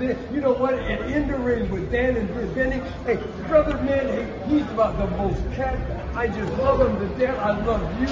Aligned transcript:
you 0.00 0.40
know 0.40 0.52
what? 0.52 0.74
And 0.74 1.12
in 1.12 1.28
the 1.28 1.36
ring 1.36 1.70
with 1.70 1.90
Dan 1.90 2.16
and 2.16 2.54
Benny, 2.54 2.80
hey, 3.04 3.16
brother, 3.46 3.76
man, 3.82 4.48
he's 4.48 4.62
about 4.70 4.98
the 4.98 5.06
most 5.16 5.40
cat. 5.52 5.78
I 6.14 6.28
just 6.28 6.52
love 6.54 6.80
him 6.80 6.98
to 6.98 7.18
death. 7.18 7.38
I 7.38 7.60
love 7.64 8.00
you. 8.00 8.06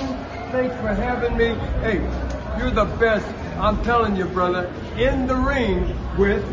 Thanks 0.52 0.74
for 0.76 0.88
having 0.88 1.36
me. 1.36 1.54
Hey, 1.80 1.98
you're 2.58 2.70
the 2.70 2.84
best. 2.98 3.26
I'm 3.58 3.82
telling 3.82 4.16
you, 4.16 4.26
brother. 4.26 4.72
In 4.96 5.26
the 5.26 5.36
ring 5.36 5.96
with 6.18 6.44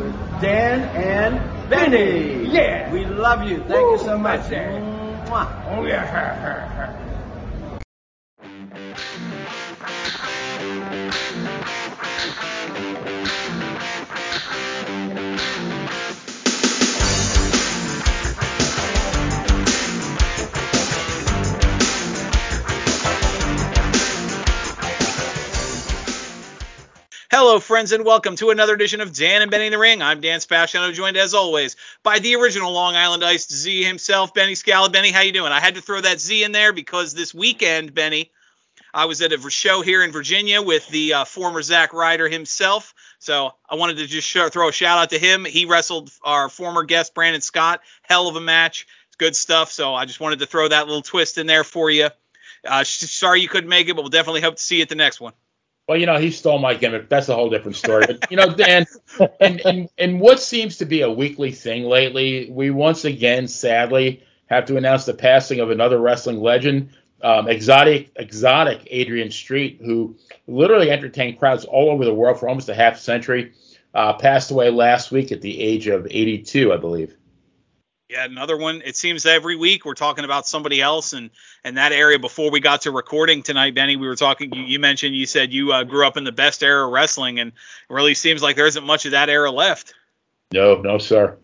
Dan 0.41 0.81
and 0.95 1.69
Benny. 1.69 2.45
Yeah. 2.45 2.91
We 2.91 3.05
love 3.05 3.43
you. 3.43 3.57
Thank 3.63 3.91
you 3.91 3.99
so 3.99 4.17
much. 4.17 4.41
Mwah. 4.49 5.65
Oh 5.67 5.85
yeah. 5.85 6.99
Hello, 27.45 27.59
friends, 27.59 27.91
and 27.91 28.05
welcome 28.05 28.37
to 28.37 28.51
another 28.51 28.73
edition 28.73 29.01
of 29.01 29.13
Dan 29.13 29.41
and 29.41 29.51
Benny 29.51 29.65
in 29.65 29.73
the 29.73 29.77
Ring. 29.77 30.01
I'm 30.01 30.21
Dan 30.21 30.39
Spasciano, 30.39 30.93
joined 30.93 31.17
as 31.17 31.33
always 31.33 31.75
by 32.01 32.19
the 32.19 32.35
original 32.35 32.71
Long 32.71 32.95
Island 32.95 33.21
Iced 33.21 33.51
Z 33.51 33.83
himself, 33.83 34.33
Benny 34.33 34.55
Scala. 34.55 34.89
Benny, 34.89 35.11
how 35.11 35.19
you 35.19 35.33
doing? 35.33 35.51
I 35.51 35.59
had 35.59 35.75
to 35.75 35.81
throw 35.81 35.99
that 35.99 36.21
Z 36.21 36.41
in 36.41 36.53
there 36.53 36.71
because 36.71 37.13
this 37.13 37.33
weekend, 37.33 37.93
Benny, 37.93 38.31
I 38.93 39.07
was 39.07 39.21
at 39.21 39.33
a 39.33 39.49
show 39.49 39.81
here 39.81 40.05
in 40.05 40.13
Virginia 40.13 40.61
with 40.61 40.87
the 40.87 41.15
uh, 41.15 41.25
former 41.25 41.61
Zack 41.61 41.91
Ryder 41.91 42.29
himself. 42.29 42.93
So 43.19 43.51
I 43.69 43.75
wanted 43.75 43.97
to 43.97 44.07
just 44.07 44.31
throw 44.31 44.69
a 44.69 44.71
shout 44.71 44.99
out 44.99 45.09
to 45.09 45.19
him. 45.19 45.43
He 45.43 45.65
wrestled 45.65 46.11
our 46.23 46.47
former 46.47 46.83
guest 46.83 47.13
Brandon 47.13 47.41
Scott. 47.41 47.81
Hell 48.03 48.29
of 48.29 48.37
a 48.37 48.41
match. 48.41 48.87
It's 49.07 49.17
good 49.17 49.35
stuff. 49.35 49.69
So 49.69 49.93
I 49.93 50.05
just 50.05 50.21
wanted 50.21 50.39
to 50.39 50.45
throw 50.45 50.69
that 50.69 50.87
little 50.87 51.01
twist 51.01 51.37
in 51.37 51.45
there 51.45 51.65
for 51.65 51.89
you. 51.89 52.07
Uh, 52.65 52.85
sorry 52.85 53.41
you 53.41 53.49
couldn't 53.49 53.69
make 53.69 53.89
it, 53.89 53.97
but 53.97 54.03
we'll 54.03 54.09
definitely 54.09 54.39
hope 54.39 54.55
to 54.55 54.63
see 54.63 54.77
you 54.77 54.83
at 54.83 54.87
the 54.87 54.95
next 54.95 55.19
one. 55.19 55.33
Well, 55.87 55.97
you 55.97 56.05
know, 56.05 56.17
he 56.17 56.31
stole 56.31 56.59
my 56.59 56.75
gimmick. 56.75 57.09
That's 57.09 57.27
a 57.27 57.35
whole 57.35 57.49
different 57.49 57.75
story. 57.75 58.05
But 58.07 58.31
you 58.31 58.37
know, 58.37 58.53
Dan, 58.55 58.85
and, 59.41 59.61
and 59.65 59.89
and 59.97 60.19
what 60.19 60.39
seems 60.39 60.77
to 60.77 60.85
be 60.85 61.01
a 61.01 61.11
weekly 61.11 61.51
thing 61.51 61.83
lately, 61.83 62.49
we 62.49 62.69
once 62.69 63.03
again, 63.03 63.47
sadly, 63.49 64.23
have 64.45 64.65
to 64.65 64.77
announce 64.77 65.05
the 65.05 65.13
passing 65.13 65.59
of 65.59 65.71
another 65.71 65.99
wrestling 65.99 66.39
legend, 66.39 66.91
um, 67.21 67.49
exotic 67.49 68.11
exotic 68.15 68.87
Adrian 68.91 69.29
Street, 69.29 69.81
who 69.83 70.15
literally 70.47 70.89
entertained 70.89 71.37
crowds 71.37 71.65
all 71.65 71.89
over 71.89 72.05
the 72.05 72.13
world 72.13 72.39
for 72.39 72.47
almost 72.47 72.69
a 72.69 72.75
half 72.75 72.97
century. 72.97 73.51
Uh, 73.93 74.13
passed 74.13 74.49
away 74.49 74.71
last 74.71 75.11
week 75.11 75.31
at 75.31 75.41
the 75.41 75.61
age 75.61 75.85
of 75.87 76.07
82, 76.09 76.73
I 76.73 76.77
believe. 76.77 77.15
Yeah, 78.13 78.25
another 78.25 78.55
one. 78.55 78.83
It 78.85 78.95
seems 78.95 79.25
every 79.25 79.55
week 79.55 79.85
we're 79.85 79.95
talking 79.95 80.23
about 80.23 80.45
somebody 80.45 80.79
else, 80.79 81.13
and 81.13 81.31
and 81.63 81.77
that 81.77 81.91
area. 81.93 82.19
Before 82.19 82.51
we 82.51 82.59
got 82.59 82.81
to 82.81 82.91
recording 82.91 83.41
tonight, 83.41 83.73
Benny, 83.73 83.95
we 83.95 84.05
were 84.05 84.15
talking. 84.15 84.53
You, 84.53 84.61
you 84.61 84.77
mentioned 84.77 85.15
you 85.15 85.25
said 85.25 85.51
you 85.51 85.73
uh, 85.73 85.83
grew 85.83 86.05
up 86.05 86.15
in 86.15 86.23
the 86.23 86.31
best 86.31 86.61
era 86.61 86.85
of 86.85 86.93
wrestling, 86.93 87.39
and 87.39 87.51
it 87.53 87.93
really 87.93 88.13
seems 88.13 88.43
like 88.43 88.55
there 88.55 88.67
isn't 88.67 88.85
much 88.85 89.05
of 89.05 89.13
that 89.13 89.29
era 89.29 89.49
left. 89.49 89.95
No, 90.51 90.79
no, 90.79 90.99
sir. 90.99 91.39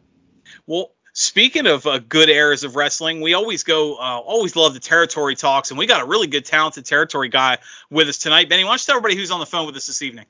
Well, 0.68 0.92
speaking 1.14 1.66
of 1.66 1.88
uh, 1.88 2.02
good 2.08 2.30
eras 2.30 2.64
of 2.64 2.76
wrestling, 2.76 3.22
we 3.22 3.34
always 3.34 3.64
go, 3.64 3.96
uh, 3.96 4.20
always 4.20 4.56
love 4.56 4.76
the 4.76 4.80
territory 4.80 5.36
talks, 5.36 5.72
and 5.72 5.80
we 5.80 5.88
got 5.88 6.04
a 6.04 6.06
really 6.06 6.28
good, 6.28 6.46
talented 6.46 6.86
territory 6.86 7.30
guy 7.30 7.58
with 7.90 8.10
us 8.10 8.20
tonight. 8.20 8.48
Benny, 8.48 8.64
why 8.64 8.70
don't 8.70 8.82
you 8.82 8.86
tell 8.86 8.98
everybody 8.98 9.16
who's 9.16 9.32
on 9.32 9.40
the 9.40 9.48
phone 9.48 9.66
with 9.66 9.76
us 9.76 9.88
this 9.88 10.04
evening? 10.04 10.26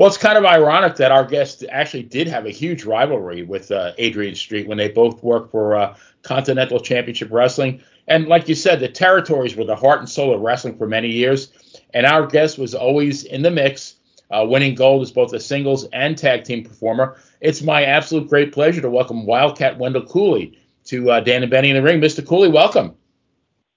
Well, 0.00 0.06
it's 0.06 0.16
kind 0.16 0.38
of 0.38 0.46
ironic 0.46 0.96
that 0.96 1.12
our 1.12 1.26
guest 1.26 1.62
actually 1.70 2.04
did 2.04 2.26
have 2.26 2.46
a 2.46 2.50
huge 2.50 2.86
rivalry 2.86 3.42
with 3.42 3.70
uh, 3.70 3.92
Adrian 3.98 4.34
Street 4.34 4.66
when 4.66 4.78
they 4.78 4.88
both 4.88 5.22
worked 5.22 5.50
for 5.50 5.76
uh, 5.76 5.94
Continental 6.22 6.80
Championship 6.80 7.28
Wrestling. 7.30 7.82
And 8.08 8.26
like 8.26 8.48
you 8.48 8.54
said, 8.54 8.80
the 8.80 8.88
territories 8.88 9.56
were 9.56 9.66
the 9.66 9.76
heart 9.76 9.98
and 9.98 10.08
soul 10.08 10.34
of 10.34 10.40
wrestling 10.40 10.78
for 10.78 10.86
many 10.86 11.08
years. 11.08 11.52
And 11.92 12.06
our 12.06 12.26
guest 12.26 12.56
was 12.56 12.74
always 12.74 13.24
in 13.24 13.42
the 13.42 13.50
mix, 13.50 13.96
uh, 14.30 14.46
winning 14.48 14.74
gold 14.74 15.02
as 15.02 15.12
both 15.12 15.34
a 15.34 15.38
singles 15.38 15.84
and 15.92 16.16
tag 16.16 16.44
team 16.44 16.64
performer. 16.64 17.18
It's 17.42 17.60
my 17.60 17.84
absolute 17.84 18.26
great 18.26 18.54
pleasure 18.54 18.80
to 18.80 18.88
welcome 18.88 19.26
Wildcat 19.26 19.76
Wendall 19.76 20.08
Cooley 20.08 20.58
to 20.84 21.10
uh, 21.10 21.20
Dan 21.20 21.42
and 21.42 21.50
Benny 21.50 21.68
in 21.68 21.76
the 21.76 21.82
Ring. 21.82 22.00
Mr. 22.00 22.26
Cooley, 22.26 22.48
welcome. 22.48 22.94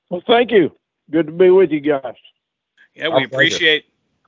Well, 0.10 0.24
thank 0.26 0.52
you. 0.52 0.72
Good 1.12 1.26
to 1.26 1.34
be 1.34 1.50
with 1.50 1.72
you 1.72 1.82
guys. 1.82 2.16
Yeah, 2.96 3.10
we 3.10 3.26
appreciate 3.26 3.84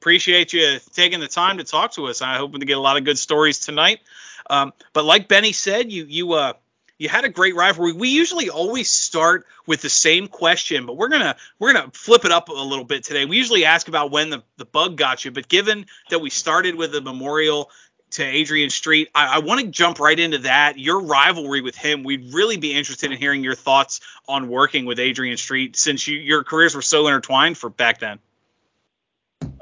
appreciate 0.05 0.53
you 0.53 0.77
taking 0.93 1.19
the 1.19 1.27
time 1.27 1.57
to 1.57 1.63
talk 1.63 1.93
to 1.93 2.05
us. 2.05 2.21
I 2.21 2.37
hope 2.37 2.53
to 2.53 2.59
get 2.59 2.77
a 2.77 2.79
lot 2.79 2.95
of 2.95 3.05
good 3.05 3.17
stories 3.17 3.57
tonight. 3.57 4.01
Um, 4.47 4.71
but 4.93 5.03
like 5.03 5.27
Benny 5.27 5.51
said, 5.51 5.91
you 5.91 6.05
you 6.05 6.33
uh 6.33 6.53
you 6.99 7.09
had 7.09 7.25
a 7.25 7.29
great 7.29 7.55
rivalry. 7.55 7.91
We 7.91 8.09
usually 8.09 8.51
always 8.51 8.87
start 8.87 9.47
with 9.65 9.81
the 9.81 9.89
same 9.89 10.27
question, 10.27 10.85
but 10.85 10.95
we're 10.95 11.07
gonna 11.07 11.35
we're 11.57 11.73
gonna 11.73 11.89
flip 11.91 12.23
it 12.23 12.31
up 12.31 12.49
a 12.49 12.53
little 12.53 12.85
bit 12.85 13.03
today. 13.03 13.25
We 13.25 13.37
usually 13.37 13.65
ask 13.65 13.87
about 13.87 14.11
when 14.11 14.29
the, 14.29 14.43
the 14.57 14.65
bug 14.65 14.95
got 14.95 15.25
you, 15.25 15.31
but 15.31 15.47
given 15.47 15.87
that 16.11 16.19
we 16.19 16.29
started 16.29 16.75
with 16.75 16.93
a 16.93 17.01
memorial 17.01 17.71
to 18.11 18.23
Adrian 18.23 18.69
Street, 18.69 19.09
I, 19.15 19.37
I 19.37 19.39
want 19.39 19.61
to 19.61 19.67
jump 19.67 19.99
right 19.99 20.19
into 20.19 20.37
that. 20.39 20.77
Your 20.77 21.01
rivalry 21.01 21.61
with 21.61 21.75
him, 21.75 22.03
we'd 22.03 22.31
really 22.31 22.57
be 22.57 22.75
interested 22.75 23.11
in 23.11 23.17
hearing 23.17 23.43
your 23.43 23.55
thoughts 23.55 24.01
on 24.27 24.49
working 24.49 24.85
with 24.85 24.99
Adrian 24.99 25.37
Street 25.37 25.75
since 25.75 26.07
you, 26.07 26.19
your 26.19 26.43
careers 26.43 26.75
were 26.75 26.83
so 26.83 27.07
intertwined 27.07 27.57
for 27.57 27.71
back 27.71 27.99
then. 27.99 28.19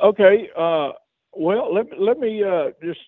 Okay. 0.01 0.49
Uh, 0.55 0.91
well, 1.33 1.73
let, 1.73 1.99
let 1.99 2.19
me 2.19 2.43
uh, 2.43 2.71
just 2.83 2.99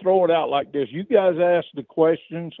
throw 0.00 0.24
it 0.24 0.30
out 0.30 0.48
like 0.48 0.72
this. 0.72 0.88
You 0.90 1.04
guys 1.04 1.36
ask 1.40 1.66
the 1.74 1.82
questions. 1.82 2.54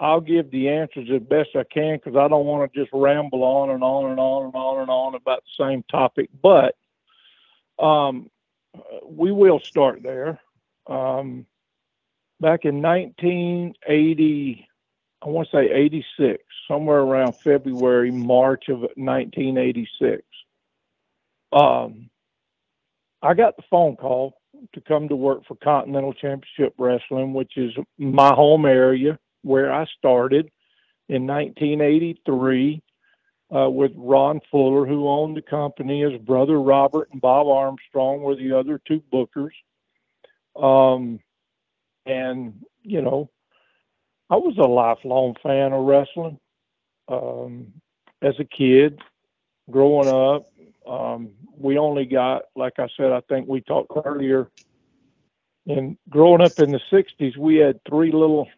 I'll 0.00 0.20
give 0.20 0.50
the 0.50 0.68
answers 0.68 1.08
as 1.12 1.22
best 1.22 1.50
I 1.56 1.64
can 1.64 1.96
because 1.96 2.16
I 2.16 2.28
don't 2.28 2.46
want 2.46 2.72
to 2.72 2.80
just 2.80 2.90
ramble 2.92 3.42
on 3.42 3.70
and 3.70 3.82
on 3.82 4.10
and 4.10 4.20
on 4.20 4.46
and 4.46 4.54
on 4.54 4.80
and 4.80 4.90
on 4.90 5.14
about 5.14 5.42
the 5.42 5.64
same 5.64 5.82
topic. 5.90 6.30
But 6.40 6.76
um, 7.78 8.30
we 9.04 9.32
will 9.32 9.60
start 9.60 10.02
there. 10.02 10.40
Um, 10.86 11.46
back 12.40 12.64
in 12.64 12.80
1980, 12.80 14.68
I 15.20 15.28
want 15.28 15.48
to 15.50 15.56
say 15.56 15.70
86, 15.70 16.42
somewhere 16.68 17.00
around 17.00 17.32
February, 17.32 18.12
March 18.12 18.68
of 18.68 18.80
1986. 18.80 20.22
Um, 21.52 22.08
I 23.22 23.34
got 23.34 23.56
the 23.56 23.64
phone 23.70 23.96
call 23.96 24.34
to 24.74 24.80
come 24.80 25.08
to 25.08 25.16
work 25.16 25.42
for 25.46 25.56
Continental 25.56 26.12
Championship 26.12 26.74
Wrestling, 26.78 27.32
which 27.32 27.56
is 27.56 27.72
my 27.98 28.32
home 28.34 28.64
area 28.64 29.18
where 29.42 29.72
I 29.72 29.86
started 29.98 30.50
in 31.08 31.26
1983 31.26 32.82
uh, 33.54 33.70
with 33.70 33.92
Ron 33.96 34.40
Fuller, 34.50 34.86
who 34.86 35.08
owned 35.08 35.36
the 35.36 35.42
company. 35.42 36.02
His 36.02 36.20
brother 36.20 36.60
Robert 36.60 37.08
and 37.12 37.20
Bob 37.20 37.46
Armstrong 37.46 38.20
were 38.20 38.36
the 38.36 38.52
other 38.52 38.80
two 38.86 39.02
bookers. 39.12 39.52
Um, 40.54 41.20
and, 42.04 42.64
you 42.82 43.00
know, 43.00 43.30
I 44.30 44.36
was 44.36 44.56
a 44.58 44.62
lifelong 44.62 45.34
fan 45.42 45.72
of 45.72 45.84
wrestling. 45.84 46.38
Um, 47.08 47.72
as 48.20 48.34
a 48.38 48.44
kid, 48.44 48.98
growing 49.70 50.08
up, 50.08 50.50
um, 50.88 51.30
we 51.56 51.78
only 51.78 52.06
got, 52.06 52.44
like 52.56 52.78
I 52.78 52.88
said, 52.96 53.12
I 53.12 53.20
think 53.28 53.48
we 53.48 53.60
talked 53.60 53.92
earlier. 54.04 54.48
And 55.66 55.98
growing 56.08 56.40
up 56.40 56.58
in 56.58 56.72
the 56.72 56.80
'60s, 56.90 57.36
we 57.36 57.56
had 57.56 57.80
three 57.84 58.10
little 58.10 58.48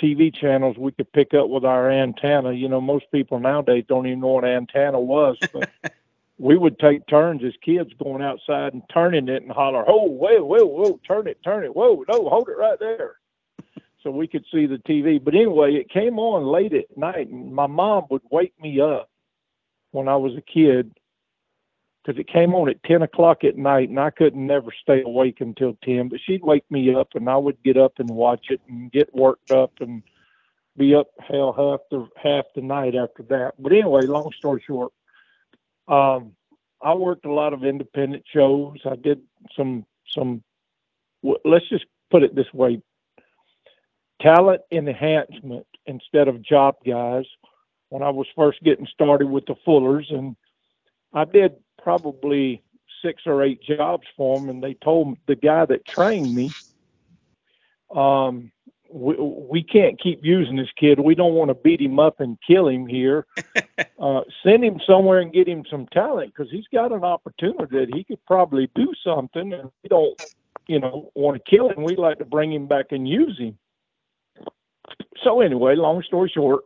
TV 0.00 0.34
channels 0.34 0.76
we 0.76 0.92
could 0.92 1.10
pick 1.12 1.32
up 1.32 1.48
with 1.48 1.64
our 1.64 1.90
antenna. 1.90 2.52
You 2.52 2.68
know, 2.68 2.80
most 2.80 3.06
people 3.12 3.38
nowadays 3.38 3.84
don't 3.88 4.06
even 4.06 4.20
know 4.20 4.28
what 4.28 4.44
antenna 4.44 5.00
was, 5.00 5.38
but 5.52 5.70
we 6.38 6.58
would 6.58 6.78
take 6.78 7.06
turns 7.06 7.42
as 7.44 7.54
kids 7.62 7.90
going 8.02 8.22
outside 8.22 8.74
and 8.74 8.82
turning 8.92 9.28
it 9.28 9.42
and 9.42 9.50
holler, 9.52 9.84
"Oh, 9.88 10.04
whoa, 10.04 10.44
whoa, 10.44 10.66
whoa, 10.66 11.00
turn 11.06 11.26
it, 11.28 11.42
turn 11.42 11.64
it, 11.64 11.74
whoa, 11.74 12.04
no, 12.08 12.28
hold 12.28 12.48
it 12.48 12.58
right 12.58 12.78
there." 12.78 13.16
So 14.02 14.10
we 14.10 14.26
could 14.26 14.44
see 14.52 14.66
the 14.66 14.78
TV. 14.78 15.22
But 15.22 15.34
anyway, 15.34 15.74
it 15.74 15.90
came 15.90 16.18
on 16.18 16.44
late 16.44 16.74
at 16.74 16.96
night, 16.96 17.28
and 17.28 17.54
my 17.54 17.66
mom 17.66 18.04
would 18.10 18.22
wake 18.30 18.54
me 18.60 18.80
up 18.80 19.10
when 19.92 20.08
I 20.08 20.16
was 20.16 20.36
a 20.36 20.42
kid 20.42 20.94
because 22.02 22.18
it 22.18 22.28
came 22.28 22.54
on 22.54 22.68
at 22.68 22.82
10 22.84 23.02
o'clock 23.02 23.44
at 23.44 23.58
night 23.58 23.88
and 23.88 24.00
I 24.00 24.10
couldn't 24.10 24.46
never 24.46 24.70
stay 24.80 25.02
awake 25.02 25.40
until 25.40 25.76
10. 25.84 26.08
But 26.08 26.20
she'd 26.24 26.42
wake 26.42 26.64
me 26.70 26.94
up 26.94 27.08
and 27.14 27.28
I 27.28 27.36
would 27.36 27.62
get 27.62 27.76
up 27.76 27.94
and 27.98 28.08
watch 28.08 28.46
it 28.48 28.60
and 28.68 28.90
get 28.90 29.14
worked 29.14 29.50
up 29.50 29.72
and 29.80 30.02
be 30.76 30.94
up 30.94 31.08
hell 31.18 31.52
half 31.52 31.80
the 31.90 32.08
half 32.16 32.46
the 32.54 32.62
night 32.62 32.94
after 32.94 33.22
that. 33.24 33.52
But 33.58 33.72
anyway, 33.72 34.02
long 34.02 34.30
story 34.38 34.62
short, 34.66 34.92
um, 35.88 36.32
I 36.82 36.94
worked 36.94 37.26
a 37.26 37.32
lot 37.32 37.52
of 37.52 37.64
independent 37.64 38.24
shows. 38.32 38.78
I 38.84 38.96
did 38.96 39.20
some 39.56 39.84
some. 40.14 40.42
Let's 41.22 41.68
just 41.68 41.84
put 42.10 42.22
it 42.22 42.34
this 42.34 42.52
way: 42.54 42.80
talent 44.22 44.62
enhancement 44.72 45.66
instead 45.86 46.28
of 46.28 46.42
job 46.42 46.76
guys. 46.86 47.24
When 47.90 48.02
I 48.02 48.10
was 48.10 48.28
first 48.36 48.62
getting 48.62 48.86
started 48.86 49.28
with 49.28 49.44
the 49.46 49.56
Fullers, 49.66 50.06
and 50.10 50.36
I 51.12 51.24
did 51.24 51.56
probably 51.82 52.62
six 53.02 53.22
or 53.26 53.42
eight 53.42 53.62
jobs 53.62 54.06
for 54.16 54.38
them, 54.38 54.48
and 54.48 54.62
they 54.62 54.74
told 54.74 55.16
the 55.26 55.36
guy 55.36 55.64
that 55.66 55.86
trained 55.86 56.34
me, 56.34 56.50
um, 57.94 58.52
we, 58.92 59.14
we 59.16 59.62
can't 59.62 60.00
keep 60.00 60.24
using 60.24 60.56
this 60.56 60.70
kid. 60.76 61.00
We 61.00 61.14
don't 61.14 61.34
want 61.34 61.48
to 61.48 61.54
beat 61.54 61.80
him 61.80 61.98
up 61.98 62.20
and 62.20 62.38
kill 62.46 62.68
him 62.68 62.86
here. 62.86 63.26
uh, 63.98 64.22
send 64.42 64.64
him 64.64 64.80
somewhere 64.86 65.20
and 65.20 65.32
get 65.32 65.48
him 65.48 65.64
some 65.70 65.86
talent 65.92 66.32
because 66.34 66.50
he's 66.50 66.66
got 66.72 66.92
an 66.92 67.04
opportunity 67.04 67.78
that 67.78 67.94
he 67.94 68.04
could 68.04 68.24
probably 68.26 68.68
do 68.74 68.92
something. 69.04 69.52
And 69.52 69.70
we 69.82 69.88
don't, 69.88 70.20
you 70.66 70.80
know, 70.80 71.10
want 71.14 71.42
to 71.42 71.50
kill 71.50 71.70
him. 71.70 71.84
We'd 71.84 71.98
like 71.98 72.18
to 72.18 72.24
bring 72.24 72.52
him 72.52 72.66
back 72.66 72.86
and 72.90 73.08
use 73.08 73.38
him. 73.38 73.56
So 75.22 75.40
anyway, 75.40 75.76
long 75.76 76.02
story 76.02 76.30
short, 76.34 76.64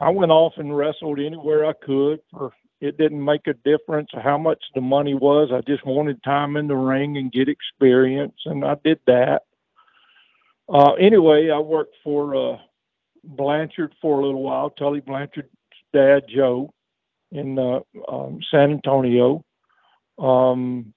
I 0.00 0.10
went 0.10 0.32
off 0.32 0.54
and 0.56 0.76
wrestled 0.76 1.20
anywhere 1.20 1.64
I 1.64 1.72
could 1.72 2.20
for 2.30 2.52
it 2.82 2.98
didn't 2.98 3.24
make 3.24 3.46
a 3.46 3.54
difference 3.54 4.08
how 4.12 4.36
much 4.36 4.60
the 4.74 4.80
money 4.80 5.14
was. 5.14 5.50
I 5.54 5.60
just 5.60 5.86
wanted 5.86 6.20
time 6.24 6.56
in 6.56 6.66
the 6.66 6.74
ring 6.74 7.16
and 7.16 7.30
get 7.30 7.48
experience, 7.48 8.34
and 8.44 8.64
I 8.64 8.74
did 8.82 8.98
that. 9.06 9.42
Uh, 10.68 10.94
anyway, 10.94 11.48
I 11.54 11.60
worked 11.60 11.94
for 12.02 12.34
uh, 12.34 12.56
Blanchard 13.22 13.94
for 14.02 14.18
a 14.18 14.26
little 14.26 14.42
while. 14.42 14.70
Tully 14.70 14.98
Blanchard's 14.98 15.48
dad, 15.92 16.24
Joe, 16.28 16.74
in 17.30 17.56
uh, 17.56 17.80
um, 18.08 18.40
San 18.50 18.72
Antonio. 18.72 19.44
Um, 20.18 20.92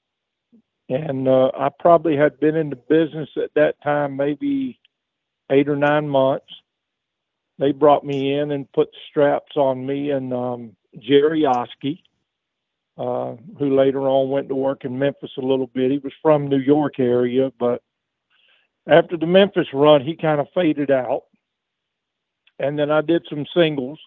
and 0.89 1.27
uh, 1.27 1.51
I 1.55 1.69
probably 1.79 2.17
had 2.17 2.39
been 2.39 2.55
in 2.55 2.71
the 2.71 2.77
business 2.77 3.29
at 3.37 3.53
that 3.53 3.75
time 3.83 4.17
maybe 4.17 4.79
eight 5.51 5.69
or 5.69 5.75
nine 5.75 6.09
months. 6.09 6.47
They 7.59 7.73
brought 7.73 8.03
me 8.03 8.33
in 8.33 8.49
and 8.49 8.71
put 8.71 8.89
straps 9.09 9.55
on 9.55 9.85
me 9.85 10.09
and 10.09 10.33
um, 10.33 10.75
Jerry 10.99 11.45
Oske, 11.45 11.99
uh, 12.97 13.35
who 13.59 13.75
later 13.75 14.01
on 14.01 14.29
went 14.29 14.49
to 14.49 14.55
work 14.55 14.85
in 14.85 14.97
Memphis 14.97 15.31
a 15.37 15.41
little 15.41 15.67
bit. 15.67 15.91
He 15.91 15.97
was 15.97 16.13
from 16.21 16.47
New 16.47 16.59
York 16.59 16.99
area, 16.99 17.51
but 17.59 17.81
after 18.87 19.17
the 19.17 19.25
Memphis 19.25 19.67
run, 19.73 20.01
he 20.01 20.15
kind 20.15 20.39
of 20.39 20.47
faded 20.53 20.91
out. 20.91 21.23
And 22.59 22.77
then 22.79 22.91
I 22.91 23.01
did 23.01 23.25
some 23.29 23.45
singles. 23.55 23.99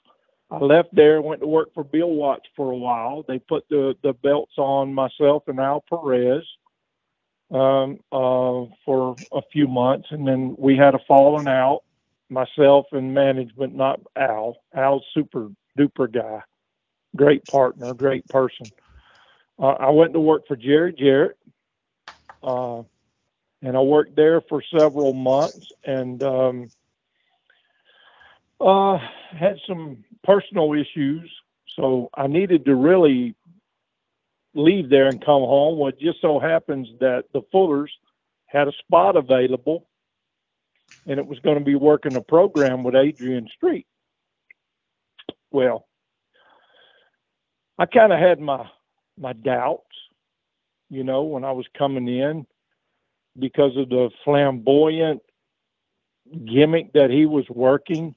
I 0.51 0.59
left 0.59 0.89
there, 0.95 1.21
went 1.21 1.43
to 1.43 1.47
work 1.47 1.75
for 1.75 1.85
Bill 1.85 2.11
Watts 2.11 2.47
for 2.57 2.71
a 2.71 2.77
while. 2.77 3.25
They 3.29 3.39
put 3.39 3.69
the, 3.69 3.95
the 4.03 4.15
belts 4.15 4.55
on 4.57 4.95
myself 4.95 5.43
and 5.47 5.61
Al 5.61 5.85
Perez 5.91 6.43
um, 7.51 7.99
uh, 8.13 8.65
for 8.85 9.17
a 9.33 9.43
few 9.53 9.69
months, 9.69 10.09
and 10.11 10.27
then 10.27 10.55
we 10.59 10.77
had 10.77 10.95
a 10.95 11.01
falling 11.07 11.49
out. 11.49 11.83
Myself 12.31 12.87
and 12.93 13.15
management, 13.15 13.75
not 13.75 14.01
Al. 14.17 14.57
Al's 14.75 15.05
super 15.15 15.49
duper 15.79 16.13
guy, 16.13 16.43
great 17.17 17.45
partner, 17.47 17.95
great 17.95 18.27
person. 18.29 18.67
Uh, 19.59 19.75
I 19.81 19.91
went 19.91 20.13
to 20.13 20.21
work 20.21 20.47
for 20.47 20.57
Jerry 20.57 20.93
Jarrett, 20.93 21.37
uh, 22.43 22.83
and 23.63 23.77
I 23.77 23.81
worked 23.81 24.15
there 24.15 24.41
for 24.43 24.63
several 24.77 25.13
months, 25.13 25.73
and 25.85 26.23
um, 26.23 26.71
uh, 28.61 28.99
had 29.31 29.57
some 29.67 30.05
personal 30.23 30.75
issues, 30.75 31.31
so 31.75 32.11
I 32.15 32.29
needed 32.29 32.65
to 32.67 32.75
really 32.75 33.35
leave 34.55 34.91
there 34.91 35.09
and 35.09 35.21
come 35.21 35.43
home. 35.43 35.79
Well, 35.79 35.89
it 35.89 35.99
just 35.99 36.21
so 36.21 36.39
happens 36.39 36.89
that 37.01 37.25
the 37.33 37.43
Fullers 37.53 37.91
had 38.47 38.69
a 38.69 38.73
spot 38.85 39.17
available, 39.17 39.89
and 41.07 41.19
it 41.19 41.27
was 41.27 41.39
going 41.41 41.59
to 41.59 41.65
be 41.65 41.75
working 41.75 42.17
a 42.17 42.21
program 42.21 42.85
with 42.85 42.95
Adrian 42.95 43.49
Street. 43.57 43.87
Well, 45.51 45.88
I 47.79 47.87
kind 47.87 48.13
of 48.13 48.19
had 48.19 48.41
my 48.41 48.69
my 49.17 49.33
doubts, 49.33 49.85
you 50.91 51.05
know, 51.05 51.23
when 51.25 51.45
I 51.45 51.53
was 51.53 51.67
coming 51.77 52.09
in 52.09 52.47
because 53.39 53.77
of 53.77 53.89
the 53.89 54.11
flamboyant 54.25 55.23
gimmick 56.45 56.93
that 56.93 57.11
he 57.11 57.27
was 57.27 57.49
working 57.49 58.15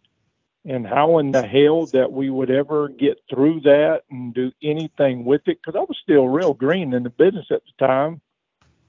and 0.66 0.86
how 0.86 1.18
in 1.18 1.31
the 1.31 1.46
hell 1.46 1.88
that 1.88 2.12
we 2.12 2.30
would 2.30 2.52
ever 2.52 2.90
get 2.90 3.19
through 3.30 3.62
that 3.62 4.02
and 4.12 4.34
do 4.34 4.52
anything 4.62 5.25
with 5.25 5.42
it 5.48 5.60
because 5.63 5.75
I 5.75 5.84
was 5.84 5.98
still 6.02 6.28
real 6.28 6.54
green 6.54 6.94
in 6.94 7.04
the 7.04 7.10
business 7.10 7.48
at 7.50 7.62
the 7.66 7.88
time. 7.88 8.22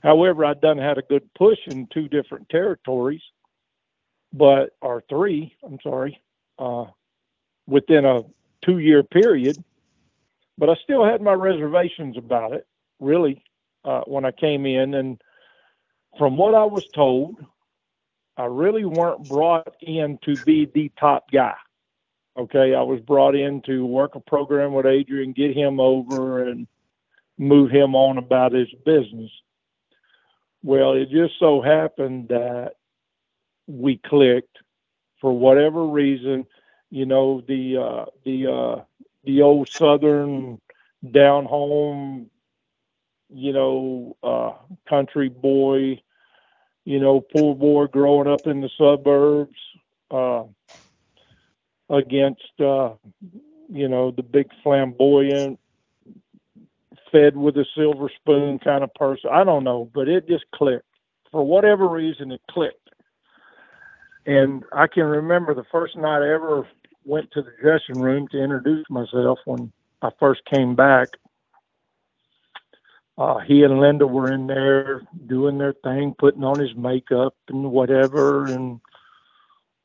However, 0.02 0.44
I'd 0.44 0.60
done 0.60 0.78
had 0.78 0.98
a 0.98 1.02
good 1.02 1.32
push 1.34 1.58
in 1.66 1.86
two 1.86 2.08
different 2.08 2.48
territories, 2.48 3.22
but 4.32 4.76
or 4.82 5.02
three, 5.08 5.54
I'm 5.64 5.78
sorry, 5.82 6.20
uh, 6.58 6.86
within 7.66 8.04
a 8.04 8.22
two 8.62 8.78
year 8.78 9.02
period. 9.02 9.62
But 10.62 10.70
I 10.70 10.76
still 10.84 11.04
had 11.04 11.20
my 11.20 11.32
reservations 11.32 12.16
about 12.16 12.52
it, 12.52 12.68
really, 13.00 13.42
uh, 13.84 14.02
when 14.02 14.24
I 14.24 14.30
came 14.30 14.64
in. 14.64 14.94
And 14.94 15.20
from 16.16 16.36
what 16.36 16.54
I 16.54 16.62
was 16.62 16.86
told, 16.94 17.44
I 18.36 18.44
really 18.44 18.84
weren't 18.84 19.28
brought 19.28 19.74
in 19.80 20.20
to 20.24 20.36
be 20.44 20.66
the 20.66 20.92
top 21.00 21.32
guy. 21.32 21.56
Okay, 22.36 22.76
I 22.76 22.82
was 22.82 23.00
brought 23.00 23.34
in 23.34 23.60
to 23.62 23.84
work 23.84 24.14
a 24.14 24.20
program 24.20 24.72
with 24.72 24.86
Adrian, 24.86 25.32
get 25.32 25.52
him 25.52 25.80
over, 25.80 26.44
and 26.44 26.68
move 27.38 27.72
him 27.72 27.96
on 27.96 28.16
about 28.18 28.52
his 28.52 28.72
business. 28.86 29.32
Well, 30.62 30.92
it 30.92 31.10
just 31.10 31.40
so 31.40 31.60
happened 31.60 32.28
that 32.28 32.74
we 33.66 34.00
clicked 34.06 34.58
for 35.20 35.36
whatever 35.36 35.84
reason. 35.88 36.46
You 36.90 37.06
know, 37.06 37.40
the 37.48 37.78
uh, 37.78 38.04
the 38.24 38.46
uh, 38.46 38.84
the 39.24 39.42
old 39.42 39.68
Southern 39.68 40.60
down 41.12 41.44
home, 41.46 42.30
you 43.30 43.52
know, 43.52 44.16
uh, 44.22 44.52
country 44.88 45.28
boy 45.28 46.00
you 46.84 47.00
know, 47.00 47.20
poor 47.20 47.54
boy 47.54 47.86
growing 47.86 48.28
up 48.28 48.46
in 48.46 48.60
the 48.60 48.70
suburbs 48.78 49.56
uh, 50.10 50.44
against, 51.90 52.42
uh, 52.60 52.94
you 53.68 53.88
know, 53.88 54.10
the 54.10 54.22
big 54.22 54.48
flamboyant, 54.62 55.58
fed 57.12 57.36
with 57.36 57.56
a 57.56 57.66
silver 57.76 58.10
spoon 58.20 58.58
kind 58.58 58.82
of 58.84 58.92
person. 58.94 59.30
I 59.32 59.44
don't 59.44 59.64
know, 59.64 59.90
but 59.94 60.08
it 60.08 60.28
just 60.28 60.44
clicked. 60.54 60.86
For 61.30 61.46
whatever 61.46 61.88
reason, 61.88 62.32
it 62.32 62.40
clicked. 62.50 62.76
And 64.26 64.64
I 64.72 64.86
can 64.86 65.04
remember 65.04 65.54
the 65.54 65.64
first 65.72 65.96
night 65.96 66.22
I 66.22 66.34
ever 66.34 66.66
went 67.04 67.30
to 67.32 67.42
the 67.42 67.52
dressing 67.60 68.00
room 68.00 68.28
to 68.28 68.42
introduce 68.42 68.84
myself 68.90 69.38
when 69.44 69.72
I 70.02 70.10
first 70.18 70.42
came 70.46 70.74
back 70.74 71.08
uh, 73.18 73.38
he 73.40 73.62
and 73.62 73.78
Linda 73.80 74.06
were 74.06 74.32
in 74.32 74.46
there 74.46 75.02
doing 75.26 75.58
their 75.58 75.74
thing, 75.84 76.14
putting 76.18 76.44
on 76.44 76.58
his 76.58 76.74
makeup 76.76 77.34
and 77.48 77.70
whatever. 77.70 78.46
And, 78.46 78.80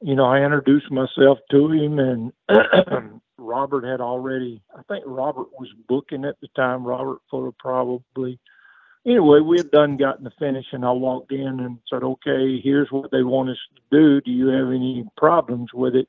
you 0.02 0.16
know, 0.16 0.25
I 0.25 0.44
introduced 0.44 0.89
myself 0.91 1.39
to 1.51 1.72
him 1.72 2.00
and 2.00 2.32
Robert 3.38 3.84
had 3.84 4.01
already, 4.01 4.62
I 4.75 4.82
think 4.88 5.03
Robert 5.06 5.48
was 5.60 5.70
booking 5.88 6.25
at 6.25 6.39
the 6.41 6.48
time, 6.56 6.86
Robert 6.86 7.20
Fuller 7.30 7.51
probably. 7.60 8.39
Anyway, 9.06 9.39
we 9.39 9.58
had 9.58 9.72
done 9.72 9.98
gotten 9.98 10.24
the 10.24 10.32
finish 10.39 10.65
and 10.72 10.86
I 10.86 10.91
walked 10.91 11.32
in 11.32 11.60
and 11.60 11.80
said, 11.89 12.03
okay, 12.03 12.60
here's 12.62 12.91
what 12.91 13.12
they 13.12 13.24
want 13.24 13.50
us 13.50 13.58
to 13.75 13.98
do. 13.98 14.22
Do 14.22 14.32
you 14.32 14.48
have 14.48 14.70
any 14.70 15.06
problems 15.18 15.74
with 15.74 15.96
it? 15.96 16.08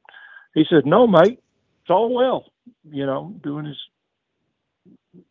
He 0.55 0.65
said, 0.69 0.87
no, 0.87 1.07
mate, 1.07 1.41
it's 1.83 1.91
all 1.91 2.13
well, 2.13 2.47
you 2.91 3.07
know, 3.07 3.35
doing 3.43 3.67
his 3.67 3.79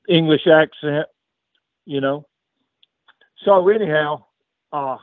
English 0.08 0.48
accent 0.48 1.08
you 1.88 2.02
know. 2.02 2.28
So 3.46 3.70
anyhow, 3.70 4.26
uh, 4.72 4.98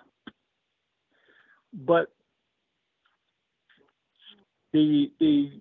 but 1.72 2.08
the 4.72 5.10
the 5.18 5.60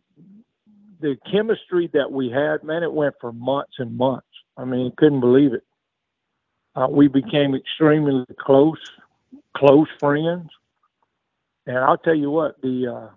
the 1.00 1.18
chemistry 1.32 1.90
that 1.94 2.12
we 2.12 2.30
had, 2.30 2.64
man, 2.64 2.84
it 2.84 2.94
went 2.94 3.16
for 3.20 3.32
months 3.32 3.74
and 3.80 3.98
months. 3.98 4.28
I 4.58 4.66
mean, 4.66 4.92
couldn't 4.98 5.22
believe 5.22 5.54
it. 5.54 5.64
Uh, 6.76 6.88
we 6.90 7.08
became 7.08 7.56
extremely 7.56 8.26
close, 8.40 8.80
close 9.56 9.88
friends. 10.00 10.50
And 11.66 11.78
I'll 11.78 11.98
tell 11.98 12.16
you 12.16 12.30
what, 12.30 12.62
the 12.62 12.88
uh, 12.88 13.10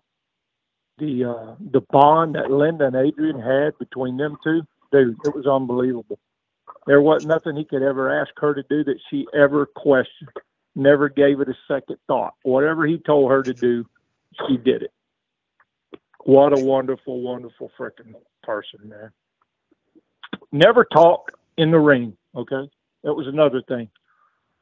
the 0.98 1.24
uh, 1.24 1.54
the 1.72 1.80
bond 1.90 2.34
that 2.34 2.50
Linda 2.50 2.86
and 2.86 2.96
Adrian 2.96 3.40
had 3.40 3.78
between 3.78 4.16
them 4.16 4.36
two, 4.42 4.62
dude, 4.92 5.16
it 5.24 5.34
was 5.34 5.46
unbelievable. 5.46 6.18
There 6.86 7.00
wasn't 7.00 7.28
nothing 7.30 7.56
he 7.56 7.64
could 7.64 7.82
ever 7.82 8.20
ask 8.20 8.30
her 8.38 8.54
to 8.54 8.62
do 8.62 8.84
that 8.84 9.00
she 9.10 9.26
ever 9.34 9.66
questioned. 9.66 10.30
Never 10.74 11.08
gave 11.08 11.40
it 11.40 11.48
a 11.48 11.54
second 11.66 11.96
thought. 12.06 12.34
Whatever 12.42 12.86
he 12.86 12.98
told 12.98 13.30
her 13.30 13.42
to 13.42 13.54
do, 13.54 13.86
she 14.46 14.56
did 14.56 14.82
it. 14.82 14.92
What 16.24 16.58
a 16.58 16.64
wonderful, 16.64 17.20
wonderful 17.20 17.70
freaking 17.78 18.14
person, 18.42 18.88
man. 18.88 19.10
Never 20.52 20.84
talked 20.84 21.32
in 21.56 21.70
the 21.70 21.78
ring, 21.78 22.16
okay? 22.34 22.70
That 23.04 23.14
was 23.14 23.26
another 23.26 23.62
thing. 23.62 23.88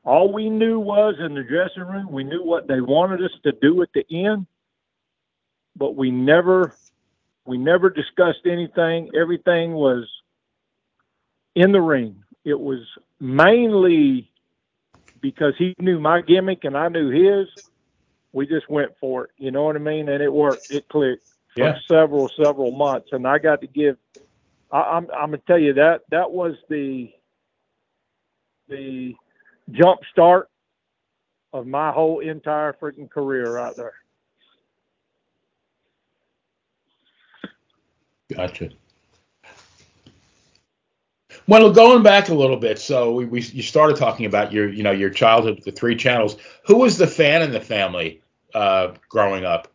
All 0.05 0.33
we 0.33 0.51
knew 0.51 0.79
was 0.79 1.15
in 1.19 1.35
the 1.35 1.43
dressing 1.43 1.83
room, 1.83 2.13
we 2.13 2.25
knew 2.25 2.45
what 2.45 2.69
they 2.69 2.81
wanted 2.81 3.23
us 3.25 3.31
to 3.45 3.53
do 3.53 3.83
at 3.83 3.89
the 3.95 4.05
end, 4.11 4.47
but 5.77 5.97
we 5.97 6.11
never 6.11 6.77
we 7.47 7.59
never 7.59 7.91
discussed 7.91 8.47
anything. 8.47 9.11
Everything 9.15 9.73
was 9.75 10.09
in 11.55 11.73
the 11.73 11.81
ring. 11.81 12.23
It 12.45 12.59
was 12.59 12.81
mainly 13.21 14.31
because 15.21 15.55
he 15.59 15.75
knew 15.79 16.01
my 16.01 16.21
gimmick 16.23 16.65
and 16.65 16.77
I 16.77 16.89
knew 16.89 17.11
his, 17.11 17.49
we 18.33 18.47
just 18.47 18.69
went 18.69 18.93
for 19.01 19.25
it. 19.25 19.31
You 19.39 19.51
know 19.51 19.65
what 19.65 19.77
I 19.77 19.81
mean? 19.81 20.09
And 20.09 20.23
it 20.23 20.33
worked. 20.33 20.71
It 20.71 20.89
clicked 20.89 21.23
for 21.59 21.75
Yeah. 21.75 21.79
several 21.91 22.31
several 22.37 22.73
months, 22.73 23.09
and 23.13 23.27
I 23.27 23.39
got 23.39 23.61
to 23.63 23.67
give. 23.67 23.97
I, 24.71 24.81
I'm 24.81 25.09
I'm 25.13 25.31
gonna 25.31 25.39
tell 25.47 25.59
you 25.59 25.75
that 25.75 26.03
that 26.11 26.31
was 26.31 26.55
the 26.69 27.11
the 28.69 29.15
jump 29.71 30.01
start 30.13 30.49
of 31.53 31.67
my 31.67 31.93
whole 31.93 32.21
entire 32.21 32.73
freaking 32.75 33.11
career 33.11 33.51
right 33.53 33.77
there. 33.77 33.95
Gotcha. 38.33 38.71
Well, 41.47 41.71
going 41.73 42.03
back 42.03 42.31
a 42.31 42.35
little 42.35 42.57
bit, 42.57 42.79
so 42.79 43.13
we, 43.13 43.27
we 43.27 43.43
you 43.43 43.63
started 43.63 43.97
talking 43.97 44.27
about 44.27 44.53
your 44.53 44.69
you 44.69 44.83
know 44.83 44.93
your 44.93 45.11
childhood 45.11 45.61
the 45.65 45.73
three 45.73 45.97
channels. 45.97 46.37
Who 46.67 46.79
was 46.79 46.97
the 46.97 47.07
fan 47.07 47.43
in 47.43 47.53
the 47.53 47.61
family 47.61 48.23
uh, 48.55 48.95
growing 49.09 49.45
up? 49.45 49.69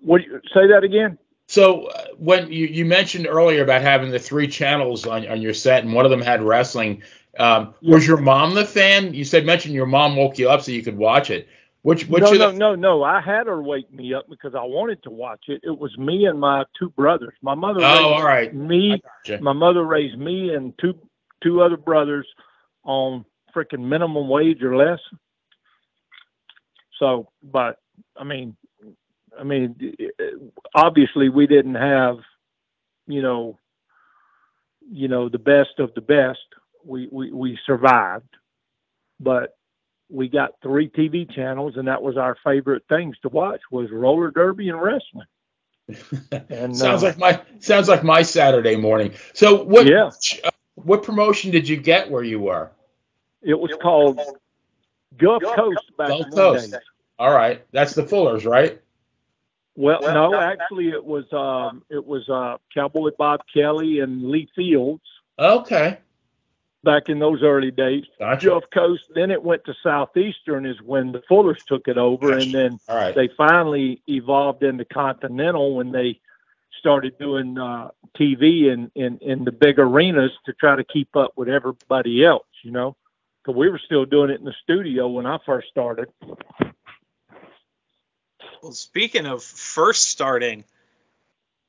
What 0.00 0.22
do 0.22 0.24
you, 0.24 0.40
say 0.54 0.66
that 0.68 0.82
again? 0.84 1.18
So 1.48 1.86
uh, 1.86 2.06
when 2.16 2.50
you, 2.50 2.66
you 2.66 2.84
mentioned 2.84 3.26
earlier 3.28 3.62
about 3.62 3.82
having 3.82 4.10
the 4.10 4.18
three 4.18 4.48
channels 4.48 5.06
on, 5.06 5.26
on 5.28 5.40
your 5.40 5.54
set 5.54 5.84
and 5.84 5.92
one 5.92 6.04
of 6.04 6.10
them 6.10 6.20
had 6.20 6.42
wrestling, 6.42 7.02
um, 7.38 7.74
was 7.82 8.06
your 8.06 8.16
mom 8.16 8.54
the 8.54 8.64
fan? 8.64 9.14
You 9.14 9.24
said 9.24 9.46
mentioned 9.46 9.74
your 9.74 9.86
mom 9.86 10.16
woke 10.16 10.38
you 10.38 10.48
up 10.48 10.62
so 10.62 10.72
you 10.72 10.82
could 10.82 10.96
watch 10.96 11.30
it. 11.30 11.48
Which 11.86 12.08
which 12.08 12.22
no, 12.24 12.32
no, 12.34 12.50
the, 12.50 12.52
no, 12.52 12.74
no. 12.74 13.04
I 13.04 13.20
had 13.20 13.46
her 13.46 13.62
wake 13.62 13.92
me 13.92 14.12
up 14.12 14.26
because 14.28 14.56
I 14.56 14.62
wanted 14.64 15.04
to 15.04 15.10
watch 15.10 15.44
it. 15.46 15.60
It 15.62 15.78
was 15.78 15.96
me 15.96 16.26
and 16.26 16.40
my 16.40 16.64
two 16.76 16.90
brothers. 16.90 17.34
My 17.42 17.54
mother 17.54 17.84
Oh, 17.84 17.86
raised 17.86 18.10
all 18.14 18.24
right. 18.24 18.52
me. 18.52 19.00
Gotcha. 19.24 19.40
My 19.42 19.52
mother 19.52 19.84
raised 19.84 20.18
me 20.18 20.52
and 20.52 20.74
two 20.80 20.94
two 21.44 21.62
other 21.62 21.76
brothers 21.76 22.26
on 22.84 23.24
freaking 23.54 23.84
minimum 23.88 24.28
wage 24.28 24.62
or 24.64 24.76
less. 24.76 24.98
So, 26.98 27.30
but 27.42 27.78
I 28.16 28.24
mean, 28.24 28.56
I 29.38 29.44
mean, 29.44 29.76
obviously 30.74 31.28
we 31.28 31.46
didn't 31.46 31.76
have, 31.76 32.16
you 33.06 33.22
know, 33.22 33.58
you 34.90 35.08
know 35.08 35.28
the 35.28 35.38
best 35.38 35.78
of 35.78 35.94
the 35.94 36.00
best. 36.02 36.40
We 36.84 37.08
we 37.12 37.32
we 37.32 37.58
survived, 37.66 38.30
but 39.20 39.55
we 40.08 40.28
got 40.28 40.52
three 40.62 40.88
TV 40.88 41.32
channels, 41.34 41.74
and 41.76 41.88
that 41.88 42.02
was 42.02 42.16
our 42.16 42.36
favorite 42.44 42.84
things 42.88 43.16
to 43.22 43.28
watch 43.28 43.60
was 43.70 43.90
roller 43.90 44.30
derby 44.30 44.68
and 44.68 44.80
wrestling. 44.80 45.26
And 46.50 46.74
sounds 46.74 47.02
uh, 47.02 47.06
like 47.06 47.18
my 47.18 47.40
sounds 47.60 47.88
like 47.88 48.02
my 48.04 48.22
Saturday 48.22 48.76
morning. 48.76 49.12
So 49.34 49.64
what 49.64 49.86
Yeah. 49.86 50.10
uh, 50.44 50.50
what 50.74 51.02
promotion 51.02 51.50
did 51.50 51.68
you 51.68 51.76
get 51.76 52.10
where 52.10 52.24
you 52.24 52.40
were? 52.40 52.70
it 53.42 53.54
was 53.58 53.70
called 53.80 54.18
Gulf 55.16 55.42
Coast 55.54 55.80
back 55.96 56.08
Gulf 56.08 56.26
in 56.26 56.30
Coast. 56.30 56.70
day. 56.72 56.78
All 57.18 57.32
right, 57.32 57.64
that's 57.72 57.94
the 57.94 58.02
Fullers, 58.02 58.44
right? 58.44 58.80
Well, 59.76 60.00
no, 60.02 60.38
actually, 60.38 60.88
it 60.88 61.04
was 61.04 61.24
um, 61.32 61.82
it 61.90 62.04
was 62.04 62.28
uh, 62.28 62.56
Cowboy 62.74 63.10
Bob 63.18 63.40
Kelly 63.54 64.00
and 64.00 64.30
Lee 64.30 64.48
Fields 64.54 65.02
Okay, 65.38 65.98
back 66.84 67.08
in 67.08 67.18
those 67.18 67.42
early 67.42 67.70
days. 67.70 68.04
gotcha. 68.18 68.46
Gulf 68.46 68.64
Coast. 68.72 69.04
Then 69.14 69.30
it 69.30 69.42
went 69.42 69.64
to 69.64 69.74
Southeastern, 69.82 70.66
is 70.66 70.80
when 70.82 71.12
the 71.12 71.22
Fullers 71.28 71.58
took 71.66 71.88
it 71.88 71.98
over, 71.98 72.32
and 72.32 72.52
then 72.52 72.78
All 72.88 72.96
right, 72.96 73.14
they 73.14 73.28
finally 73.36 74.02
evolved 74.06 74.62
into 74.62 74.84
Continental 74.84 75.74
when 75.76 75.92
they 75.92 76.20
started 76.78 77.18
doing 77.18 77.58
uh, 77.58 77.88
TV 78.18 78.72
in, 78.72 78.90
in 78.94 79.18
in 79.18 79.44
the 79.44 79.52
big 79.52 79.78
arenas 79.78 80.32
to 80.46 80.52
try 80.52 80.76
to 80.76 80.84
keep 80.84 81.16
up 81.16 81.32
with 81.36 81.48
everybody 81.48 82.24
else. 82.24 82.46
You 82.62 82.70
know, 82.70 82.96
because 83.42 83.58
we 83.58 83.68
were 83.68 83.80
still 83.84 84.04
doing 84.04 84.30
it 84.30 84.38
in 84.38 84.44
the 84.44 84.54
studio 84.62 85.08
when 85.08 85.26
I 85.26 85.38
first 85.44 85.68
started. 85.68 86.08
Well, 88.62 88.72
speaking 88.72 89.26
of 89.26 89.42
first 89.42 90.08
starting, 90.08 90.64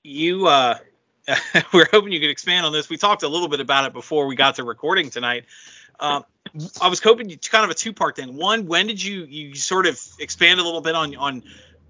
you 0.03 0.47
uh 0.47 0.77
we're 1.73 1.87
hoping 1.91 2.11
you 2.11 2.19
could 2.19 2.29
expand 2.29 2.65
on 2.65 2.71
this. 2.71 2.89
We 2.89 2.97
talked 2.97 3.23
a 3.23 3.27
little 3.27 3.47
bit 3.47 3.59
about 3.59 3.85
it 3.85 3.93
before 3.93 4.27
we 4.27 4.35
got 4.35 4.55
to 4.55 4.63
recording 4.63 5.09
tonight. 5.09 5.45
Um, 5.99 6.25
I 6.81 6.87
was 6.87 7.01
hoping 7.01 7.29
you 7.29 7.37
kind 7.37 7.65
of 7.65 7.71
a 7.71 7.73
two 7.73 7.93
part 7.93 8.15
thing. 8.15 8.37
One, 8.37 8.67
when 8.67 8.87
did 8.87 9.03
you 9.03 9.25
you 9.25 9.55
sort 9.55 9.87
of 9.87 9.99
expand 10.19 10.59
a 10.59 10.63
little 10.63 10.81
bit 10.81 10.95
on 10.95 11.15
on 11.15 11.43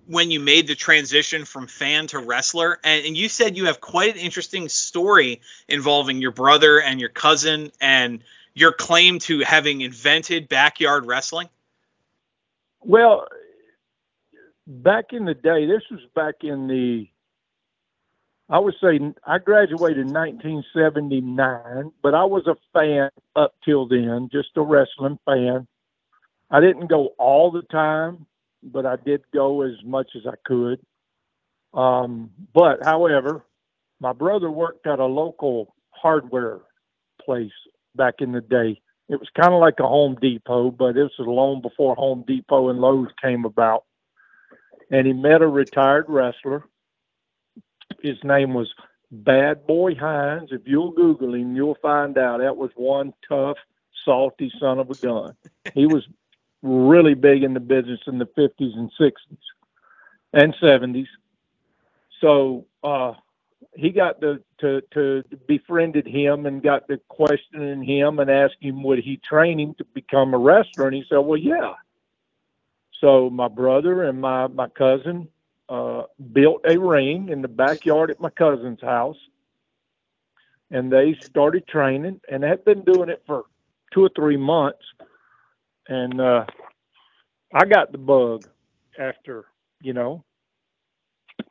when 0.07 0.31
you 0.31 0.39
made 0.39 0.67
the 0.67 0.75
transition 0.75 1.45
from 1.45 1.67
fan 1.67 2.07
to 2.07 2.19
wrestler? 2.19 2.79
And, 2.83 3.05
and 3.05 3.17
you 3.17 3.29
said 3.29 3.57
you 3.57 3.65
have 3.65 3.81
quite 3.81 4.15
an 4.15 4.21
interesting 4.21 4.69
story 4.69 5.41
involving 5.67 6.21
your 6.21 6.31
brother 6.31 6.81
and 6.81 6.99
your 6.99 7.09
cousin 7.09 7.71
and 7.81 8.23
your 8.53 8.71
claim 8.71 9.19
to 9.19 9.41
having 9.41 9.81
invented 9.81 10.49
backyard 10.49 11.05
wrestling. 11.05 11.49
Well, 12.81 13.27
back 14.65 15.13
in 15.13 15.25
the 15.25 15.35
day, 15.35 15.65
this 15.67 15.83
was 15.91 15.99
back 16.15 16.35
in 16.41 16.67
the, 16.67 17.07
I 18.49 18.59
would 18.59 18.75
say 18.81 18.99
I 19.25 19.39
graduated 19.39 20.07
in 20.07 20.13
1979, 20.13 21.91
but 22.01 22.13
I 22.13 22.23
was 22.23 22.47
a 22.47 22.55
fan 22.73 23.09
up 23.35 23.53
till 23.65 23.87
then, 23.87 24.29
just 24.31 24.49
a 24.55 24.61
wrestling 24.61 25.19
fan. 25.25 25.67
I 26.49 26.61
didn't 26.61 26.87
go 26.87 27.09
all 27.19 27.51
the 27.51 27.63
time, 27.63 28.25
but 28.63 28.85
I 28.85 28.95
did 28.95 29.23
go 29.33 29.63
as 29.63 29.73
much 29.83 30.11
as 30.15 30.21
I 30.25 30.35
could. 30.45 30.79
Um, 31.73 32.31
but 32.53 32.85
however, 32.85 33.43
my 33.99 34.13
brother 34.13 34.49
worked 34.49 34.87
at 34.87 34.99
a 34.99 35.05
local 35.05 35.75
hardware 35.89 36.59
place 37.23 37.51
back 37.95 38.15
in 38.19 38.31
the 38.31 38.41
day. 38.41 38.79
It 39.09 39.19
was 39.19 39.29
kind 39.35 39.53
of 39.53 39.59
like 39.59 39.79
a 39.79 39.87
Home 39.87 40.17
Depot, 40.21 40.71
but 40.71 40.93
this 40.93 41.11
was 41.19 41.27
long 41.27 41.61
before 41.61 41.95
Home 41.95 42.23
Depot 42.25 42.69
and 42.69 42.79
Lowe's 42.79 43.11
came 43.21 43.43
about. 43.43 43.83
And 44.89 45.05
he 45.05 45.13
met 45.13 45.41
a 45.41 45.47
retired 45.47 46.05
wrestler. 46.07 46.63
His 48.01 48.17
name 48.23 48.53
was 48.53 48.73
Bad 49.11 49.65
Boy 49.65 49.95
Hines. 49.95 50.49
If 50.51 50.61
you'll 50.65 50.91
Google 50.91 51.33
him, 51.33 51.55
you'll 51.55 51.77
find 51.81 52.17
out 52.17 52.39
that 52.39 52.57
was 52.57 52.71
one 52.75 53.13
tough, 53.27 53.57
salty 54.05 54.51
son 54.59 54.79
of 54.79 54.89
a 54.89 54.95
gun. 54.95 55.35
He 55.73 55.85
was 55.85 56.07
really 56.61 57.13
big 57.13 57.43
in 57.43 57.53
the 57.53 57.59
business 57.59 57.99
in 58.07 58.17
the 58.17 58.25
50s 58.25 58.75
and 58.75 58.91
60s 58.99 59.37
and 60.33 60.53
70s. 60.55 61.07
So 62.19 62.65
uh, 62.83 63.13
he 63.75 63.91
got 63.91 64.21
to, 64.21 64.41
to 64.59 64.81
to 64.91 65.23
befriended 65.47 66.07
him 66.07 66.45
and 66.45 66.63
got 66.63 66.87
to 66.87 66.97
questioning 67.07 67.83
him 67.83 68.19
and 68.19 68.29
asking 68.29 68.69
him 68.69 68.83
would 68.83 68.99
he 68.99 69.17
train 69.17 69.59
him 69.59 69.75
to 69.75 69.85
become 69.93 70.33
a 70.33 70.37
wrestler, 70.37 70.87
and 70.87 70.95
he 70.95 71.05
said, 71.07 71.19
"Well, 71.19 71.37
yeah." 71.37 71.73
So 72.99 73.29
my 73.29 73.47
brother 73.47 74.03
and 74.03 74.19
my 74.19 74.47
my 74.47 74.67
cousin 74.69 75.27
uh, 75.69 76.03
built 76.31 76.61
a 76.65 76.77
ring 76.77 77.29
in 77.29 77.41
the 77.41 77.47
backyard 77.47 78.11
at 78.11 78.19
my 78.19 78.29
cousin's 78.29 78.81
house, 78.81 79.17
and 80.71 80.91
they 80.91 81.15
started 81.21 81.67
training, 81.67 82.21
and 82.29 82.43
had 82.43 82.63
been 82.65 82.83
doing 82.83 83.09
it 83.09 83.23
for 83.25 83.45
two 83.93 84.03
or 84.03 84.09
three 84.15 84.37
months, 84.37 84.83
and 85.87 86.19
uh, 86.19 86.45
I 87.53 87.65
got 87.65 87.91
the 87.91 87.97
bug 87.97 88.45
after 88.99 89.45
you 89.81 89.93
know. 89.93 90.23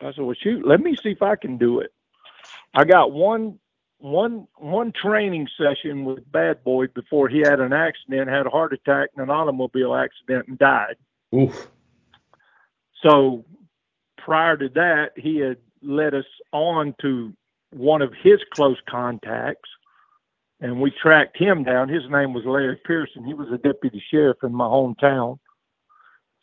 I 0.01 0.13
said, 0.13 0.25
"Well, 0.25 0.37
shoot, 0.41 0.67
let 0.67 0.81
me 0.81 0.97
see 1.03 1.11
if 1.11 1.23
I 1.23 1.37
can 1.37 1.59
do 1.59 1.81
it." 1.81 1.93
I 2.75 2.85
got 2.85 3.13
one 3.13 3.59
one 3.99 4.47
one 4.57 4.93
training 4.93 5.49
session 5.59 6.05
with 6.05 6.31
Bad 6.31 6.63
Boy 6.65 6.87
before 6.89 7.29
he 7.29 7.39
had 7.39 7.61
an 7.61 7.73
accident, 7.73 8.29
had 8.29 8.47
a 8.47 8.51
heart 8.51 8.73
attack 8.73 9.11
in 9.17 9.23
an 9.23 9.31
automobile 9.31 9.95
accident, 9.95 10.49
and 10.49 10.59
died. 10.59 10.97
Oof. 11.35 11.69
So 13.03 13.45
prior 14.27 14.57
to 14.57 14.69
that, 14.71 15.13
he 15.15 15.37
had 15.39 15.57
led 15.83 16.13
us 16.13 16.25
on 16.53 16.97
to 17.01 17.33
one 17.71 18.03
of 18.03 18.13
his 18.25 18.41
close 18.53 18.79
contacts, 18.91 19.71
and 20.61 20.81
we 20.81 20.91
tracked 20.91 21.39
him 21.39 21.63
down. 21.63 21.89
His 21.89 22.03
name 22.11 22.35
was 22.35 22.45
Larry 22.45 22.77
Pearson. 22.85 23.25
He 23.25 23.35
was 23.35 23.47
a 23.53 23.59
deputy 23.59 24.03
sheriff 24.11 24.39
in 24.43 24.53
my 24.53 24.65
hometown. 24.65 25.39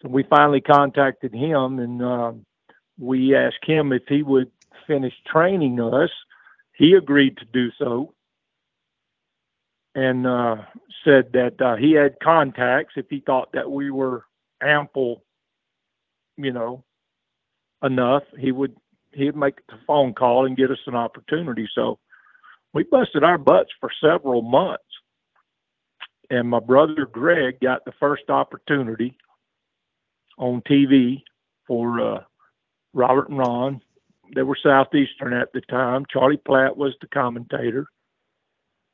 So 0.02 0.08
we 0.08 0.24
finally 0.24 0.62
contacted 0.62 1.34
him, 1.34 1.80
and 1.80 2.02
uh, 2.02 2.32
we 2.98 3.36
asked 3.36 3.66
him 3.66 3.92
if 3.92 4.04
he 4.08 4.24
would 4.24 4.50
finish 4.88 5.14
training 5.28 5.82
us. 5.82 6.10
He 6.78 6.94
agreed 6.94 7.38
to 7.40 7.46
do 7.52 7.70
so, 7.78 8.14
and 9.94 10.26
uh, 10.26 10.56
said 11.04 11.34
that 11.34 11.62
uh, 11.62 11.76
he 11.76 11.92
had 11.92 12.16
contacts 12.24 12.94
if 12.96 13.08
he 13.10 13.20
thought 13.20 13.52
that 13.52 13.70
we 13.70 13.92
were 13.92 14.24
ample 14.62 15.26
you 16.38 16.52
know, 16.52 16.84
enough, 17.84 18.24
he 18.38 18.52
would 18.52 18.76
he'd 19.14 19.36
make 19.36 19.66
the 19.68 19.78
phone 19.86 20.14
call 20.14 20.46
and 20.46 20.58
get 20.58 20.72
us 20.72 20.80
an 20.88 20.96
opportunity. 20.96 21.70
So 21.76 22.00
we 22.74 22.84
busted 22.84 23.24
our 23.24 23.38
butts 23.38 23.72
for 23.80 23.90
several 24.02 24.42
months. 24.42 24.84
And 26.30 26.50
my 26.50 26.60
brother 26.60 27.06
Greg 27.06 27.60
got 27.60 27.86
the 27.86 27.92
first 28.00 28.30
opportunity 28.30 29.18
on 30.38 30.62
TV 30.62 31.22
for 31.68 32.02
uh, 32.02 32.24
Robert 32.94 33.30
and 33.30 33.38
Ron. 33.38 33.82
They 34.34 34.42
were 34.42 34.58
Southeastern 34.62 35.34
at 35.34 35.54
the 35.54 35.62
time. 35.62 36.06
Charlie 36.10 36.38
Platt 36.38 36.76
was 36.76 36.96
the 37.02 37.08
commentator. 37.08 37.88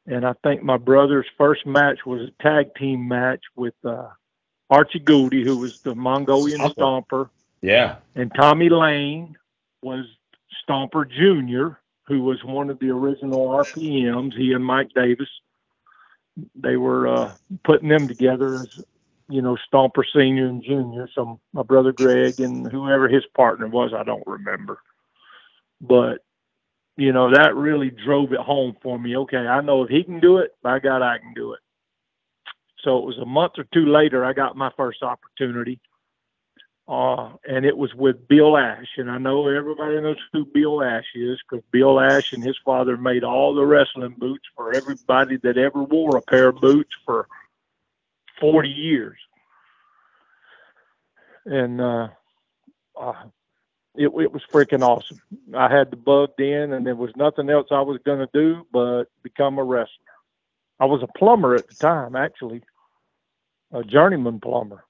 And 0.05 0.25
I 0.25 0.34
think 0.43 0.63
my 0.63 0.77
brother's 0.77 1.27
first 1.38 1.65
match 1.65 2.00
was 2.05 2.22
a 2.27 2.43
tag 2.43 2.75
team 2.75 3.08
match 3.08 3.43
with 3.55 3.75
uh, 3.86 4.08
Archie 4.69 5.00
Gouldie, 5.00 5.43
who 5.43 5.58
was 5.60 5.79
the 5.81 5.96
Mongolian 5.96 6.60
Stomper. 6.62 7.29
Yeah. 7.62 7.98
And 8.16 8.32
Tommy 8.36 8.70
Lane 8.70 9.38
was 9.82 10.06
Stomper 10.68 11.10
Jr., 11.10 11.78
who 12.08 12.24
was 12.24 12.44
one 12.44 12.70
of 12.70 12.80
the 12.80 12.89
original 12.89 13.48
RPMs. 13.50 14.36
He 14.36 14.54
and 14.54 14.66
Mike 14.66 14.89
Davis, 14.96 15.30
they 16.56 16.78
were 16.78 17.08
uh, 17.08 17.34
putting 17.63 17.89
them 17.89 18.08
together 18.08 18.56
as, 18.56 18.84
you 19.30 19.42
know, 19.42 19.58
Stomper 19.72 20.04
Senior 20.13 20.48
and 20.48 20.63
Junior. 20.63 21.08
So 21.13 21.39
my 21.54 21.63
brother 21.63 21.92
Greg 21.92 22.39
and 22.39 22.70
whoever 22.72 23.08
his 23.08 23.24
partner 23.36 23.68
was, 23.68 23.94
I 23.94 24.04
don't 24.04 24.25
remember. 24.25 24.82
But 25.82 26.20
you 27.00 27.13
know, 27.13 27.32
that 27.34 27.56
really 27.56 27.92
drove 27.92 28.34
it 28.34 28.39
home 28.39 28.75
for 28.84 29.00
me. 29.00 29.16
Okay, 29.16 29.38
I 29.38 29.62
know 29.62 29.84
if 29.84 29.89
he 29.89 30.04
can 30.04 30.20
do 30.20 30.38
it, 30.39 30.51
by 30.62 30.80
God, 30.80 31.01
I 31.01 31.18
can 31.18 31.34
do 31.34 31.54
it. 31.54 31.62
So 32.84 32.98
it 32.98 33.06
was 33.06 33.18
a 33.20 33.25
month 33.25 33.54
or 33.58 33.66
two 33.74 33.86
later, 33.86 34.25
I 34.25 34.34
got 34.34 34.58
my 34.58 34.70
first 34.75 35.01
opportunity. 35.01 35.80
Uh, 36.89 37.34
and 37.48 37.65
it 37.65 37.77
was 37.77 37.93
with 37.93 38.27
Bill 38.27 38.58
Ash. 38.58 38.88
And 38.98 39.12
I 39.12 39.19
know 39.19 39.48
everybody 39.48 40.01
knows 40.01 40.17
who 40.34 40.43
Bill 40.43 40.84
Ash 40.84 41.05
is 41.13 41.39
because 41.48 41.63
Bill 41.72 42.00
Ash 42.00 42.34
and 42.34 42.43
his 42.43 42.58
father 42.65 42.98
made 42.98 43.24
all 43.24 43.53
the 43.53 43.65
wrestling 43.65 44.15
boots 44.17 44.46
for 44.55 44.74
everybody 44.74 45.38
that 45.43 45.58
ever 45.60 45.84
wore 45.84 46.17
a 46.17 46.22
pair 46.22 46.48
of 46.48 46.60
boots 46.60 46.89
for 47.05 47.27
40 48.41 48.69
years. 48.69 49.19
And 51.46 51.79
uh, 51.79 52.08
uh, 53.00 53.24
it, 53.96 54.08
it 54.08 54.31
was 54.31 54.41
freaking 54.51 54.81
awesome. 54.81 55.22
I 55.55 55.72
had 55.72 55.91
the 55.91 55.98
bug 55.98 56.31
in, 56.39 56.74
and 56.74 56.88
there 56.88 56.96
was 56.96 57.12
nothing 57.15 57.51
else 57.51 57.67
I 57.69 57.81
was 57.81 58.00
going 58.03 58.19
to 58.19 58.29
do 58.34 58.65
but 58.74 59.05
become 59.22 59.60
a 59.60 59.63
wrestler. 59.63 59.88
I 60.79 60.86
was 60.86 61.03
a 61.03 61.19
plumber 61.19 61.53
at 61.53 61.67
the 61.67 61.75
time, 61.75 62.15
actually, 62.15 62.63
a 63.72 63.84
journeyman 63.84 64.39
plumber. 64.39 64.86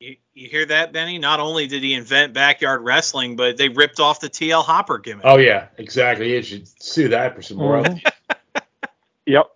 You, 0.00 0.16
you 0.32 0.48
hear 0.48 0.64
that, 0.64 0.92
Benny? 0.92 1.18
Not 1.18 1.40
only 1.40 1.66
did 1.66 1.82
he 1.82 1.92
invent 1.94 2.32
backyard 2.32 2.82
wrestling, 2.82 3.36
but 3.36 3.58
they 3.58 3.68
ripped 3.68 4.00
off 4.00 4.18
the 4.18 4.30
TL 4.30 4.64
Hopper 4.64 4.98
gimmick. 4.98 5.26
Oh 5.26 5.36
yeah, 5.36 5.68
exactly. 5.76 6.32
You 6.34 6.42
should 6.42 6.66
sue 6.82 7.08
that 7.08 7.36
for 7.36 7.42
some 7.42 7.58
royalties. 7.58 8.02
Mm-hmm. 8.02 8.58
yep. 9.26 9.50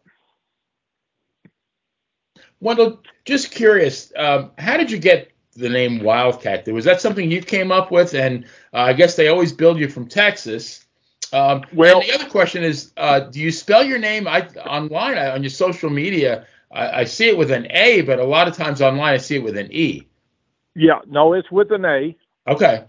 Wendall, 2.62 2.98
just 3.24 3.50
curious, 3.50 4.12
um, 4.16 4.50
how 4.58 4.76
did 4.76 4.90
you 4.90 4.98
get 4.98 5.30
the 5.56 5.68
name 5.68 6.02
Wildcat. 6.02 6.66
Was 6.68 6.84
that 6.84 7.00
something 7.00 7.30
you 7.30 7.40
came 7.40 7.72
up 7.72 7.90
with? 7.90 8.14
And 8.14 8.44
uh, 8.72 8.78
I 8.78 8.92
guess 8.92 9.16
they 9.16 9.28
always 9.28 9.52
build 9.52 9.78
you 9.78 9.88
from 9.88 10.08
Texas. 10.08 10.84
Um, 11.32 11.64
well, 11.72 12.00
the 12.00 12.12
other 12.12 12.28
question 12.28 12.62
is, 12.62 12.92
uh, 12.96 13.20
do 13.20 13.40
you 13.40 13.50
spell 13.50 13.82
your 13.82 13.98
name 13.98 14.28
I, 14.28 14.46
online 14.66 15.16
on 15.16 15.42
your 15.42 15.50
social 15.50 15.90
media? 15.90 16.46
I, 16.72 17.00
I, 17.00 17.04
see 17.04 17.28
it 17.28 17.36
with 17.36 17.50
an 17.50 17.66
A, 17.70 18.02
but 18.02 18.18
a 18.18 18.24
lot 18.24 18.46
of 18.46 18.56
times 18.56 18.82
online 18.82 19.14
I 19.14 19.16
see 19.16 19.36
it 19.36 19.42
with 19.42 19.56
an 19.56 19.72
E. 19.72 20.06
Yeah, 20.74 21.00
no, 21.06 21.32
it's 21.34 21.50
with 21.50 21.70
an 21.70 21.84
A. 21.84 22.16
Okay. 22.48 22.84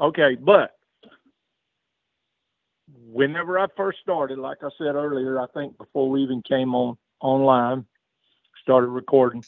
Okay, 0.00 0.36
but 0.40 0.76
whenever 3.12 3.58
I 3.58 3.66
first 3.76 3.98
started, 4.00 4.38
like 4.38 4.58
I 4.62 4.68
said 4.78 4.94
earlier, 4.94 5.40
I 5.40 5.46
think 5.54 5.76
before 5.76 6.10
we 6.10 6.22
even 6.22 6.42
came 6.48 6.74
on 6.74 6.96
online, 7.20 7.84
started 8.62 8.88
recording. 8.88 9.44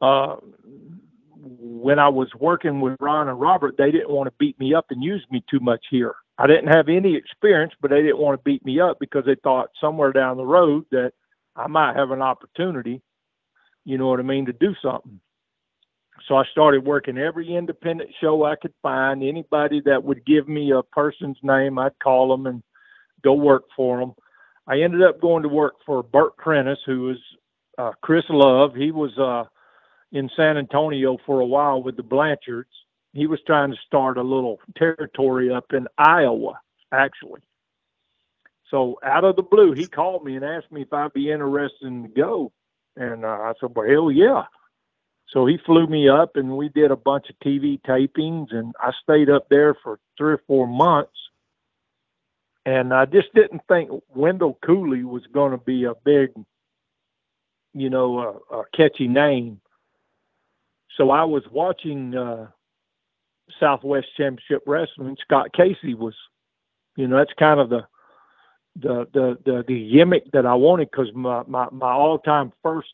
Uh, 0.00 0.36
when 1.42 1.98
I 1.98 2.08
was 2.08 2.28
working 2.38 2.80
with 2.80 2.96
Ron 3.00 3.28
and 3.28 3.40
Robert, 3.40 3.76
they 3.78 3.90
didn't 3.90 4.10
want 4.10 4.26
to 4.28 4.34
beat 4.38 4.58
me 4.60 4.74
up 4.74 4.86
and 4.90 5.02
use 5.02 5.24
me 5.30 5.42
too 5.50 5.60
much 5.60 5.84
here. 5.90 6.14
I 6.38 6.46
didn't 6.46 6.72
have 6.72 6.88
any 6.88 7.16
experience, 7.16 7.72
but 7.80 7.90
they 7.90 8.02
didn't 8.02 8.18
want 8.18 8.38
to 8.38 8.44
beat 8.44 8.64
me 8.64 8.80
up 8.80 8.98
because 9.00 9.24
they 9.24 9.36
thought 9.42 9.70
somewhere 9.80 10.12
down 10.12 10.36
the 10.36 10.46
road 10.46 10.84
that 10.90 11.12
I 11.56 11.66
might 11.66 11.96
have 11.96 12.10
an 12.10 12.22
opportunity, 12.22 13.02
you 13.84 13.98
know 13.98 14.08
what 14.08 14.20
I 14.20 14.22
mean, 14.22 14.46
to 14.46 14.52
do 14.52 14.74
something. 14.82 15.20
So 16.28 16.36
I 16.36 16.44
started 16.52 16.84
working 16.84 17.18
every 17.18 17.54
independent 17.54 18.10
show 18.20 18.44
I 18.44 18.56
could 18.56 18.74
find. 18.82 19.22
Anybody 19.22 19.80
that 19.84 20.04
would 20.04 20.24
give 20.24 20.48
me 20.48 20.72
a 20.72 20.82
person's 20.82 21.38
name, 21.42 21.78
I'd 21.78 21.98
call 22.02 22.28
them 22.30 22.46
and 22.46 22.62
go 23.22 23.34
work 23.34 23.64
for 23.76 23.98
them. 23.98 24.14
I 24.66 24.80
ended 24.80 25.02
up 25.02 25.20
going 25.20 25.42
to 25.42 25.48
work 25.48 25.74
for 25.84 26.02
Bert 26.02 26.36
Prentice, 26.36 26.78
who 26.86 27.00
was 27.02 27.18
uh, 27.78 27.92
Chris 28.02 28.24
Love. 28.28 28.74
He 28.74 28.92
was 28.92 29.16
uh, 29.18 29.44
in 30.12 30.30
San 30.36 30.56
Antonio 30.56 31.18
for 31.26 31.40
a 31.40 31.46
while 31.46 31.82
with 31.82 31.96
the 31.96 32.02
Blanchards. 32.02 32.70
He 33.12 33.26
was 33.26 33.40
trying 33.46 33.70
to 33.72 33.76
start 33.86 34.16
a 34.16 34.22
little 34.22 34.60
territory 34.76 35.52
up 35.52 35.72
in 35.72 35.88
Iowa, 35.98 36.60
actually. 36.92 37.40
So 38.70 38.98
out 39.04 39.24
of 39.24 39.36
the 39.36 39.42
blue, 39.42 39.72
he 39.72 39.86
called 39.86 40.24
me 40.24 40.36
and 40.36 40.44
asked 40.44 40.72
me 40.72 40.82
if 40.82 40.92
I'd 40.92 41.12
be 41.12 41.30
interested 41.30 41.86
in 41.86 42.04
to 42.04 42.08
go. 42.08 42.52
And 42.96 43.24
uh, 43.24 43.28
I 43.28 43.52
said, 43.60 43.70
well, 43.74 43.88
hell 43.88 44.10
yeah. 44.10 44.44
So 45.32 45.46
he 45.46 45.58
flew 45.64 45.86
me 45.86 46.08
up 46.08 46.36
and 46.36 46.56
we 46.56 46.68
did 46.68 46.90
a 46.90 46.96
bunch 46.96 47.26
of 47.30 47.38
TV 47.38 47.80
tapings 47.82 48.54
and 48.54 48.74
I 48.80 48.92
stayed 49.02 49.30
up 49.30 49.48
there 49.48 49.74
for 49.82 49.98
three 50.18 50.34
or 50.34 50.42
four 50.46 50.66
months. 50.66 51.12
And 52.64 52.92
I 52.92 53.06
just 53.06 53.34
didn't 53.34 53.62
think 53.66 53.90
Wendall 54.14 54.58
Cooley 54.64 55.04
was 55.04 55.22
going 55.32 55.52
to 55.52 55.58
be 55.58 55.84
a 55.84 55.94
big, 56.04 56.30
you 57.74 57.90
know, 57.90 58.42
a, 58.50 58.56
a 58.58 58.64
catchy 58.76 59.08
name 59.08 59.60
so 60.96 61.10
I 61.10 61.24
was 61.24 61.42
watching 61.50 62.14
uh, 62.14 62.48
Southwest 63.58 64.08
Championship 64.16 64.62
Wrestling. 64.66 65.16
Scott 65.22 65.52
Casey 65.54 65.94
was, 65.94 66.14
you 66.96 67.08
know, 67.08 67.16
that's 67.16 67.32
kind 67.38 67.60
of 67.60 67.70
the 67.70 67.86
the 68.76 69.06
the 69.12 69.38
the, 69.44 69.64
the 69.66 69.90
gimmick 69.90 70.30
that 70.32 70.46
I 70.46 70.54
wanted 70.54 70.90
because 70.90 71.08
my, 71.14 71.42
my 71.46 71.68
my 71.70 71.92
all 71.92 72.18
time 72.18 72.52
first 72.62 72.88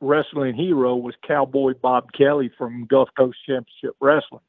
wrestling 0.00 0.54
hero 0.54 0.96
was 0.96 1.14
Cowboy 1.26 1.74
Bob 1.80 2.12
Kelly 2.12 2.50
from 2.56 2.86
Gulf 2.86 3.08
Coast 3.16 3.38
Championship 3.46 3.96
Wrestling. 4.00 4.40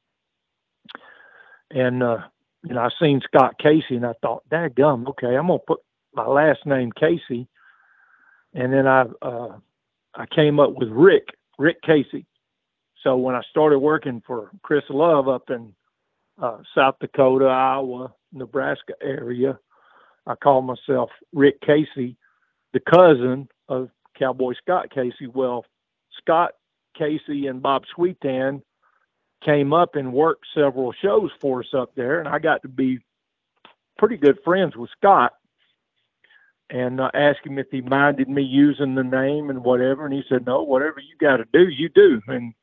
And 1.70 2.04
uh, 2.04 2.20
you 2.64 2.76
know, 2.76 2.82
I 2.82 2.90
seen 3.00 3.22
Scott 3.22 3.56
Casey 3.60 3.96
and 3.96 4.06
I 4.06 4.14
thought, 4.22 4.44
gum, 4.76 5.08
okay, 5.10 5.36
I'm 5.36 5.48
gonna 5.48 5.60
put 5.60 5.80
my 6.14 6.28
last 6.28 6.66
name 6.66 6.92
Casey. 6.92 7.48
And 8.54 8.74
then 8.74 8.88
I 8.88 9.06
uh, 9.22 9.58
I 10.16 10.26
came 10.26 10.60
up 10.60 10.74
with 10.74 10.90
Rick, 10.90 11.30
Rick 11.58 11.82
Casey. 11.82 12.26
So 13.04 13.18
when 13.18 13.36
I 13.36 13.42
started 13.50 13.80
working 13.80 14.22
for 14.26 14.52
Chris 14.62 14.84
Love 14.90 15.28
up 15.28 15.50
in 15.50 15.74
uh, 16.42 16.58
South 16.76 16.96
Dakota, 17.00 17.46
Iowa, 17.46 18.14
Nebraska 18.32 18.94
area, 19.02 19.58
I 20.28 20.36
called 20.36 20.66
myself 20.66 21.10
Rick 21.34 21.62
Casey, 21.62 22.16
the 22.74 22.80
cousin 22.80 23.48
of 23.70 23.90
Cowboy 24.22 24.54
Scott 24.62 24.92
Casey. 24.94 25.28
Well, 25.28 25.66
Scott 26.22 26.52
Casey 26.98 27.48
and 27.48 27.62
Bob 27.62 27.84
Sweetan 27.98 28.62
came 29.44 29.74
up 29.74 29.96
and 29.96 30.14
worked 30.14 30.46
several 30.54 30.94
shows 31.02 31.32
for 31.40 31.62
us 31.62 31.74
up 31.74 31.96
there, 31.96 32.20
and 32.20 32.28
I 32.28 32.38
got 32.38 32.62
to 32.62 32.68
be 32.68 33.00
pretty 33.98 34.18
good 34.18 34.38
friends 34.44 34.76
with 34.76 34.90
Scott 34.98 35.34
and 36.70 37.02
uh, 37.02 37.10
asked 37.14 37.46
him 37.46 37.58
if 37.58 37.68
he 37.72 37.82
minded 37.82 38.30
me 38.30 38.44
using 38.44 38.96
the 38.96 39.04
name 39.04 39.50
and 39.50 39.64
whatever. 39.64 40.06
And 40.06 40.14
he 40.14 40.24
said, 40.30 40.46
no, 40.46 40.64
whatever 40.64 41.00
you 41.00 41.16
got 41.20 41.38
to 41.38 41.46
do, 41.52 41.68
you 41.68 41.90
do. 41.90 42.22
And 42.28 42.54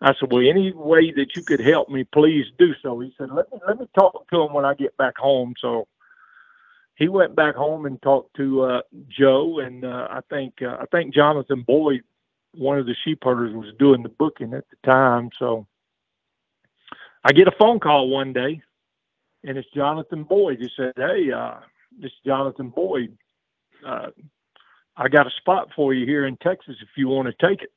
I 0.00 0.14
said, 0.20 0.30
well, 0.30 0.46
any 0.46 0.72
way 0.72 1.12
that 1.12 1.34
you 1.34 1.42
could 1.42 1.60
help 1.60 1.88
me, 1.88 2.04
please 2.04 2.46
do 2.58 2.74
so. 2.82 3.00
He 3.00 3.12
said, 3.18 3.30
let 3.32 3.50
me, 3.50 3.58
let 3.66 3.80
me 3.80 3.88
talk 3.98 4.28
to 4.30 4.42
him 4.42 4.52
when 4.52 4.64
I 4.64 4.74
get 4.74 4.96
back 4.98 5.16
home. 5.16 5.54
So 5.60 5.88
he 6.96 7.08
went 7.08 7.36
back 7.36 7.54
home 7.54 7.86
and 7.86 8.00
talked 8.02 8.34
to 8.36 8.62
uh, 8.62 8.80
Joe, 9.08 9.60
and 9.60 9.84
uh, 9.84 10.08
I 10.10 10.20
think 10.30 10.54
uh, 10.62 10.76
I 10.80 10.86
think 10.90 11.14
Jonathan 11.14 11.62
Boyd, 11.66 12.02
one 12.54 12.78
of 12.78 12.86
the 12.86 12.96
sheep 13.04 13.20
herders, 13.22 13.54
was 13.54 13.72
doing 13.78 14.02
the 14.02 14.08
booking 14.08 14.54
at 14.54 14.64
the 14.70 14.90
time. 14.90 15.30
So 15.38 15.66
I 17.24 17.32
get 17.32 17.48
a 17.48 17.56
phone 17.58 17.80
call 17.80 18.08
one 18.08 18.32
day, 18.32 18.62
and 19.44 19.58
it's 19.58 19.68
Jonathan 19.74 20.24
Boyd. 20.24 20.58
He 20.60 20.70
said, 20.76 20.92
"Hey, 20.96 21.30
uh, 21.30 21.56
this 21.98 22.10
is 22.10 22.18
Jonathan 22.24 22.70
Boyd. 22.70 23.16
Uh, 23.86 24.08
I 24.96 25.08
got 25.08 25.26
a 25.26 25.30
spot 25.38 25.68
for 25.76 25.94
you 25.94 26.06
here 26.06 26.26
in 26.26 26.36
Texas 26.38 26.76
if 26.80 26.88
you 26.96 27.08
want 27.08 27.28
to 27.28 27.46
take 27.46 27.62
it." 27.62 27.70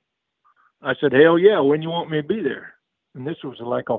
I 0.82 0.93
said, 0.99 1.13
hell 1.13 1.38
yeah, 1.38 1.60
when 1.60 1.82
you 1.82 1.89
want 1.89 2.10
me 2.10 2.21
to 2.21 2.27
be 2.27 2.41
there? 2.41 2.73
And 3.15 3.27
this 3.27 3.38
was 3.43 3.58
like 3.60 3.89
a 3.89 3.97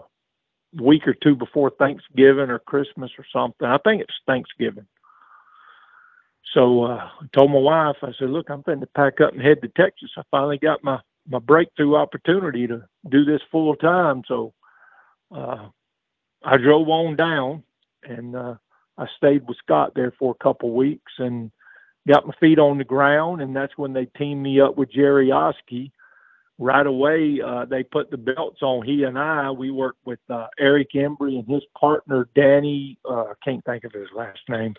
week 0.81 1.07
or 1.07 1.15
two 1.15 1.37
before 1.37 1.71
Thanksgiving 1.71 2.51
or 2.51 2.59
Christmas 2.59 3.11
or 3.19 3.25
something. 3.33 3.67
I 3.67 3.79
think 3.79 4.03
it's 4.03 4.15
Thanksgiving. 4.27 4.87
So 6.55 6.85
uh, 6.85 7.09
I 7.21 7.27
told 7.35 7.51
my 7.51 7.59
wife, 7.59 7.97
I 8.03 8.13
said, 8.19 8.31
look, 8.31 8.51
I'm 8.51 8.63
going 8.63 8.81
to 8.81 8.87
pack 8.87 9.21
up 9.21 9.33
and 9.33 9.43
head 9.43 9.63
to 9.63 9.69
Texas. 9.69 10.11
I 10.17 10.23
finally 10.31 10.59
got 10.59 10.83
my, 10.83 10.99
my 11.29 11.39
breakthrough 11.39 11.95
opportunity 11.97 12.67
to 12.67 12.83
do 13.09 13.25
this 13.25 13.41
full 13.53 13.77
time. 13.77 14.23
So 14.27 14.53
uh, 15.35 15.69
I 16.45 16.57
drove 16.57 16.89
on 16.89 17.17
down 17.17 17.63
and 18.03 18.35
uh, 18.35 18.55
I 18.99 19.07
stayed 19.17 19.47
with 19.47 19.59
Scott 19.59 19.93
there 19.95 20.13
for 20.19 20.33
a 20.39 20.43
couple 20.43 20.75
weeks 20.75 21.13
and 21.19 21.53
got 22.09 22.27
my 22.27 22.35
feet 22.41 22.59
on 22.59 22.79
the 22.79 22.85
ground. 22.85 23.43
And 23.43 23.55
that's 23.55 23.77
when 23.77 23.93
they 23.93 24.07
teamed 24.07 24.43
me 24.43 24.61
up 24.61 24.77
with 24.77 24.93
Jerry 24.93 25.31
Oske 25.31 25.93
right 26.61 26.87
away 26.87 27.41
uh, 27.45 27.65
they 27.65 27.83
put 27.83 28.11
the 28.11 28.19
belts 28.19 28.61
on. 28.63 28.85
He 28.85 29.05
and 29.05 29.19
I, 29.19 29.51
we 29.51 29.71
worked 29.71 30.05
with 30.05 30.21
uh, 30.29 30.47
Eric 30.59 30.91
Embry 30.95 31.39
and 31.39 31.49
his 31.49 31.63
partner 31.79 32.29
Danny. 32.35 32.99
Uh, 33.09 33.23
I 33.23 33.33
can't 33.43 33.65
think 33.65 33.85
of 33.85 33.93
his 33.93 34.09
last 34.15 34.41
name. 34.49 34.75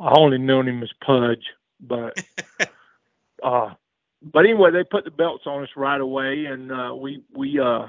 I 0.00 0.12
only 0.16 0.38
known 0.38 0.68
him 0.68 0.82
as 0.82 0.90
Pudge, 1.04 1.44
but 1.80 2.22
uh, 3.42 3.74
but 4.22 4.44
anyway, 4.44 4.70
they 4.70 4.84
put 4.84 5.04
the 5.04 5.10
belts 5.10 5.44
on 5.46 5.62
us 5.62 5.70
right 5.76 6.00
away, 6.00 6.46
and 6.46 6.72
uh, 6.72 6.94
we 6.94 7.22
we 7.34 7.58
uh, 7.60 7.86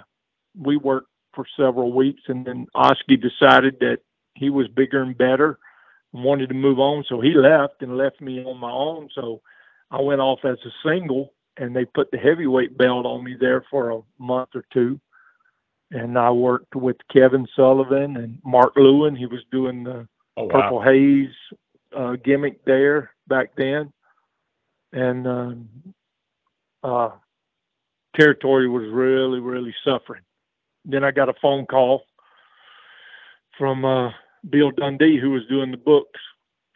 we 0.58 0.78
worked 0.78 1.10
for 1.34 1.46
several 1.58 1.94
weeks, 1.94 2.22
and 2.28 2.46
then 2.46 2.68
Oske 2.76 3.20
decided 3.22 3.80
that 3.80 3.98
he 4.36 4.50
was 4.50 4.68
bigger 4.68 5.02
and 5.02 5.18
better, 5.18 5.60
and 6.14 6.24
wanted 6.24 6.50
to 6.50 6.56
move 6.56 6.80
on, 6.80 7.04
so 7.08 7.22
he 7.22 7.34
left 7.34 7.82
and 7.82 7.98
left 7.98 8.22
me 8.22 8.44
on 8.44 8.58
my 8.58 8.72
own. 8.72 9.10
So 9.14 9.42
I 9.92 10.02
went 10.02 10.22
off 10.22 10.40
as 10.44 10.58
a 10.66 10.88
single, 10.88 11.34
and 11.58 11.76
they 11.76 11.86
put 11.86 12.12
the 12.12 12.18
heavyweight 12.18 12.78
belt 12.78 13.06
on 13.06 13.24
me 13.24 13.36
there 13.40 13.64
for 13.70 13.92
a 13.92 14.02
month 14.18 14.50
or 14.56 14.66
two, 14.74 15.00
and 15.92 16.18
I 16.18 16.32
worked 16.32 16.76
with 16.76 16.98
Kevin 17.12 17.48
Sullivan 17.56 18.18
and 18.18 18.40
Mark 18.44 18.74
Lewin. 18.76 19.16
He 19.16 19.26
was 19.26 19.42
doing 19.52 19.84
the 19.84 20.08
oh, 20.38 20.46
wow. 20.46 20.50
Purple 20.50 20.82
Haze 20.82 21.36
uh, 21.96 22.16
gimmick 22.24 22.64
there 22.66 23.12
back 23.28 23.52
then, 23.56 23.92
and 24.92 25.28
um, 25.28 25.70
uh, 26.84 27.10
territory 28.16 28.70
was 28.70 28.90
really, 28.92 29.40
really 29.40 29.74
suffering. 29.84 30.24
Then 30.86 31.04
I 31.04 31.12
got 31.12 31.30
a 31.30 31.34
phone 31.42 31.66
call 31.66 32.04
from 33.58 33.86
uh, 33.86 34.12
Bill 34.50 34.72
Dundee, 34.72 35.20
who 35.20 35.32
was 35.32 35.46
doing 35.50 35.72
the 35.72 35.78
books 35.78 36.20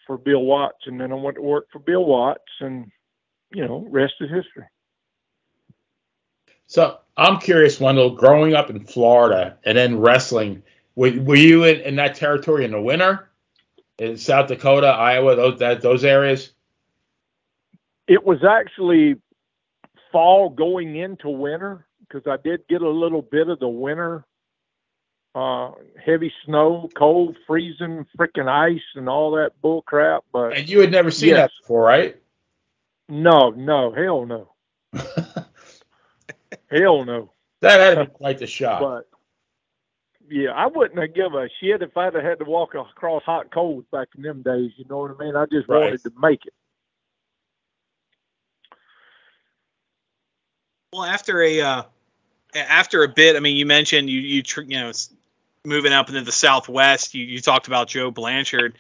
for 0.06 0.18
Bill 0.18 0.42
Watts, 0.44 0.86
and 0.86 1.00
then 1.00 1.12
I 1.12 1.16
went 1.16 1.36
to 1.36 1.42
work 1.42 1.68
for 1.72 1.80
Bill 1.80 2.06
Watts, 2.06 2.42
and 2.60 2.92
you 3.54 3.66
know, 3.66 3.86
rest 3.90 4.16
is 4.20 4.30
history. 4.30 4.66
So 6.68 7.00
I'm 7.18 7.40
curious, 7.40 7.80
Wendall, 7.80 8.18
growing 8.18 8.56
up 8.56 8.70
in 8.70 8.84
Florida 8.84 9.58
and 9.64 9.78
then 9.78 10.00
wrestling, 10.00 10.64
were, 10.96 11.12
were 11.22 11.36
you 11.36 11.64
in, 11.66 11.82
in 11.82 11.96
that 11.98 12.16
territory 12.16 12.66
in 12.66 12.72
the 12.72 12.82
winter? 12.82 13.30
In 14.00 14.18
South 14.18 14.48
Dakota, 14.48 14.88
Iowa, 14.88 15.36
those 15.36 15.60
that 15.60 15.82
those 15.82 16.04
areas? 16.04 16.52
It 18.08 18.24
was 18.24 18.44
actually 18.44 19.16
fall 20.12 20.50
going 20.50 20.96
into 20.96 21.30
winter 21.30 21.86
because 22.02 22.28
I 22.28 22.38
did 22.44 22.68
get 22.68 22.82
a 22.82 22.90
little 22.90 23.22
bit 23.22 23.50
of 23.50 23.60
the 23.60 23.68
winter 23.68 24.26
uh, 25.36 25.72
heavy 26.04 26.32
snow, 26.46 26.90
cold, 26.96 27.38
freezing, 27.48 28.06
freaking 28.18 28.48
ice, 28.48 28.84
and 28.96 29.10
all 29.10 29.32
that 29.32 29.60
bull 29.62 29.82
crap. 29.84 30.24
But 30.32 30.54
and 30.54 30.70
you 30.70 30.80
had 30.80 30.92
never 30.92 31.12
seen 31.12 31.30
yes. 31.30 31.38
that 31.38 31.52
before, 31.62 31.84
right? 31.84 32.16
No, 33.10 33.50
no, 33.50 33.92
hell 33.94 34.26
no, 34.26 34.50
hell 36.72 37.04
no. 37.04 37.32
That 37.62 37.80
had 37.80 37.96
to 37.96 38.06
be 38.06 38.12
quite 38.12 38.38
the 38.38 38.48
shock. 38.48 38.80
But 38.82 39.13
yeah, 40.30 40.52
I 40.52 40.68
wouldn't 40.68 41.00
have 41.00 41.14
given 41.14 41.34
a 41.34 41.50
shit 41.60 41.82
if 41.82 41.96
I'd 41.98 42.14
have 42.14 42.24
had 42.24 42.40
to 42.40 42.46
walk 42.46 42.76
across 42.76 43.24
hot 43.24 43.52
coals 43.52 43.86
back 43.92 44.10
in 44.16 44.24
them 44.24 44.42
days. 44.42 44.72
You 44.78 44.86
know 44.90 45.00
what 45.00 45.12
I 45.20 45.24
mean? 45.24 45.36
I 45.36 45.46
just 45.46 45.68
right. 45.68 45.86
wanted 45.86 46.04
to 46.04 46.12
make 46.20 46.46
it. 46.46 46.54
Well, 50.92 51.04
after 51.04 51.42
a 51.42 51.62
uh, 51.62 51.84
after 52.56 53.04
a 53.04 53.08
bit, 53.08 53.36
I 53.36 53.40
mean, 53.40 53.58
you 53.58 53.66
mentioned 53.66 54.10
you 54.10 54.20
you 54.20 54.44
you 54.68 54.80
know 54.80 54.92
moving 55.66 55.94
up 55.94 56.10
into 56.10 56.22
the 56.22 56.32
Southwest. 56.32 57.16
You 57.16 57.26
you 57.26 57.40
talked 57.40 57.68
about 57.68 57.88
Joe 57.88 58.12
Blanchard. 58.12 58.76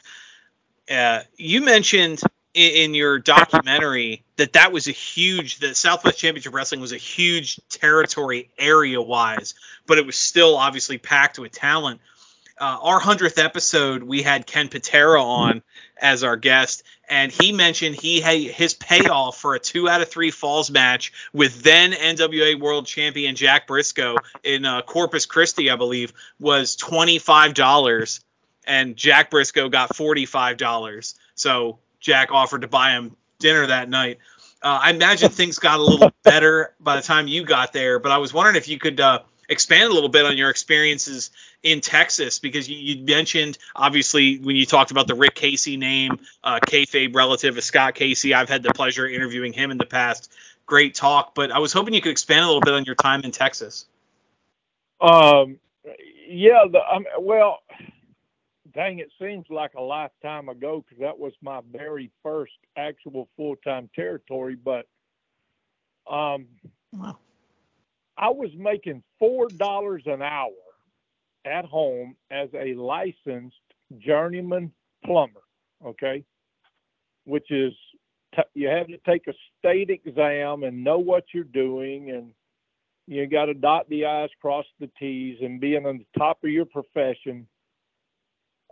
Uh, 0.89 1.21
you 1.38 1.62
mentioned 1.62 2.21
in, 2.53 2.93
your 2.93 3.19
documentary 3.19 4.23
that 4.37 4.53
that 4.53 4.71
was 4.71 4.87
a 4.87 4.91
huge 4.91 5.59
the 5.59 5.73
Southwest 5.73 6.19
Championship 6.19 6.53
Wrestling 6.53 6.81
was 6.81 6.91
a 6.91 6.97
huge 6.97 7.59
territory 7.69 8.49
area 8.57 9.01
wise, 9.01 9.55
but 9.87 9.97
it 9.97 10.05
was 10.05 10.15
still 10.15 10.55
obviously 10.55 10.97
packed 10.97 11.39
with 11.39 11.51
talent. 11.51 11.99
Uh, 12.59 12.77
our 12.81 12.99
hundredth 12.99 13.39
episode, 13.39 14.03
we 14.03 14.21
had 14.21 14.45
Ken 14.45 14.69
Patera 14.69 15.21
on 15.21 15.63
as 15.99 16.23
our 16.23 16.37
guest, 16.37 16.83
and 17.09 17.31
he 17.31 17.51
mentioned 17.51 17.95
he 17.95 18.21
had 18.21 18.39
his 18.39 18.75
payoff 18.75 19.37
for 19.37 19.55
a 19.55 19.59
two 19.59 19.89
out 19.89 20.01
of 20.01 20.09
three 20.09 20.29
falls 20.29 20.69
match 20.69 21.11
with 21.33 21.63
then 21.63 21.93
NWA 21.93 22.59
World 22.59 22.85
Champion 22.85 23.35
Jack 23.35 23.65
Briscoe 23.65 24.17
in 24.43 24.65
uh, 24.65 24.83
Corpus 24.83 25.25
Christi, 25.25 25.71
I 25.71 25.75
believe, 25.75 26.13
was 26.39 26.75
twenty 26.75 27.17
five 27.17 27.55
dollars, 27.55 28.21
and 28.65 28.95
Jack 28.95 29.31
Briscoe 29.31 29.69
got 29.69 29.95
forty 29.95 30.27
five 30.27 30.57
dollars. 30.57 31.15
So 31.35 31.79
Jack 32.03 32.31
offered 32.31 32.61
to 32.61 32.67
buy 32.67 32.91
him 32.91 33.15
dinner 33.39 33.65
that 33.65 33.89
night. 33.89 34.19
Uh, 34.61 34.79
I 34.83 34.91
imagine 34.91 35.29
things 35.29 35.57
got 35.57 35.79
a 35.79 35.83
little 35.83 36.11
better 36.21 36.73
by 36.79 36.97
the 36.97 37.01
time 37.01 37.27
you 37.27 37.43
got 37.43 37.73
there, 37.73 37.97
but 37.97 38.11
I 38.11 38.17
was 38.17 38.33
wondering 38.33 38.57
if 38.57 38.67
you 38.67 38.77
could 38.77 38.99
uh, 38.99 39.19
expand 39.49 39.89
a 39.89 39.93
little 39.93 40.09
bit 40.09 40.25
on 40.25 40.37
your 40.37 40.49
experiences 40.49 41.31
in 41.63 41.81
Texas 41.81 42.39
because 42.39 42.69
you, 42.69 42.77
you, 42.77 43.03
mentioned 43.03 43.57
obviously 43.75 44.37
when 44.37 44.55
you 44.55 44.65
talked 44.65 44.91
about 44.91 45.07
the 45.07 45.15
Rick 45.15 45.35
Casey 45.35 45.77
name, 45.77 46.19
uh, 46.43 46.59
kayfabe 46.59 47.15
relative 47.15 47.57
of 47.57 47.63
Scott 47.63 47.95
Casey. 47.95 48.33
I've 48.33 48.49
had 48.49 48.63
the 48.63 48.73
pleasure 48.73 49.05
of 49.05 49.11
interviewing 49.11 49.53
him 49.53 49.71
in 49.71 49.77
the 49.77 49.85
past. 49.85 50.31
Great 50.65 50.95
talk, 50.95 51.35
but 51.35 51.51
I 51.51 51.59
was 51.59 51.73
hoping 51.73 51.93
you 51.93 52.01
could 52.01 52.11
expand 52.11 52.43
a 52.43 52.47
little 52.47 52.61
bit 52.61 52.73
on 52.73 52.85
your 52.85 52.95
time 52.95 53.21
in 53.21 53.31
Texas. 53.31 53.85
Um, 55.01 55.59
yeah, 56.27 56.63
the, 56.69 56.79
um, 56.79 57.05
well, 57.19 57.59
dang, 58.75 58.99
it 58.99 59.12
seems 59.21 59.45
like 59.49 59.73
a 59.75 59.81
lifetime 59.81 60.49
ago 60.49 60.83
because 60.83 61.01
that 61.01 61.17
was 61.17 61.33
my 61.41 61.62
very 61.71 62.12
first 62.21 62.53
actual 62.77 63.29
full 63.38 63.55
time 63.57 63.89
territory. 63.95 64.55
But 64.55 64.88
um, 66.09 66.47
wow. 66.91 67.17
I 68.17 68.29
was 68.29 68.51
making 68.57 69.03
four 69.19 69.47
dollars 69.47 70.03
an 70.05 70.21
hour 70.21 70.51
at 71.45 71.65
home 71.65 72.15
as 72.31 72.49
a 72.53 72.73
licensed 72.73 73.57
journeyman 73.99 74.71
plumber. 75.05 75.41
Okay, 75.86 76.23
which 77.25 77.51
is 77.51 77.73
t- 78.36 78.41
you 78.53 78.67
have 78.67 78.88
to 78.88 78.97
take 79.05 79.27
a 79.27 79.33
state 79.59 79.89
exam 79.89 80.63
and 80.63 80.83
know 80.83 80.99
what 80.99 81.25
you're 81.33 81.43
doing, 81.43 82.12
and 82.12 82.31
you 83.07 83.27
got 83.27 83.45
to 83.45 83.53
dot 83.53 83.89
the 83.89 84.05
i's, 84.05 84.29
cross 84.41 84.65
the 84.79 84.89
t's, 84.99 85.38
and 85.41 85.59
being 85.59 85.86
on 85.86 85.97
the 85.97 86.19
top 86.19 86.43
of 86.43 86.49
your 86.49 86.65
profession. 86.65 87.47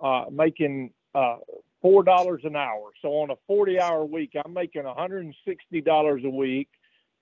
Uh, 0.02 0.26
making 0.32 0.92
uh, 1.14 1.38
four 1.82 2.04
dollars 2.04 2.42
an 2.44 2.56
hour. 2.56 2.92
So 3.02 3.10
on 3.10 3.30
a 3.30 3.36
forty-hour 3.48 4.06
week, 4.06 4.32
I'm 4.44 4.54
making 4.54 4.84
one 4.84 4.98
hundred 4.98 5.26
and 5.26 5.36
sixty 5.46 5.82
dollars 5.82 6.24
a 6.26 6.30
week 6.30 6.70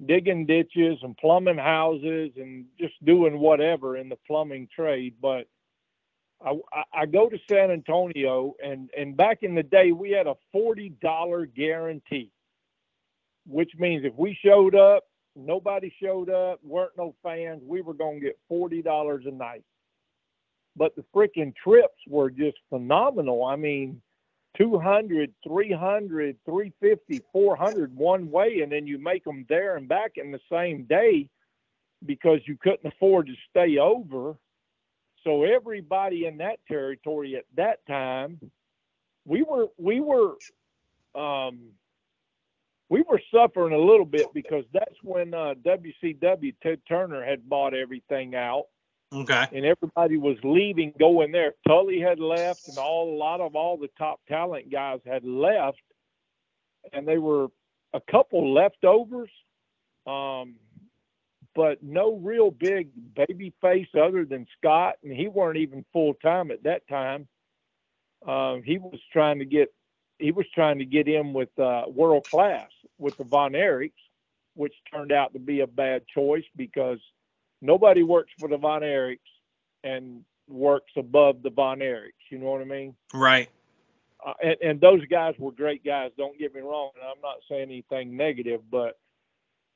digging 0.06 0.46
ditches 0.46 0.98
and 1.02 1.18
plumbing 1.18 1.58
houses 1.58 2.32
and 2.38 2.66
just 2.80 2.94
doing 3.04 3.40
whatever 3.40 3.98
in 3.98 4.10
the 4.10 4.16
plumbing 4.28 4.68
trade. 4.74 5.16
But 5.22 5.48
I, 6.42 6.54
I 6.94 7.06
go 7.06 7.30
to 7.30 7.38
San 7.50 7.72
Antonio, 7.72 8.56
and, 8.64 8.90
and 8.98 9.18
back 9.18 9.40
in 9.42 9.56
the 9.56 9.64
day, 9.64 9.92
we 9.92 10.12
had 10.12 10.28
a 10.28 10.36
$40 10.56 11.54
guarantee, 11.54 12.32
which 13.46 13.72
means 13.78 14.06
if 14.06 14.14
we 14.16 14.38
showed 14.44 14.76
up, 14.76 15.04
nobody 15.36 15.94
showed 16.02 16.30
up, 16.30 16.60
weren't 16.64 16.98
no 16.98 17.14
fans, 17.22 17.62
we 17.66 17.82
were 17.82 17.94
to 17.94 18.20
get 18.22 18.40
$40 18.50 19.28
a 19.28 19.32
night. 19.32 19.64
But 20.80 20.96
the 20.96 21.04
freaking 21.14 21.54
trips 21.62 22.00
were 22.08 22.30
just 22.30 22.58
phenomenal. 22.70 23.44
I 23.44 23.58
mean, 23.58 24.02
200, 24.58 25.34
300, 25.46 26.38
350, 26.46 27.22
400 27.34 27.96
one 27.98 28.32
way, 28.32 28.62
and 28.62 28.72
then 28.72 28.88
you 28.88 28.98
make 28.98 29.26
them 29.26 29.46
there 29.50 29.76
and 29.76 29.90
back 29.90 30.14
in 30.16 30.32
the 30.32 30.40
same 30.50 30.84
day 30.84 31.30
because 32.06 32.40
you 32.46 32.56
couldn't 32.56 32.86
afford 32.86 33.28
to 33.28 33.34
stay 33.50 33.78
over. 33.78 34.38
So 35.26 35.44
everybody 35.44 36.28
in 36.28 36.38
that 36.38 36.60
territory 36.66 37.36
at 37.36 37.44
that 37.58 37.86
time, 37.86 38.40
we 39.26 39.44
were 39.44 39.68
we 39.78 40.00
were 40.00 40.36
um, 41.14 41.60
we 42.88 43.04
were 43.08 43.22
suffering 43.36 43.74
a 43.74 43.78
little 43.78 44.06
bit 44.06 44.28
because 44.34 44.64
that's 44.72 44.96
when 45.04 45.34
uh, 45.34 45.56
WCW 45.66 46.56
Ted 46.64 46.80
Turner 46.88 47.22
had 47.22 47.50
bought 47.50 47.74
everything 47.74 48.34
out 48.34 48.68
Okay. 49.14 49.48
And 49.54 49.66
everybody 49.66 50.18
was 50.18 50.38
leaving, 50.44 50.94
going 51.00 51.32
there. 51.32 51.54
Tully 51.68 52.00
had 52.00 52.20
left, 52.20 52.68
and 52.68 52.78
all 52.78 53.16
a 53.16 53.18
lot 53.18 53.42
of 53.42 53.56
all 53.56 53.78
the 53.78 53.90
top 53.98 54.20
talent 54.28 54.72
guys 54.72 55.00
had 55.06 55.24
left, 55.24 55.82
and 56.94 57.08
they 57.08 57.18
were 57.18 57.48
a 57.94 58.02
couple 58.12 58.54
leftovers, 58.54 59.32
um, 60.06 60.56
but 61.56 61.82
no 61.82 62.18
real 62.18 62.52
big 62.52 62.90
baby 63.16 63.52
face 63.62 63.88
other 64.00 64.26
than 64.26 64.46
Scott, 64.58 64.96
and 65.04 65.12
he 65.12 65.28
weren't 65.28 65.58
even 65.58 65.84
full 65.92 66.14
time 66.16 66.52
at 66.52 66.64
that 66.64 66.88
time. 66.88 67.28
Um, 68.28 68.62
he 68.64 68.78
was 68.78 69.00
trying 69.12 69.40
to 69.40 69.46
get 69.46 69.74
he 70.20 70.32
was 70.32 70.46
trying 70.54 70.80
to 70.80 70.86
get 70.86 71.08
in 71.08 71.34
with 71.34 71.58
uh, 71.58 71.84
world 71.88 72.28
class 72.30 72.70
with 72.98 73.18
the 73.18 73.24
Von 73.24 73.54
Erichs, 73.54 73.94
which 74.56 74.74
turned 74.94 75.12
out 75.12 75.34
to 75.34 75.40
be 75.40 75.62
a 75.62 75.68
bad 75.68 76.04
choice 76.14 76.44
because 76.56 77.00
nobody 77.62 78.04
works 78.04 78.32
for 78.40 78.50
the 78.50 78.58
Von 78.58 78.82
Erichs 78.82 79.20
and 79.84 80.24
works 80.48 80.92
above 80.98 81.42
the 81.44 81.50
Von 81.50 81.80
Erichs. 81.80 82.30
You 82.30 82.40
know 82.40 82.52
what 82.52 82.62
I 82.62 82.66
mean? 82.66 82.96
Right. 83.14 83.50
Uh, 84.26 84.34
and, 84.44 84.58
and 84.62 84.82
those 84.82 85.06
guys 85.06 85.36
were 85.38 85.52
great 85.52 85.84
guys. 85.84 86.12
Don't 86.18 86.38
get 86.38 86.54
me 86.54 86.62
wrong. 86.62 86.92
And 86.96 87.04
I'm 87.04 87.22
not 87.22 87.38
saying 87.48 87.64
anything 87.64 88.18
negative, 88.18 88.62
but 88.70 88.98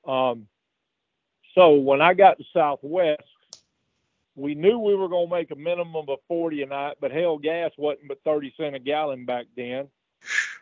um, 0.06 0.48
so 1.56 1.76
when 1.76 2.02
I 2.02 2.14
got 2.14 2.38
to 2.38 2.44
Southwest, 2.54 3.22
we 4.36 4.56
knew 4.56 4.80
we 4.80 4.96
were 4.96 5.08
going 5.08 5.30
to 5.30 5.36
make 5.36 5.52
a 5.52 5.56
minimum 5.56 6.06
of 6.10 6.20
40 6.28 6.64
a 6.64 6.66
night, 6.66 6.98
but 7.00 7.12
hell, 7.12 7.38
gas 7.38 7.72
wasn't 7.78 8.08
but 8.08 8.20
30 8.26 8.54
cent 8.58 8.76
a 8.76 8.80
gallon 8.80 9.26
back 9.26 9.46
then. 9.56 9.88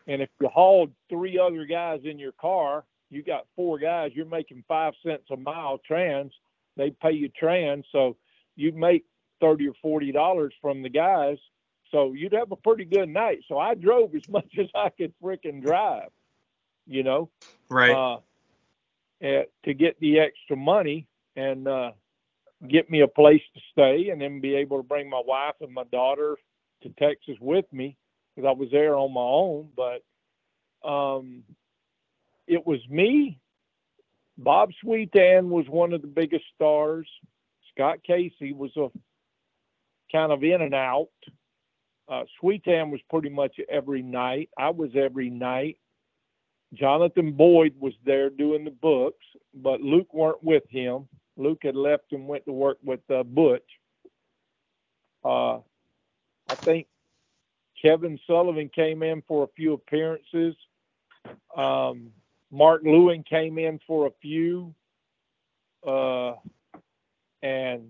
And 0.06 0.20
if 0.20 0.28
you 0.40 0.48
hauled 0.48 0.92
three 1.08 1.38
other 1.38 1.64
guys 1.64 2.00
in 2.04 2.18
your 2.18 2.32
car, 2.32 2.84
you 3.10 3.22
got 3.22 3.46
four 3.56 3.78
guys, 3.78 4.12
you're 4.14 4.26
making 4.26 4.64
five 4.68 4.94
cents 5.04 5.24
a 5.30 5.36
mile 5.36 5.78
trans. 5.78 6.32
They 6.76 6.90
pay 6.90 7.12
you 7.12 7.28
trans, 7.28 7.84
so 7.92 8.16
you 8.56 8.72
make 8.72 9.04
thirty 9.40 9.68
or 9.68 9.74
forty 9.82 10.12
dollars 10.12 10.54
from 10.60 10.82
the 10.82 10.88
guys. 10.88 11.38
So 11.90 12.12
you'd 12.14 12.32
have 12.32 12.52
a 12.52 12.56
pretty 12.56 12.84
good 12.84 13.08
night. 13.08 13.40
So 13.48 13.58
I 13.58 13.74
drove 13.74 14.14
as 14.14 14.22
much 14.28 14.52
as 14.58 14.66
I 14.74 14.88
could 14.90 15.12
freaking 15.22 15.62
drive, 15.62 16.08
you 16.86 17.02
know, 17.02 17.30
Right. 17.68 17.90
uh, 17.90 18.18
eh, 19.20 19.44
to 19.64 19.74
get 19.74 19.98
the 20.00 20.18
extra 20.20 20.56
money 20.56 21.06
and 21.36 21.68
uh, 21.68 21.92
get 22.68 22.90
me 22.90 23.00
a 23.00 23.08
place 23.08 23.42
to 23.54 23.60
stay, 23.72 24.10
and 24.10 24.20
then 24.20 24.40
be 24.40 24.54
able 24.56 24.78
to 24.78 24.82
bring 24.82 25.08
my 25.10 25.22
wife 25.24 25.54
and 25.60 25.72
my 25.72 25.84
daughter 25.84 26.36
to 26.82 26.88
Texas 26.98 27.36
with 27.40 27.66
me 27.72 27.96
because 28.34 28.48
I 28.48 28.58
was 28.58 28.70
there 28.70 28.96
on 28.96 29.12
my 29.12 29.20
own. 29.20 29.68
But 29.76 30.02
um, 30.88 31.44
it 32.46 32.66
was 32.66 32.80
me. 32.88 33.38
Bob 34.42 34.70
Sweetan 34.84 35.48
was 35.48 35.66
one 35.68 35.92
of 35.92 36.02
the 36.02 36.08
biggest 36.08 36.44
stars. 36.54 37.08
Scott 37.72 37.98
Casey 38.06 38.52
was 38.52 38.76
a 38.76 38.88
kind 40.10 40.32
of 40.32 40.42
in 40.42 40.60
and 40.60 40.74
out. 40.74 41.08
Uh, 42.08 42.24
Sweetan 42.42 42.90
was 42.90 43.00
pretty 43.08 43.30
much 43.30 43.56
every 43.70 44.02
night. 44.02 44.50
I 44.58 44.70
was 44.70 44.90
every 44.94 45.30
night. 45.30 45.78
Jonathan 46.74 47.32
Boyd 47.32 47.74
was 47.78 47.92
there 48.04 48.30
doing 48.30 48.64
the 48.64 48.70
books, 48.70 49.24
but 49.54 49.80
Luke 49.80 50.12
weren't 50.12 50.42
with 50.42 50.64
him. 50.68 51.06
Luke 51.36 51.60
had 51.62 51.76
left 51.76 52.12
and 52.12 52.26
went 52.26 52.44
to 52.46 52.52
work 52.52 52.78
with 52.82 53.00
uh, 53.10 53.22
Butch. 53.22 53.62
Uh, 55.24 55.58
I 56.48 56.54
think 56.54 56.86
Kevin 57.80 58.18
Sullivan 58.26 58.70
came 58.74 59.02
in 59.02 59.22
for 59.26 59.44
a 59.44 59.54
few 59.56 59.74
appearances. 59.74 60.54
Um, 61.56 62.10
Mark 62.52 62.82
Lewin 62.84 63.24
came 63.24 63.58
in 63.58 63.80
for 63.86 64.06
a 64.06 64.10
few. 64.20 64.74
Uh, 65.84 66.34
and 67.42 67.88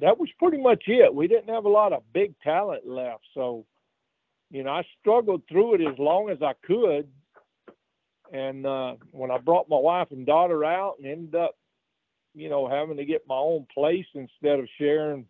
that 0.00 0.18
was 0.18 0.28
pretty 0.38 0.58
much 0.58 0.84
it. 0.86 1.12
We 1.12 1.26
didn't 1.26 1.52
have 1.52 1.64
a 1.64 1.70
lot 1.70 1.92
of 1.92 2.02
big 2.12 2.38
talent 2.40 2.86
left. 2.86 3.24
So, 3.34 3.64
you 4.50 4.62
know, 4.62 4.70
I 4.70 4.82
struggled 5.00 5.42
through 5.48 5.76
it 5.76 5.80
as 5.80 5.98
long 5.98 6.30
as 6.30 6.38
I 6.42 6.52
could. 6.64 7.08
And 8.30 8.66
uh, 8.66 8.96
when 9.10 9.30
I 9.30 9.38
brought 9.38 9.70
my 9.70 9.78
wife 9.78 10.08
and 10.10 10.26
daughter 10.26 10.64
out 10.64 10.96
and 10.98 11.10
ended 11.10 11.34
up, 11.34 11.56
you 12.34 12.50
know, 12.50 12.68
having 12.68 12.98
to 12.98 13.06
get 13.06 13.26
my 13.26 13.36
own 13.36 13.66
place 13.72 14.06
instead 14.14 14.60
of 14.60 14.68
sharing 14.78 15.24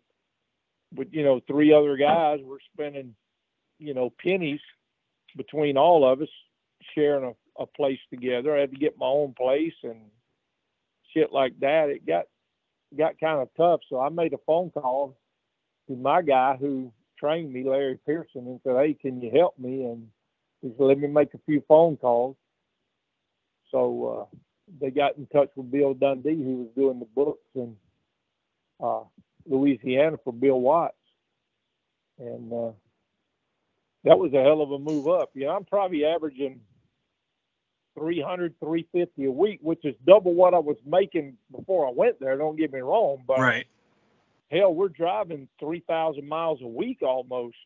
with, 0.93 1.07
you 1.11 1.23
know, 1.23 1.39
three 1.47 1.73
other 1.73 1.95
guys, 1.95 2.39
we're 2.43 2.57
spending, 2.73 3.15
you 3.79 3.93
know, 3.93 4.13
pennies 4.21 4.59
between 5.37 5.77
all 5.77 6.05
of 6.05 6.21
us 6.21 6.27
sharing 6.93 7.23
a, 7.23 7.33
a 7.59 7.65
place 7.65 7.99
together. 8.09 8.55
I 8.55 8.61
had 8.61 8.71
to 8.71 8.77
get 8.77 8.97
my 8.97 9.05
own 9.05 9.33
place 9.33 9.73
and 9.83 9.99
shit 11.13 11.31
like 11.31 11.59
that. 11.59 11.89
It 11.89 12.05
got 12.07 12.25
got 12.97 13.19
kind 13.19 13.39
of 13.41 13.49
tough. 13.57 13.81
So 13.89 13.99
I 13.99 14.09
made 14.09 14.33
a 14.33 14.39
phone 14.45 14.71
call 14.71 15.17
to 15.87 15.95
my 15.95 16.21
guy 16.21 16.55
who 16.59 16.91
trained 17.19 17.51
me, 17.51 17.63
Larry 17.63 17.99
Pearson, 18.05 18.47
and 18.47 18.59
said, 18.63 18.75
Hey, 18.77 18.93
can 18.99 19.21
you 19.21 19.31
help 19.35 19.57
me? 19.59 19.83
And 19.83 20.07
he 20.61 20.69
said, 20.69 20.83
Let 20.83 20.99
me 20.99 21.07
make 21.07 21.33
a 21.33 21.39
few 21.45 21.63
phone 21.67 21.97
calls. 21.97 22.35
So 23.71 24.29
uh, 24.31 24.37
they 24.81 24.89
got 24.89 25.17
in 25.17 25.27
touch 25.27 25.49
with 25.55 25.71
Bill 25.71 25.93
Dundee, 25.93 26.43
who 26.43 26.55
was 26.57 26.69
doing 26.75 26.99
the 26.99 27.05
books 27.05 27.45
in 27.55 27.75
uh, 28.83 29.01
Louisiana 29.45 30.17
for 30.23 30.33
Bill 30.33 30.59
Watts. 30.59 30.95
And 32.17 32.51
uh, 32.51 32.71
that 34.03 34.17
was 34.17 34.33
a 34.33 34.41
hell 34.41 34.61
of 34.61 34.71
a 34.71 34.79
move 34.79 35.07
up. 35.07 35.29
Yeah, 35.35 35.49
I'm 35.49 35.65
probably 35.65 36.05
averaging 36.05 36.61
300, 37.97 38.55
350 38.59 39.25
a 39.25 39.31
week, 39.31 39.59
which 39.61 39.83
is 39.83 39.95
double 40.05 40.33
what 40.33 40.53
I 40.53 40.59
was 40.59 40.77
making 40.85 41.37
before 41.55 41.87
I 41.87 41.91
went 41.91 42.19
there. 42.19 42.37
Don't 42.37 42.55
get 42.55 42.71
me 42.71 42.79
wrong, 42.79 43.23
but 43.27 43.39
right. 43.39 43.65
hell, 44.51 44.73
we're 44.73 44.89
driving 44.89 45.47
3,000 45.59 46.27
miles 46.27 46.61
a 46.61 46.67
week 46.67 47.01
almost. 47.01 47.57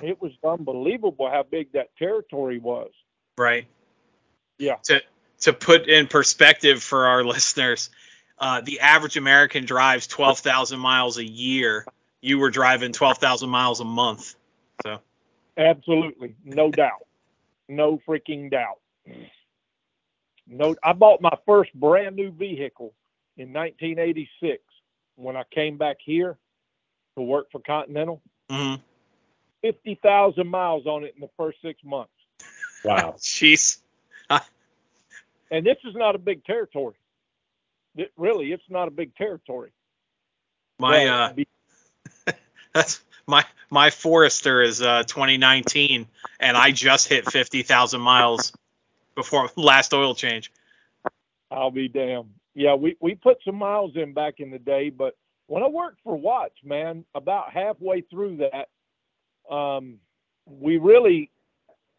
And 0.00 0.08
it 0.08 0.20
was 0.20 0.32
unbelievable 0.44 1.30
how 1.30 1.42
big 1.42 1.72
that 1.72 1.88
territory 1.96 2.58
was. 2.58 2.90
Right. 3.38 3.66
Yeah. 4.58 4.76
To 4.84 5.02
to 5.40 5.52
put 5.52 5.88
in 5.88 6.06
perspective 6.06 6.82
for 6.82 7.06
our 7.06 7.24
listeners, 7.34 7.90
uh, 8.38 8.60
the 8.62 8.80
average 8.80 9.16
American 9.16 9.64
drives 9.64 10.06
12,000 10.06 10.78
miles 10.78 11.18
a 11.18 11.24
year. 11.24 11.86
You 12.20 12.38
were 12.38 12.50
driving 12.50 12.92
12,000 12.92 13.48
miles 13.48 13.80
a 13.80 13.84
month. 13.84 14.34
So. 14.82 15.00
Absolutely, 15.56 16.34
no 16.44 16.70
doubt, 16.70 17.06
no 17.68 17.98
freaking 18.06 18.50
doubt. 18.50 18.78
No, 20.48 20.76
I 20.82 20.92
bought 20.92 21.20
my 21.20 21.36
first 21.44 21.74
brand 21.74 22.16
new 22.16 22.30
vehicle 22.30 22.94
in 23.36 23.52
1986 23.52 24.62
when 25.16 25.36
I 25.36 25.42
came 25.52 25.76
back 25.76 25.96
here 26.04 26.38
to 27.16 27.22
work 27.22 27.50
for 27.50 27.60
Continental. 27.60 28.22
Mm-hmm. 28.50 28.82
50,000 29.62 30.46
miles 30.46 30.86
on 30.86 31.04
it 31.04 31.14
in 31.16 31.20
the 31.20 31.30
first 31.36 31.58
six 31.62 31.80
months. 31.84 32.12
Wow. 32.84 33.16
Jeez. 33.18 33.78
And 35.50 35.64
this 35.64 35.76
is 35.84 35.94
not 35.94 36.14
a 36.14 36.18
big 36.18 36.44
territory. 36.44 36.96
It, 37.96 38.12
really, 38.16 38.52
it's 38.52 38.68
not 38.68 38.88
a 38.88 38.90
big 38.90 39.14
territory. 39.14 39.70
My 40.78 41.06
uh, 41.06 41.32
be- 41.32 41.48
that's 42.74 43.02
my 43.26 43.44
my 43.70 43.90
Forester 43.90 44.60
is 44.60 44.82
uh 44.82 45.04
2019, 45.04 46.06
and 46.40 46.56
I 46.56 46.72
just 46.72 47.08
hit 47.08 47.30
50,000 47.30 48.00
miles 48.00 48.52
before 49.16 49.50
last 49.56 49.92
oil 49.92 50.14
change. 50.14 50.52
I'll 51.50 51.72
be 51.72 51.88
damned. 51.88 52.30
Yeah, 52.54 52.74
we, 52.74 52.96
we 53.00 53.14
put 53.14 53.38
some 53.44 53.56
miles 53.56 53.92
in 53.96 54.14
back 54.14 54.34
in 54.38 54.50
the 54.50 54.58
day, 54.58 54.90
but 54.90 55.16
when 55.48 55.62
I 55.62 55.68
worked 55.68 56.00
for 56.02 56.16
Watts, 56.16 56.56
man, 56.64 57.04
about 57.14 57.52
halfway 57.52 58.02
through 58.02 58.38
that, 58.38 58.68
um, 59.52 59.98
we 60.46 60.78
really 60.78 61.30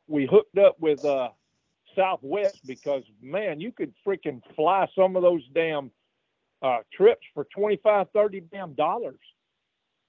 we 0.07 0.25
hooked 0.25 0.57
up 0.57 0.77
with 0.79 1.03
uh, 1.03 1.29
Southwest 1.95 2.65
because 2.65 3.03
man, 3.21 3.59
you 3.59 3.71
could 3.71 3.93
freaking 4.05 4.41
fly 4.55 4.87
some 4.97 5.15
of 5.15 5.21
those 5.21 5.41
damn 5.53 5.91
uh, 6.61 6.79
trips 6.93 7.25
for 7.33 7.45
25, 7.55 8.07
30 8.13 8.41
damn 8.51 8.73
dollars, 8.73 9.19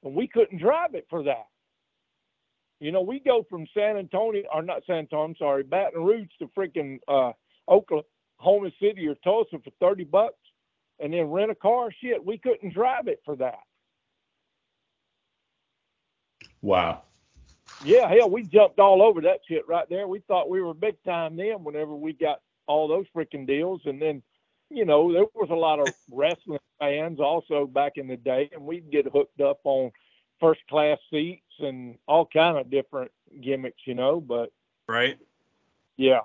and 0.03 0.15
we 0.15 0.27
couldn't 0.27 0.59
drive 0.59 0.95
it 0.95 1.07
for 1.11 1.23
that. 1.25 1.47
You 2.81 2.93
know, 2.93 3.03
we 3.03 3.19
go 3.19 3.45
from 3.49 3.67
San 3.75 3.97
Antonio, 3.97 4.45
or 4.53 4.63
not 4.63 4.83
San 4.87 4.99
Antonio, 4.99 5.25
I'm 5.25 5.37
sorry, 5.37 5.65
Baton 5.65 6.03
Rouge 6.03 6.29
to 6.39 6.47
freaking 6.57 7.01
uh, 7.09 7.33
Oklahoma 7.69 8.71
City 8.81 9.07
or 9.09 9.17
Tulsa 9.17 9.59
for 9.59 9.71
30 9.81 10.05
bucks 10.05 10.37
and 11.01 11.13
then 11.13 11.27
rent 11.27 11.51
a 11.51 11.55
car. 11.55 11.91
Shit, 12.01 12.25
we 12.25 12.39
couldn't 12.39 12.75
drive 12.75 13.09
it 13.09 13.21
for 13.25 13.37
that. 13.37 13.61
Wow. 16.63 17.03
Yeah, 17.85 18.09
hell, 18.09 18.31
we 18.31 18.43
jumped 18.43 18.79
all 18.79 19.03
over 19.03 19.21
that 19.23 19.41
shit 19.49 19.69
right 19.69 19.89
there. 19.89 20.09
We 20.09 20.21
thought 20.21 20.51
we 20.51 20.61
were 20.61 20.75
big 20.75 20.97
time 21.05 21.37
then 21.37 21.63
whenever 21.63 21.95
we 21.95 22.13
got 22.13 22.41
all 22.67 22.89
those 22.89 23.07
freaking 23.15 23.47
deals. 23.47 23.81
And 23.85 24.01
then, 24.01 24.23
you 24.71 24.85
know, 24.85 25.13
there 25.13 25.27
was 25.35 25.51
a 25.51 25.55
lot 25.55 25.79
of 25.79 25.89
wrestling 26.13 26.59
fans 26.79 27.21
also 27.21 27.67
back 27.67 27.93
in 27.97 28.09
the 28.09 28.17
day, 28.17 28.51
and 28.53 28.63
we'd 28.63 28.91
get 28.91 29.07
hooked 29.07 29.41
up 29.41 29.61
on 29.65 29.93
first 30.41 30.61
class 30.69 30.99
seats 31.11 31.43
and 31.59 31.97
all 32.07 32.27
kind 32.27 32.59
of 32.59 32.71
different 32.71 33.11
gimmicks, 33.41 33.83
you 33.85 33.95
know. 33.95 34.21
But 34.21 34.53
Right. 34.89 35.19
yeah, 35.97 36.21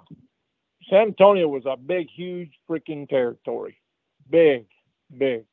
San 0.90 1.08
Antonio 1.08 1.48
was 1.48 1.66
a 1.66 1.78
big, 1.78 2.08
huge 2.10 2.52
freaking 2.70 3.10
territory. 3.10 3.78
Big, 4.30 4.66
big. 5.18 5.46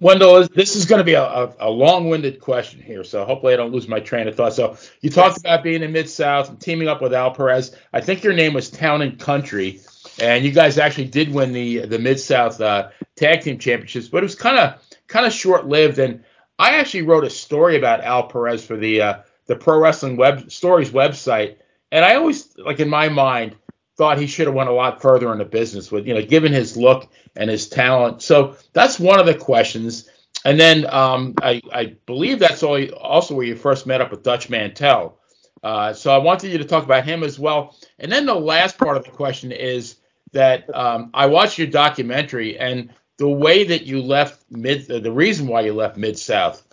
Wendall, 0.00 0.48
this 0.54 0.76
is 0.76 0.84
going 0.84 1.00
to 1.00 1.04
be 1.04 1.14
a, 1.14 1.24
a, 1.24 1.54
a 1.58 1.70
long-winded 1.70 2.40
question 2.40 2.80
here, 2.80 3.02
so 3.02 3.24
hopefully 3.24 3.52
I 3.52 3.56
don't 3.56 3.72
lose 3.72 3.88
my 3.88 3.98
train 3.98 4.28
of 4.28 4.36
thought. 4.36 4.54
So 4.54 4.76
you 5.00 5.10
talked 5.10 5.38
about 5.38 5.64
being 5.64 5.82
in 5.82 5.90
Mid 5.90 6.08
South 6.08 6.48
and 6.48 6.60
teaming 6.60 6.86
up 6.86 7.02
with 7.02 7.12
Al 7.12 7.32
Perez. 7.32 7.74
I 7.92 8.00
think 8.00 8.22
your 8.22 8.32
name 8.32 8.54
was 8.54 8.70
Town 8.70 9.02
and 9.02 9.18
Country, 9.18 9.80
and 10.20 10.44
you 10.44 10.52
guys 10.52 10.78
actually 10.78 11.06
did 11.08 11.34
win 11.34 11.52
the 11.52 11.80
the 11.86 11.98
Mid 11.98 12.20
South 12.20 12.60
uh, 12.60 12.90
Tag 13.16 13.40
Team 13.40 13.58
Championships, 13.58 14.08
but 14.08 14.18
it 14.18 14.22
was 14.22 14.36
kind 14.36 14.56
of 14.56 14.80
kind 15.08 15.26
of 15.26 15.32
short-lived. 15.32 15.98
And 15.98 16.22
I 16.58 16.76
actually 16.76 17.02
wrote 17.02 17.24
a 17.24 17.30
story 17.30 17.76
about 17.76 18.02
Al 18.02 18.24
Perez 18.24 18.64
for 18.64 18.76
the 18.76 19.00
uh, 19.00 19.14
the 19.46 19.56
Pro 19.56 19.78
Wrestling 19.78 20.16
Web 20.16 20.50
Stories 20.50 20.90
website, 20.90 21.56
and 21.92 22.04
I 22.04 22.16
always 22.16 22.56
like 22.58 22.80
in 22.80 22.88
my 22.88 23.08
mind 23.08 23.56
thought 23.96 24.18
he 24.18 24.26
should 24.26 24.46
have 24.46 24.54
went 24.54 24.68
a 24.68 24.72
lot 24.72 25.02
further 25.02 25.32
in 25.32 25.38
the 25.38 25.44
business 25.44 25.90
with 25.90 26.06
you 26.06 26.14
know 26.14 26.22
given 26.22 26.52
his 26.52 26.76
look 26.76 27.08
and 27.36 27.50
his 27.50 27.68
talent. 27.68 28.22
So 28.22 28.56
that's 28.72 28.98
one 28.98 29.20
of 29.20 29.26
the 29.26 29.34
questions. 29.34 30.08
And 30.44 30.58
then 30.58 30.86
um, 30.92 31.34
I, 31.42 31.60
I 31.72 31.96
believe 32.06 32.38
that's 32.38 32.62
also 32.62 33.34
where 33.34 33.44
you 33.44 33.56
first 33.56 33.86
met 33.86 34.00
up 34.00 34.12
with 34.12 34.22
Dutch 34.22 34.48
Mantell. 34.48 35.18
Uh, 35.64 35.92
so 35.92 36.12
I 36.12 36.18
wanted 36.18 36.52
you 36.52 36.58
to 36.58 36.64
talk 36.64 36.84
about 36.84 37.04
him 37.04 37.24
as 37.24 37.38
well. 37.40 37.76
And 37.98 38.10
then 38.10 38.26
the 38.26 38.34
last 38.34 38.78
part 38.78 38.96
of 38.96 39.04
the 39.04 39.10
question 39.10 39.50
is 39.50 39.96
that 40.32 40.72
um, 40.74 41.10
I 41.12 41.26
watched 41.26 41.58
your 41.58 41.66
documentary 41.66 42.56
and 42.58 42.90
the 43.18 43.28
way 43.28 43.64
that 43.64 43.84
you 43.84 44.00
left 44.00 44.44
mid, 44.50 44.86
the 44.86 45.12
reason 45.12 45.46
why 45.46 45.60
you 45.62 45.74
left 45.74 45.96
Mid 45.96 46.18
South. 46.18 46.64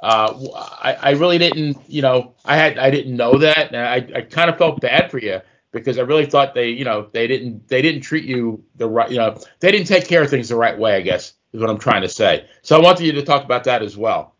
Uh, 0.00 0.34
I, 0.82 0.94
I 0.94 1.10
really 1.12 1.38
didn't, 1.38 1.78
you 1.86 2.02
know, 2.02 2.34
I 2.44 2.56
had 2.56 2.76
I 2.76 2.90
didn't 2.90 3.16
know 3.16 3.38
that, 3.38 3.72
and 3.72 3.76
I, 3.76 4.18
I 4.18 4.20
kind 4.22 4.50
of 4.50 4.58
felt 4.58 4.80
bad 4.80 5.10
for 5.12 5.18
you 5.18 5.40
because 5.70 5.96
I 5.96 6.02
really 6.02 6.26
thought 6.26 6.54
they, 6.54 6.70
you 6.70 6.84
know, 6.84 7.08
they 7.12 7.28
didn't 7.28 7.68
they 7.68 7.80
didn't 7.82 8.02
treat 8.02 8.24
you 8.24 8.64
the 8.76 8.88
right, 8.88 9.10
you 9.10 9.16
know, 9.16 9.40
they 9.60 9.70
didn't 9.70 9.86
take 9.86 10.06
care 10.08 10.22
of 10.22 10.28
things 10.28 10.48
the 10.48 10.56
right 10.56 10.76
way. 10.76 10.96
I 10.96 11.02
guess 11.02 11.34
is 11.52 11.60
what 11.60 11.70
I'm 11.70 11.78
trying 11.78 12.02
to 12.02 12.08
say. 12.08 12.48
So 12.62 12.76
I 12.76 12.82
wanted 12.82 13.06
you 13.06 13.12
to 13.12 13.22
talk 13.22 13.44
about 13.44 13.64
that 13.64 13.82
as 13.82 13.96
well. 13.96 14.34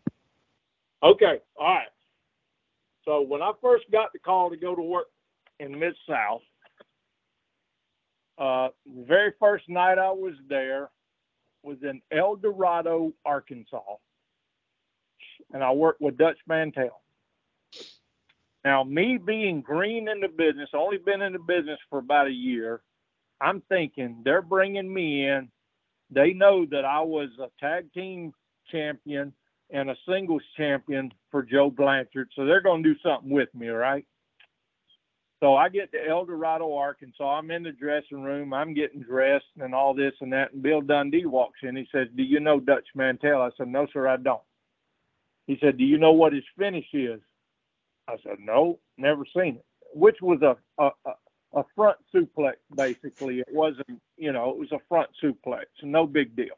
Okay, 1.01 1.39
all 1.57 1.75
right. 1.75 1.87
So 3.05 3.21
when 3.21 3.41
I 3.41 3.51
first 3.61 3.85
got 3.91 4.11
the 4.11 4.19
call 4.19 4.49
to 4.49 4.57
go 4.57 4.75
to 4.75 4.81
work 4.81 5.07
in 5.59 5.77
Mid 5.79 5.95
South, 6.09 6.41
uh, 8.37 8.69
the 8.85 9.05
very 9.05 9.31
first 9.39 9.69
night 9.69 9.97
I 9.97 10.11
was 10.11 10.33
there 10.49 10.89
was 11.63 11.77
in 11.81 12.01
El 12.11 12.35
Dorado, 12.35 13.13
Arkansas, 13.25 13.81
and 15.53 15.63
I 15.63 15.71
worked 15.71 16.01
with 16.01 16.17
Dutch 16.17 16.37
Mantell. 16.47 17.01
Now, 18.63 18.83
me 18.83 19.17
being 19.17 19.61
green 19.61 20.07
in 20.07 20.21
the 20.21 20.29
business, 20.29 20.69
only 20.73 20.97
been 20.97 21.21
in 21.21 21.33
the 21.33 21.39
business 21.39 21.79
for 21.89 21.99
about 21.99 22.27
a 22.27 22.31
year, 22.31 22.81
I'm 23.41 23.61
thinking 23.67 24.21
they're 24.23 24.41
bringing 24.41 24.91
me 24.91 25.27
in. 25.27 25.49
They 26.09 26.33
know 26.33 26.65
that 26.71 26.85
I 26.85 27.01
was 27.01 27.29
a 27.39 27.49
tag 27.59 27.91
team 27.93 28.33
champion 28.71 29.33
and 29.69 29.89
a 29.89 29.95
singles 30.07 30.43
champion 30.55 31.11
for 31.31 31.43
Joe 31.43 31.69
Blanchard, 31.69 32.29
so 32.35 32.45
they're 32.45 32.61
going 32.61 32.83
to 32.83 32.93
do 32.93 32.99
something 33.03 33.31
with 33.31 33.53
me, 33.53 33.67
right? 33.69 34.05
So 35.43 35.55
I 35.55 35.67
get 35.67 35.91
to 35.91 35.97
El 36.07 36.23
Dorado, 36.23 36.73
Arkansas. 36.73 37.37
I'm 37.37 37.51
in 37.51 37.63
the 37.63 37.73
dressing 37.73 38.23
room. 38.23 38.53
I'm 38.53 38.73
getting 38.73 39.01
dressed 39.01 39.43
and 39.59 39.75
all 39.75 39.93
this 39.93 40.13
and 40.21 40.31
that. 40.31 40.53
And 40.53 40.63
Bill 40.63 40.79
Dundee 40.79 41.25
walks 41.25 41.59
in. 41.63 41.75
He 41.75 41.85
says, 41.91 42.07
"Do 42.15 42.23
you 42.23 42.39
know 42.39 42.61
Dutch 42.61 42.87
Mantell?" 42.95 43.41
I 43.41 43.49
said, 43.57 43.67
"No, 43.67 43.85
sir, 43.91 44.07
I 44.07 44.15
don't." 44.15 44.41
He 45.45 45.57
said, 45.59 45.77
"Do 45.77 45.83
you 45.83 45.97
know 45.97 46.13
what 46.13 46.31
his 46.31 46.45
finish 46.57 46.85
is?" 46.93 47.19
I 48.07 48.15
said, 48.23 48.37
no, 48.39 48.79
never 48.97 49.23
seen 49.35 49.57
it. 49.57 49.65
Which 49.93 50.17
was 50.21 50.41
a, 50.41 50.57
a, 50.81 50.91
a 51.53 51.63
front 51.75 51.97
suplex, 52.13 52.55
basically. 52.75 53.39
It 53.39 53.47
wasn't, 53.51 54.01
you 54.17 54.31
know, 54.31 54.49
it 54.49 54.57
was 54.57 54.71
a 54.71 54.79
front 54.89 55.09
suplex, 55.23 55.65
no 55.81 56.05
big 56.05 56.35
deal. 56.35 56.55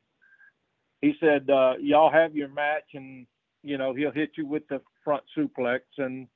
He 1.01 1.13
said, 1.19 1.49
uh, 1.49 1.73
y'all 1.79 2.11
have 2.11 2.35
your 2.35 2.47
match 2.47 2.93
and, 2.93 3.27
you 3.63 3.77
know, 3.77 3.93
he'll 3.93 4.11
hit 4.11 4.31
you 4.37 4.45
with 4.47 4.67
the 4.69 4.81
front 5.03 5.23
suplex 5.37 5.81
and 5.97 6.27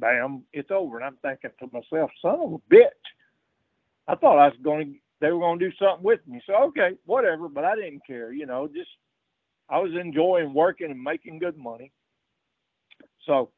bam, 0.00 0.42
it's 0.52 0.70
over. 0.70 0.96
And 0.96 1.06
I'm 1.06 1.16
thinking 1.22 1.50
to 1.58 1.66
myself, 1.72 2.10
son 2.22 2.40
of 2.40 2.52
a 2.54 2.74
bitch. 2.74 2.88
I 4.08 4.14
thought 4.16 4.38
I 4.38 4.48
was 4.48 4.56
going 4.62 4.94
to, 4.94 4.98
they 5.20 5.30
were 5.30 5.40
going 5.40 5.58
to 5.58 5.70
do 5.70 5.76
something 5.76 6.02
with 6.02 6.20
me. 6.26 6.40
So, 6.46 6.54
okay, 6.68 6.92
whatever, 7.04 7.48
but 7.48 7.64
I 7.64 7.76
didn't 7.76 8.06
care, 8.06 8.32
you 8.32 8.46
know, 8.46 8.66
just, 8.66 8.90
I 9.68 9.78
was 9.78 9.92
enjoying 9.92 10.52
working 10.52 10.90
and 10.90 11.00
making 11.00 11.38
good 11.38 11.56
money. 11.56 11.92
So 13.26 13.50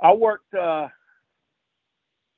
I 0.00 0.12
worked, 0.12 0.52
uh, 0.54 0.88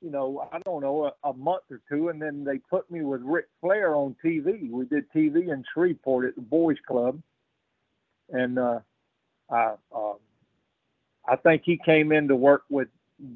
you 0.01 0.09
know, 0.09 0.47
I 0.51 0.59
don't 0.59 0.81
know, 0.81 1.11
a, 1.23 1.29
a, 1.29 1.33
month 1.33 1.63
or 1.69 1.81
two, 1.89 2.09
and 2.09 2.21
then 2.21 2.43
they 2.43 2.57
put 2.57 2.89
me 2.89 3.03
with 3.03 3.21
Ric 3.21 3.45
Flair 3.59 3.95
on 3.95 4.15
TV. 4.23 4.69
We 4.69 4.85
did 4.85 5.11
TV 5.11 5.51
in 5.51 5.63
Shreveport 5.73 6.25
at 6.25 6.35
the 6.35 6.41
Boys 6.41 6.77
Club, 6.87 7.21
and 8.29 8.57
uh, 8.57 8.79
I, 9.49 9.73
uh, 9.95 10.13
I 11.27 11.35
think 11.35 11.63
he 11.65 11.77
came 11.77 12.11
in 12.11 12.27
to 12.27 12.35
work 12.35 12.63
with 12.69 12.87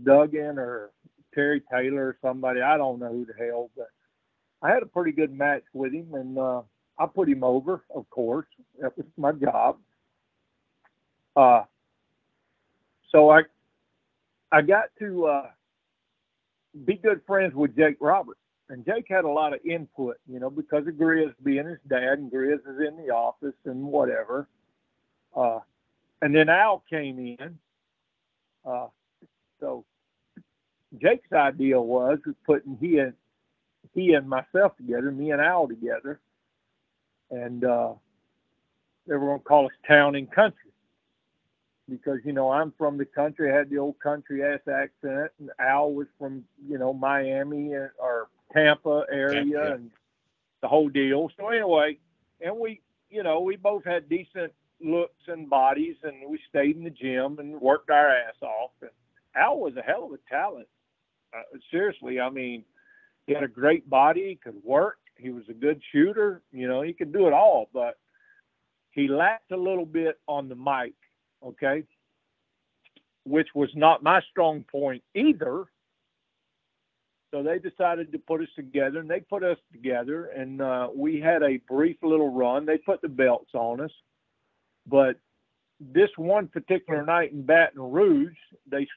Duggan 0.04 0.58
or 0.58 0.92
Terry 1.34 1.62
Taylor 1.72 2.08
or 2.08 2.18
somebody. 2.22 2.62
I 2.62 2.78
don't 2.78 3.00
know 3.00 3.12
who 3.12 3.26
the 3.26 3.34
hell, 3.38 3.70
but 3.76 3.90
I 4.62 4.72
had 4.72 4.84
a 4.84 4.88
pretty 4.88 5.12
good 5.12 5.32
match 5.32 5.64
with 5.74 5.94
him, 5.94 6.14
and 6.14 6.38
uh, 6.38 6.62
I 6.98 7.06
put 7.06 7.30
him 7.30 7.44
over, 7.44 7.84
of 7.94 8.10
course. 8.10 8.48
That 8.82 8.98
was 8.98 9.06
my 9.18 9.32
job. 9.34 9.78
Uh, 11.36 11.64
so 13.12 13.30
I 13.30 13.44
I 14.52 14.62
got 14.62 14.86
to 15.00 15.26
uh, 15.26 15.48
be 16.86 16.96
good 16.96 17.22
friends 17.28 17.54
with 17.54 17.76
Jake 17.76 17.98
Roberts. 18.00 18.40
And 18.70 18.84
Jake 18.86 19.06
had 19.08 19.26
a 19.26 19.30
lot 19.30 19.54
of 19.54 19.60
input, 19.64 20.18
you 20.28 20.40
know, 20.40 20.50
because 20.50 20.88
of 20.88 20.96
Grizz 20.96 21.34
being 21.44 21.68
his 21.68 21.78
dad, 21.88 22.18
and 22.18 22.32
Grizz 22.32 22.60
is 22.60 22.88
in 22.88 22.98
the 22.98 23.14
office 23.14 23.54
and 23.66 23.84
whatever. 23.84 24.48
Uh, 25.36 25.60
and 26.22 26.34
then 26.34 26.50
Al 26.50 26.84
came 26.90 27.20
in. 27.20 27.60
Uh, 28.66 28.88
so 29.60 29.86
Jake's 31.02 31.32
idea 31.32 31.80
was 31.80 32.20
putting 32.46 32.78
he 32.80 33.00
and 33.00 33.14
he 33.94 34.14
and 34.14 34.28
myself 34.28 34.76
together, 34.78 35.12
me 35.12 35.32
and 35.32 35.42
Al 35.42 35.68
together, 35.68 36.20
and 37.30 37.64
uh, 37.64 37.94
they 39.08 39.14
were 39.16 39.28
going 39.28 39.40
to 39.40 39.46
call 39.46 39.66
us 39.68 39.72
Town 39.88 40.16
and 40.16 40.32
Country 40.32 40.72
because 41.90 42.20
you 42.26 42.34
know 42.34 42.52
I'm 42.52 42.74
from 42.78 42.98
the 42.98 43.06
country, 43.06 43.52
I 43.52 43.56
had 43.56 43.70
the 43.70 43.78
old 43.78 44.00
country 44.00 44.44
ass 44.44 44.60
accent, 44.68 45.32
and 45.40 45.52
Al 45.60 45.94
was 45.94 46.08
from 46.18 46.44
you 46.68 46.78
know 46.78 46.94
Miami 46.94 47.74
or 47.74 48.28
Tampa 48.54 49.06
area 49.12 49.44
yeah. 49.46 49.74
and 49.74 49.92
the 50.62 50.68
whole 50.68 50.90
deal. 50.90 51.30
So 51.38 51.50
anyway, 51.50 51.98
and 52.42 52.58
we 52.58 52.82
you 53.10 53.24
know 53.24 53.42
we 53.42 53.56
both 53.56 53.86
had 53.86 54.10
decent 54.10 54.52
looks 54.82 55.22
and 55.28 55.50
bodies, 55.50 55.96
and 56.04 56.30
we 56.30 56.40
stayed 56.50 56.76
in 56.76 56.84
the 56.84 56.90
gym 56.90 57.40
and 57.40 57.60
worked 57.60 57.90
our 57.90 58.10
ass 58.10 58.36
off. 58.42 58.72
And 58.82 58.92
Al 59.36 59.60
was 59.60 59.76
a 59.78 59.82
hell 59.82 60.06
of 60.06 60.12
a 60.12 60.30
talent. 60.30 60.68
Uh, 61.34 61.58
seriously, 61.72 62.20
I 62.20 62.30
mean, 62.30 62.64
he 63.28 63.34
had 63.34 63.44
a 63.44 63.48
great 63.48 63.90
body, 63.90 64.30
he 64.30 64.36
could 64.36 64.62
work, 64.64 64.98
he 65.18 65.30
was 65.30 65.44
a 65.50 65.54
good 65.54 65.82
shooter. 65.92 66.42
You 66.52 66.68
know, 66.68 66.82
he 66.82 66.94
could 66.94 67.12
do 67.12 67.28
it 67.28 67.34
all, 67.34 67.70
but 67.74 67.98
he 68.92 69.08
lacked 69.08 69.52
a 69.52 69.58
little 69.58 69.86
bit 69.86 70.20
on 70.28 70.48
the 70.48 70.56
mic 70.56 70.94
okay, 71.46 71.84
which 73.24 73.50
was 73.54 73.70
not 73.76 74.04
my 74.04 74.22
strong 74.32 74.64
point 74.64 75.04
either. 75.14 75.66
So 77.32 77.44
they 77.44 77.60
decided 77.60 78.12
to 78.14 78.20
put 78.20 78.42
us 78.42 78.48
together, 78.56 79.00
and 79.00 79.10
they 79.10 79.20
put 79.20 79.44
us 79.44 79.58
together, 79.72 80.28
and 80.28 80.62
uh, 80.62 80.88
we 80.96 81.20
had 81.20 81.44
a 81.44 81.58
brief 81.68 81.98
little 82.02 82.32
run. 82.32 82.66
They 82.66 82.78
put 82.78 83.02
the 83.02 83.10
belts 83.10 83.52
on 83.54 83.82
us, 83.82 83.92
but 84.88 85.18
this 85.80 86.10
one 86.18 86.48
particular 86.48 87.06
night 87.06 87.32
in 87.32 87.44
Baton 87.44 87.82
Rouge, 87.82 88.38
they 88.70 88.88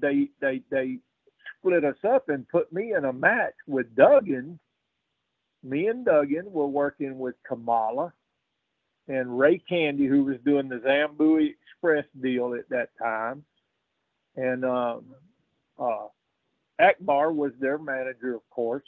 they 0.00 0.28
they 0.40 0.62
they 0.70 0.98
split 1.58 1.84
us 1.84 1.96
up 2.06 2.28
and 2.28 2.48
put 2.48 2.72
me 2.72 2.94
in 2.94 3.04
a 3.04 3.12
match 3.12 3.54
with 3.66 3.94
Duggan. 3.96 4.58
Me 5.62 5.86
and 5.86 6.04
Duggan 6.04 6.52
were 6.52 6.66
working 6.66 7.18
with 7.18 7.34
Kamala 7.46 8.12
and 9.08 9.38
Ray 9.38 9.58
Candy, 9.58 10.06
who 10.06 10.24
was 10.24 10.36
doing 10.44 10.68
the 10.68 10.76
Zambuie 10.76 11.54
Express 11.62 12.04
deal 12.22 12.54
at 12.54 12.68
that 12.70 12.90
time, 12.98 13.44
and 14.36 14.64
um, 14.64 15.04
uh, 15.78 16.06
Akbar 16.78 17.32
was 17.32 17.52
their 17.60 17.78
manager, 17.78 18.34
of 18.34 18.48
course. 18.50 18.84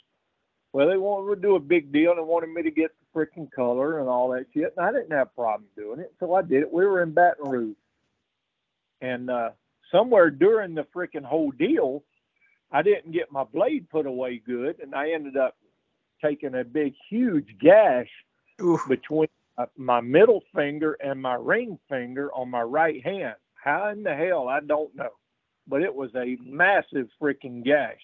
Well, 0.73 0.87
they 0.87 0.97
wanted 0.97 1.35
to 1.35 1.41
do 1.41 1.55
a 1.55 1.59
big 1.59 1.91
deal 1.91 2.11
and 2.11 2.27
wanted 2.27 2.49
me 2.49 2.63
to 2.63 2.71
get 2.71 2.91
the 2.99 3.05
freaking 3.17 3.51
color 3.51 3.99
and 3.99 4.09
all 4.09 4.29
that 4.29 4.45
shit, 4.53 4.73
and 4.77 4.85
I 4.85 4.91
didn't 4.91 5.11
have 5.11 5.27
a 5.27 5.41
problem 5.41 5.67
doing 5.75 5.99
it, 5.99 6.13
so 6.19 6.35
I 6.35 6.41
did 6.41 6.61
it. 6.61 6.71
We 6.71 6.85
were 6.85 7.01
in 7.01 7.13
Baton 7.13 7.49
Rouge, 7.49 7.75
and 9.01 9.29
uh, 9.29 9.49
somewhere 9.91 10.29
during 10.29 10.75
the 10.75 10.85
freaking 10.95 11.23
whole 11.25 11.51
deal, 11.51 12.03
I 12.71 12.81
didn't 12.81 13.13
get 13.13 13.31
my 13.31 13.43
blade 13.43 13.89
put 13.89 14.05
away 14.05 14.41
good, 14.45 14.79
and 14.81 14.93
I 14.93 15.11
ended 15.11 15.37
up 15.37 15.55
taking 16.23 16.55
a 16.55 16.63
big, 16.63 16.93
huge 17.09 17.47
gash 17.59 18.09
Oof. 18.61 18.81
between 18.87 19.29
my 19.75 20.01
middle 20.01 20.43
finger 20.55 20.97
and 21.03 21.21
my 21.21 21.35
ring 21.35 21.79
finger 21.89 22.31
on 22.33 22.49
my 22.49 22.61
right 22.61 23.03
hand. 23.03 23.35
How 23.55 23.89
in 23.89 24.03
the 24.03 24.13
hell? 24.15 24.47
I 24.47 24.59
don't 24.59 24.93
know. 24.95 25.09
But 25.67 25.81
it 25.81 25.93
was 25.93 26.11
a 26.15 26.37
massive 26.43 27.07
freaking 27.21 27.63
gash. 27.63 28.01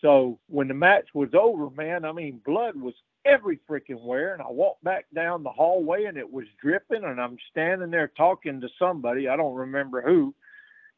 So 0.00 0.38
when 0.48 0.68
the 0.68 0.74
match 0.74 1.06
was 1.14 1.28
over, 1.32 1.70
man, 1.70 2.04
I 2.04 2.12
mean, 2.12 2.40
blood 2.44 2.74
was 2.74 2.94
every 3.24 3.60
freaking 3.68 4.02
where. 4.04 4.32
And 4.32 4.42
I 4.42 4.50
walked 4.50 4.84
back 4.84 5.06
down 5.14 5.42
the 5.42 5.50
hallway 5.50 6.04
and 6.04 6.16
it 6.16 6.30
was 6.30 6.46
dripping. 6.60 7.04
And 7.04 7.20
I'm 7.20 7.38
standing 7.50 7.90
there 7.90 8.08
talking 8.16 8.60
to 8.60 8.68
somebody. 8.78 9.28
I 9.28 9.36
don't 9.36 9.54
remember 9.54 10.02
who. 10.02 10.34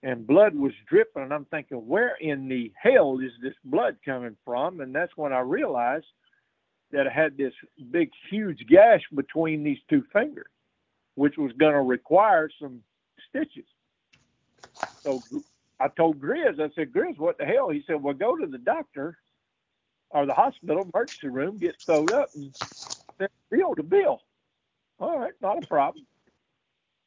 And 0.03 0.27
blood 0.27 0.55
was 0.55 0.73
dripping. 0.89 1.23
And 1.23 1.33
I'm 1.33 1.47
thinking, 1.47 1.79
where 1.79 2.17
in 2.21 2.49
the 2.49 2.73
hell 2.81 3.19
is 3.21 3.33
this 3.43 3.55
blood 3.65 3.97
coming 4.05 4.37
from? 4.45 4.81
And 4.81 4.95
that's 4.95 5.17
when 5.17 5.33
I 5.33 5.41
realized 5.41 6.07
that 6.93 7.07
I 7.07 7.11
had 7.11 7.37
this 7.37 7.55
big, 7.91 8.11
huge 8.31 8.67
gash 8.69 9.03
between 9.15 9.65
these 9.65 9.79
two 9.89 10.05
fingers, 10.13 10.47
which 11.15 11.37
was 11.37 11.53
going 11.53 11.73
to 11.73 11.81
require 11.81 12.49
some 12.61 12.83
stitches. 13.29 13.65
So 15.03 15.23
I 15.81 15.89
told 15.89 16.21
Grizz, 16.21 16.61
I 16.61 16.71
said, 16.75 16.93
Grizz, 16.93 17.19
what 17.19 17.37
the 17.39 17.45
hell? 17.45 17.69
He 17.69 17.83
said, 17.87 18.03
well, 18.03 18.15
go 18.15 18.37
to 18.37 18.47
the 18.47 18.59
doctor 18.59 19.19
or 20.15 20.27
the 20.27 20.35
hospital 20.35 20.89
emergency 20.95 21.29
room, 21.29 21.59
get 21.59 21.77
sewed 21.81 22.13
up, 22.13 22.31
and 22.37 22.55
send 23.19 23.31
bill 23.51 23.75
to 23.77 23.85
Bill. 23.85 24.21
All 25.01 25.19
right, 25.19 25.33
not 25.43 25.59
a 25.59 25.63
problem. 25.63 26.07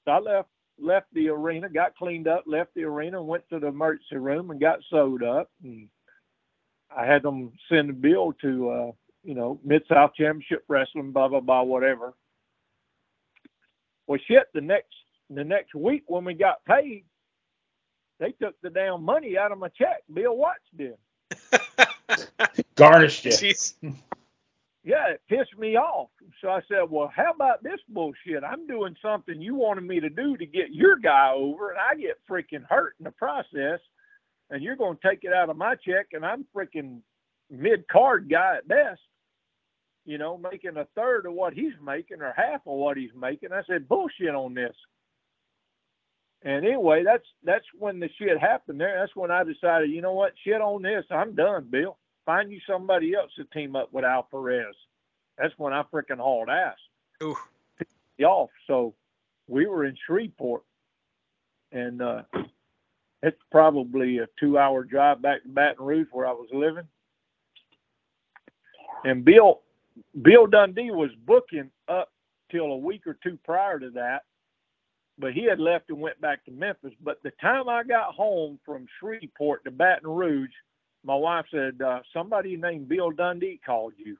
So 0.05 0.11
I 0.13 0.19
left 0.19 0.49
left 0.79 1.07
the 1.13 1.29
arena, 1.29 1.69
got 1.69 1.95
cleaned 1.97 2.27
up, 2.27 2.43
left 2.47 2.71
the 2.75 2.83
arena, 2.85 3.21
went 3.21 3.43
to 3.51 3.59
the 3.59 3.67
emergency 3.67 4.17
room 4.17 4.51
and 4.51 4.59
got 4.59 4.79
sewed 4.89 5.23
up. 5.23 5.49
And 5.63 5.89
I 6.95 7.05
had 7.05 7.23
them 7.23 7.53
send 7.71 7.89
a 7.89 7.93
bill 7.93 8.33
to 8.41 8.69
uh, 8.69 8.91
you 9.23 9.35
know, 9.35 9.59
Mid 9.63 9.83
South 9.89 10.11
Championship 10.15 10.63
Wrestling, 10.67 11.11
blah 11.13 11.27
blah 11.29 11.41
blah, 11.41 11.63
whatever. 11.63 12.13
Well, 14.07 14.19
shit. 14.27 14.47
The 14.53 14.61
next 14.61 14.93
the 15.29 15.43
next 15.43 15.75
week 15.75 16.03
when 16.07 16.25
we 16.25 16.33
got 16.35 16.65
paid, 16.65 17.05
they 18.19 18.31
took 18.41 18.55
the 18.61 18.69
damn 18.71 19.03
money 19.03 19.37
out 19.37 19.51
of 19.51 19.59
my 19.59 19.69
check. 19.69 20.03
Bill 20.13 20.35
Watts 20.37 20.59
did. 20.77 20.95
Garnished 22.75 23.25
it. 23.25 23.33
Jeez. 23.33 23.73
Yeah, 24.83 25.09
it 25.09 25.21
pissed 25.27 25.57
me 25.57 25.75
off. 25.75 26.09
So 26.41 26.47
I 26.49 26.61
said, 26.69 26.89
well, 26.89 27.11
how 27.13 27.33
about 27.33 27.61
this 27.61 27.79
bullshit? 27.89 28.41
I'm 28.45 28.67
doing 28.67 28.95
something 29.01 29.41
you 29.41 29.53
wanted 29.53 29.83
me 29.83 29.99
to 29.99 30.09
do 30.09 30.37
to 30.37 30.45
get 30.45 30.73
your 30.73 30.95
guy 30.97 31.33
over, 31.35 31.71
and 31.71 31.79
I 31.79 31.95
get 31.95 32.19
freaking 32.29 32.63
hurt 32.69 32.95
in 32.97 33.03
the 33.03 33.11
process, 33.11 33.81
and 34.49 34.63
you're 34.63 34.77
going 34.77 34.97
to 34.97 35.09
take 35.09 35.25
it 35.25 35.33
out 35.33 35.49
of 35.49 35.57
my 35.57 35.75
check, 35.75 36.07
and 36.13 36.25
I'm 36.25 36.45
freaking 36.55 37.01
mid 37.49 37.85
card 37.89 38.29
guy 38.29 38.57
at 38.59 38.67
best, 38.69 39.01
you 40.05 40.17
know, 40.17 40.37
making 40.37 40.77
a 40.77 40.87
third 40.95 41.25
of 41.25 41.33
what 41.33 41.51
he's 41.51 41.73
making 41.83 42.21
or 42.21 42.33
half 42.37 42.61
of 42.65 42.77
what 42.77 42.95
he's 42.95 43.11
making. 43.19 43.51
I 43.51 43.63
said, 43.67 43.89
bullshit 43.89 44.35
on 44.35 44.53
this. 44.53 44.75
And 46.43 46.65
anyway, 46.65 47.03
that's 47.03 47.25
that's 47.43 47.65
when 47.77 47.99
the 47.99 48.09
shit 48.17 48.39
happened 48.39 48.79
there. 48.79 48.97
That's 48.99 49.15
when 49.15 49.31
I 49.31 49.43
decided, 49.43 49.89
you 49.89 50.01
know 50.01 50.13
what, 50.13 50.33
shit 50.45 50.61
on 50.61 50.81
this. 50.83 51.03
I'm 51.11 51.35
done, 51.35 51.67
Bill. 51.69 51.97
Find 52.27 52.51
you 52.51 52.59
somebody 52.69 53.15
else 53.15 53.31
to 53.37 53.45
team 53.45 53.77
up 53.77 53.91
with 53.93 54.03
Al 54.03 54.23
Perez. 54.23 54.75
That's 55.37 55.53
when 55.57 55.71
I 55.71 55.83
freaking 55.83 56.19
hauled 56.19 56.49
ass. 56.49 56.75
Ooh. 57.23 57.35
Off. 58.23 58.49
So 58.67 58.93
we 59.47 59.65
were 59.65 59.85
in 59.85 59.95
Shreveport, 60.05 60.63
and 61.71 62.01
uh, 62.01 62.23
it's 63.23 63.39
probably 63.49 64.17
a 64.17 64.27
two-hour 64.39 64.83
drive 64.83 65.21
back 65.21 65.43
to 65.43 65.49
Baton 65.49 65.85
Rouge 65.85 66.07
where 66.11 66.27
I 66.27 66.33
was 66.33 66.49
living. 66.51 66.87
And 69.05 69.23
Bill, 69.23 69.61
Bill 70.21 70.47
Dundee 70.47 70.91
was 70.91 71.11
booking 71.25 71.71
up 71.87 72.11
till 72.51 72.65
a 72.65 72.77
week 72.77 73.07
or 73.07 73.17
two 73.23 73.39
prior 73.45 73.79
to 73.79 73.91
that 73.91 74.23
but 75.19 75.33
he 75.33 75.43
had 75.43 75.59
left 75.59 75.89
and 75.89 75.99
went 75.99 76.19
back 76.21 76.45
to 76.45 76.51
Memphis. 76.51 76.93
But 77.01 77.21
the 77.23 77.31
time 77.41 77.67
I 77.67 77.83
got 77.83 78.13
home 78.13 78.59
from 78.65 78.85
Shreveport 78.99 79.63
to 79.65 79.71
Baton 79.71 80.09
Rouge, 80.09 80.51
my 81.07 81.15
wife 81.15 81.45
said, 81.49 81.81
uh, 81.81 82.01
somebody 82.13 82.57
named 82.57 82.89
Bill 82.89 83.11
Dundee 83.11 83.61
called 83.65 83.93
you. 83.97 84.17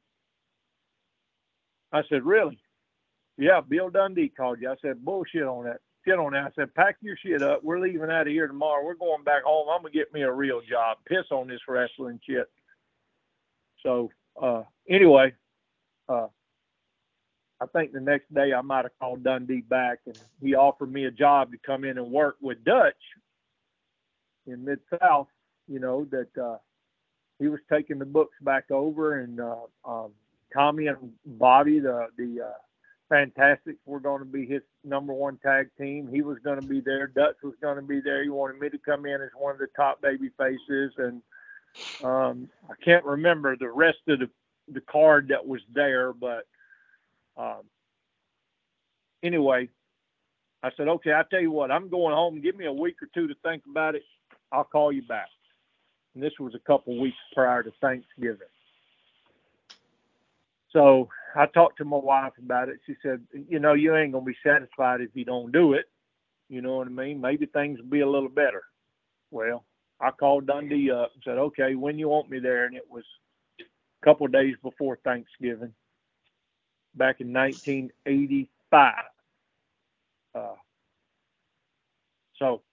I 1.91 2.01
said, 2.09 2.23
really? 2.23 2.57
Yeah, 3.38 3.59
Bill 3.59 3.89
Dundee 3.89 4.29
called 4.29 4.61
you. 4.61 4.69
I 4.69 4.75
said, 4.81 5.03
bullshit 5.03 5.43
on 5.43 5.65
that. 5.65 5.81
Shit 6.05 6.17
on 6.17 6.31
that. 6.31 6.45
I 6.45 6.49
said, 6.55 6.73
pack 6.73 6.95
your 7.01 7.17
shit 7.17 7.41
up. 7.41 7.61
We're 7.61 7.81
leaving 7.81 8.09
out 8.09 8.21
of 8.21 8.27
here 8.27 8.47
tomorrow. 8.47 8.85
We're 8.85 8.93
going 8.93 9.25
back 9.25 9.43
home. 9.43 9.67
I'm 9.69 9.81
going 9.81 9.91
to 9.91 9.99
get 9.99 10.13
me 10.13 10.21
a 10.21 10.31
real 10.31 10.61
job. 10.61 10.99
Piss 11.05 11.25
on 11.29 11.49
this 11.49 11.59
wrestling 11.67 12.21
shit. 12.25 12.49
So, 13.83 14.09
uh, 14.41 14.63
anyway, 14.89 15.33
uh, 16.07 16.27
I 17.59 17.65
think 17.65 17.91
the 17.91 17.99
next 17.99 18.33
day 18.33 18.53
I 18.53 18.61
might 18.61 18.85
have 18.85 18.97
called 18.97 19.25
Dundee 19.25 19.59
back 19.59 19.99
and 20.05 20.17
he 20.41 20.55
offered 20.55 20.93
me 20.93 21.03
a 21.03 21.11
job 21.11 21.51
to 21.51 21.57
come 21.65 21.83
in 21.83 21.97
and 21.97 22.09
work 22.11 22.38
with 22.39 22.63
Dutch 22.63 22.93
in 24.45 24.63
Mid 24.63 24.79
South, 25.01 25.27
you 25.67 25.79
know, 25.79 26.07
that 26.11 26.29
uh, 26.41 26.57
he 27.39 27.47
was 27.47 27.59
taking 27.71 27.99
the 27.99 28.05
books 28.05 28.35
back 28.41 28.71
over 28.71 29.19
and 29.19 29.39
uh, 29.39 29.55
um, 29.85 30.11
Tommy 30.53 30.88
and 30.88 31.13
Bobby, 31.25 31.79
the, 31.79 32.07
the 32.17 32.45
uh, 32.45 32.57
Fantastics 33.09 33.79
were 33.85 33.99
going 33.99 34.19
to 34.19 34.25
be 34.25 34.45
his 34.45 34.61
number 34.83 35.13
one 35.13 35.38
tag 35.38 35.69
team. 35.77 36.09
He 36.11 36.21
was 36.21 36.39
going 36.43 36.59
to 36.59 36.67
be 36.67 36.81
there. 36.81 37.07
Dutch 37.07 37.38
was 37.41 37.53
going 37.61 37.77
to 37.77 37.81
be 37.81 38.01
there. 38.01 38.23
He 38.23 38.29
wanted 38.29 38.59
me 38.59 38.69
to 38.69 38.77
come 38.77 39.05
in 39.05 39.21
as 39.21 39.29
one 39.38 39.53
of 39.53 39.59
the 39.59 39.67
top 39.75 40.01
baby 40.01 40.29
faces. 40.38 40.93
And 40.97 41.21
um, 42.03 42.49
I 42.69 42.73
can't 42.83 43.05
remember 43.05 43.55
the 43.55 43.69
rest 43.69 43.99
of 44.07 44.19
the, 44.19 44.29
the 44.67 44.81
card 44.81 45.29
that 45.29 45.45
was 45.45 45.61
there, 45.73 46.11
but 46.11 46.47
um, 47.38 47.61
anyway, 49.23 49.69
I 50.63 50.71
said, 50.75 50.88
okay, 50.88 51.13
I 51.13 51.23
tell 51.29 51.39
you 51.39 51.51
what, 51.51 51.71
I'm 51.71 51.89
going 51.89 52.13
home. 52.13 52.41
Give 52.41 52.55
me 52.55 52.65
a 52.65 52.73
week 52.73 53.01
or 53.01 53.07
two 53.13 53.27
to 53.27 53.35
think 53.43 53.63
about 53.69 53.95
it. 53.95 54.03
I'll 54.51 54.63
call 54.63 54.91
you 54.91 55.03
back. 55.03 55.27
And 56.18 56.24
this 56.24 56.39
was 56.39 56.55
a 56.55 56.59
couple 56.65 56.99
weeks 56.99 57.15
prior 57.36 57.61
to 57.61 57.72
Thanksgiving. 57.80 58.47
So 60.72 61.09
I 61.36 61.45
talked 61.45 61.78
to 61.78 61.86
my 61.86 61.97
wife 61.97 62.34
about 62.43 62.70
it. 62.70 62.80
She 62.88 62.95
said, 63.03 63.22
you 63.47 63.59
know, 63.59 63.74
you 63.74 63.95
ain't 63.95 64.13
gonna 64.13 64.26
be 64.26 64.36
satisfied 64.43 65.01
if 65.01 65.11
you 65.13 65.26
don't 65.26 65.51
do 65.51 65.74
it. 65.74 65.86
You 66.49 66.63
know 66.63 66.78
what 66.78 66.88
I 66.88 66.89
mean? 66.89 67.22
Maybe 67.22 67.45
things 67.45 67.78
will 67.78 67.91
be 67.91 67.99
a 67.99 68.09
little 68.09 68.30
better. 68.30 68.63
Well, 69.30 69.63
I 70.01 70.09
called 70.09 70.47
Dundee 70.47 70.89
up 70.89 71.11
and 71.13 71.22
said, 71.24 71.38
okay, 71.38 71.76
when 71.76 71.99
you 71.99 72.09
want 72.09 72.32
me 72.32 72.39
there? 72.39 72.65
And 72.65 72.76
it 72.76 72.89
was 72.89 73.03
a 73.59 73.63
couple 74.03 74.26
days 74.26 74.55
before 74.63 74.97
Thanksgiving 75.03 75.76
back 76.95 77.22
in 77.22 77.32
1985. 77.32 78.93
Uh, 80.34 80.55
so 82.39 82.63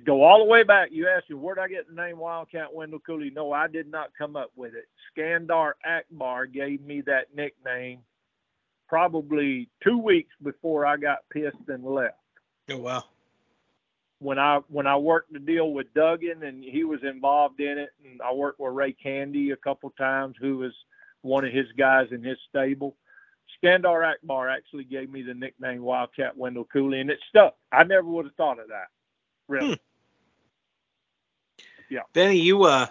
to 0.00 0.04
go 0.04 0.22
all 0.22 0.38
the 0.38 0.44
way 0.44 0.62
back, 0.62 0.88
you 0.90 1.08
asked 1.08 1.30
me 1.30 1.36
where 1.36 1.54
did 1.54 1.62
I 1.62 1.68
get 1.68 1.88
the 1.88 1.94
name 1.94 2.18
Wildcat 2.18 2.74
Wendall 2.74 3.00
Cooley? 3.04 3.30
No, 3.30 3.52
I 3.52 3.68
did 3.68 3.90
not 3.90 4.10
come 4.16 4.36
up 4.36 4.50
with 4.56 4.74
it. 4.74 4.88
Skandar 5.16 5.72
Akbar 5.84 6.46
gave 6.46 6.80
me 6.82 7.02
that 7.02 7.34
nickname 7.34 8.00
probably 8.88 9.68
two 9.82 9.98
weeks 9.98 10.34
before 10.42 10.86
I 10.86 10.96
got 10.96 11.18
pissed 11.30 11.68
and 11.68 11.84
left. 11.84 12.16
Oh 12.70 12.78
wow. 12.78 13.04
When 14.18 14.38
I 14.38 14.60
when 14.68 14.86
I 14.86 14.96
worked 14.96 15.32
the 15.32 15.38
deal 15.38 15.72
with 15.72 15.92
Duggan 15.94 16.42
and 16.42 16.62
he 16.64 16.84
was 16.84 17.00
involved 17.02 17.60
in 17.60 17.78
it, 17.78 17.90
and 18.04 18.20
I 18.22 18.32
worked 18.32 18.60
with 18.60 18.72
Ray 18.72 18.92
Candy 18.92 19.50
a 19.50 19.56
couple 19.56 19.90
times, 19.90 20.36
who 20.40 20.58
was 20.58 20.72
one 21.22 21.44
of 21.44 21.52
his 21.52 21.66
guys 21.76 22.08
in 22.10 22.22
his 22.22 22.38
stable. 22.48 22.96
Skandar 23.62 24.10
Akbar 24.10 24.48
actually 24.48 24.84
gave 24.84 25.10
me 25.10 25.22
the 25.22 25.34
nickname 25.34 25.82
Wildcat 25.82 26.36
Wendall 26.36 26.68
Cooley, 26.72 27.00
and 27.00 27.10
it 27.10 27.18
stuck. 27.28 27.56
I 27.72 27.84
never 27.84 28.08
would 28.08 28.26
have 28.26 28.34
thought 28.34 28.60
of 28.60 28.68
that. 28.68 28.88
Really. 29.48 29.68
Hmm. 29.68 29.74
Yeah. 31.90 32.02
Benny, 32.12 32.38
you 32.38 32.62
uh, 32.62 32.86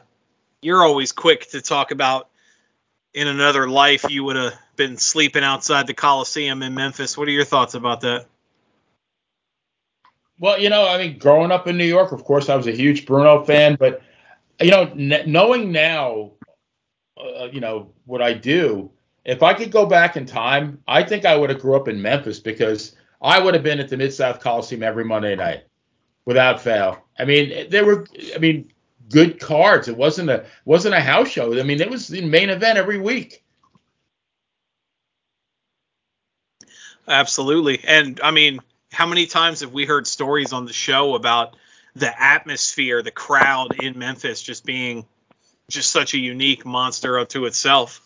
you're 0.61 0.83
always 0.83 1.13
quick 1.13 1.49
to 1.51 1.61
talk 1.61 1.91
about 1.91 2.29
in 3.13 3.27
another 3.27 3.67
life 3.67 4.05
you 4.09 4.25
would 4.25 4.35
have 4.35 4.53
been 4.75 4.97
sleeping 4.97 5.43
outside 5.43 5.87
the 5.87 5.93
Coliseum 5.93 6.61
in 6.61 6.75
Memphis. 6.75 7.17
What 7.17 7.27
are 7.27 7.31
your 7.31 7.45
thoughts 7.45 7.73
about 7.73 8.01
that? 8.01 8.27
Well, 10.39 10.59
you 10.59 10.69
know, 10.69 10.87
I 10.87 10.97
mean, 10.97 11.17
growing 11.17 11.51
up 11.51 11.67
in 11.67 11.77
New 11.77 11.85
York, 11.85 12.11
of 12.11 12.23
course, 12.23 12.49
I 12.49 12.55
was 12.55 12.67
a 12.67 12.71
huge 12.71 13.05
Bruno 13.05 13.43
fan, 13.43 13.75
but 13.79 14.01
you 14.59 14.71
know, 14.71 14.83
n- 14.83 15.23
knowing 15.25 15.71
now, 15.71 16.31
uh, 17.17 17.47
you 17.51 17.61
know, 17.61 17.91
what 18.05 18.21
I 18.21 18.33
do, 18.33 18.91
if 19.25 19.43
I 19.43 19.53
could 19.53 19.71
go 19.71 19.85
back 19.85 20.17
in 20.17 20.25
time, 20.25 20.81
I 20.87 21.03
think 21.03 21.25
I 21.25 21.35
would 21.35 21.49
have 21.49 21.59
grew 21.59 21.75
up 21.75 21.87
in 21.87 22.01
Memphis 22.01 22.39
because 22.39 22.95
I 23.21 23.39
would 23.39 23.53
have 23.53 23.63
been 23.63 23.79
at 23.79 23.89
the 23.89 23.97
Mid 23.97 24.13
South 24.13 24.39
Coliseum 24.41 24.83
every 24.83 25.05
Monday 25.05 25.35
night 25.35 25.63
without 26.25 26.61
fail. 26.61 27.03
I 27.17 27.25
mean, 27.25 27.69
there 27.69 27.85
were, 27.85 28.05
I 28.33 28.37
mean, 28.37 28.71
good 29.09 29.39
cards. 29.39 29.87
It 29.87 29.97
wasn't 29.97 30.29
a 30.29 30.45
wasn't 30.65 30.95
a 30.95 31.01
house 31.01 31.29
show. 31.29 31.57
I 31.59 31.63
mean, 31.63 31.81
it 31.81 31.89
was 31.89 32.07
the 32.07 32.21
main 32.21 32.49
event 32.49 32.77
every 32.77 32.99
week. 32.99 33.43
Absolutely, 37.07 37.81
and 37.85 38.19
I 38.23 38.31
mean, 38.31 38.59
how 38.91 39.07
many 39.07 39.25
times 39.25 39.61
have 39.61 39.73
we 39.73 39.85
heard 39.85 40.05
stories 40.07 40.53
on 40.53 40.65
the 40.65 40.73
show 40.73 41.15
about 41.15 41.55
the 41.95 42.21
atmosphere, 42.21 43.01
the 43.01 43.11
crowd 43.11 43.81
in 43.81 43.97
Memphis 43.97 44.41
just 44.41 44.63
being 44.63 45.05
just 45.69 45.91
such 45.91 46.13
a 46.13 46.19
unique 46.19 46.65
monster 46.65 47.17
unto 47.19 47.45
itself? 47.45 48.01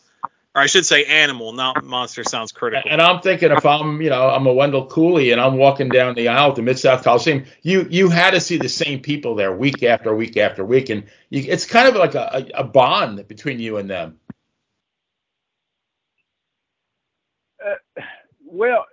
Or 0.55 0.61
I 0.61 0.67
should 0.67 0.85
say 0.85 1.05
animal, 1.05 1.51
not 1.51 1.83
monster 1.83 2.23
sounds 2.23 2.51
critical. 2.51 2.91
And 2.91 3.01
I'm 3.01 3.21
thinking 3.21 3.51
if 3.51 3.65
I'm, 3.65 3.99
you 4.03 4.11
know, 4.11 4.29
I'm 4.29 4.45
a 4.45 4.53
Wendall 4.53 4.87
Cooley 4.87 5.31
and 5.31 5.41
I'm 5.41 5.57
walking 5.57 5.89
down 5.89 6.13
the 6.13 6.27
aisle 6.27 6.53
to 6.53 6.61
Mid 6.61 6.77
South 6.77 7.03
Coliseum, 7.03 7.45
you 7.63 7.87
you 7.89 8.09
had 8.09 8.31
to 8.31 8.39
see 8.39 8.57
the 8.57 8.69
same 8.69 8.99
people 8.99 9.33
there 9.33 9.51
week 9.51 9.81
after 9.81 10.15
week 10.15 10.37
after 10.37 10.63
week, 10.63 10.89
and 10.89 11.05
you, 11.31 11.43
it's 11.47 11.65
kind 11.65 11.87
of 11.87 11.95
like 11.95 12.13
a, 12.13 12.47
a, 12.53 12.63
bond 12.63 13.27
between 13.27 13.59
you 13.59 13.77
and 13.77 13.89
them. 13.89 14.19
Uh, 17.65 18.01
well, 18.45 18.85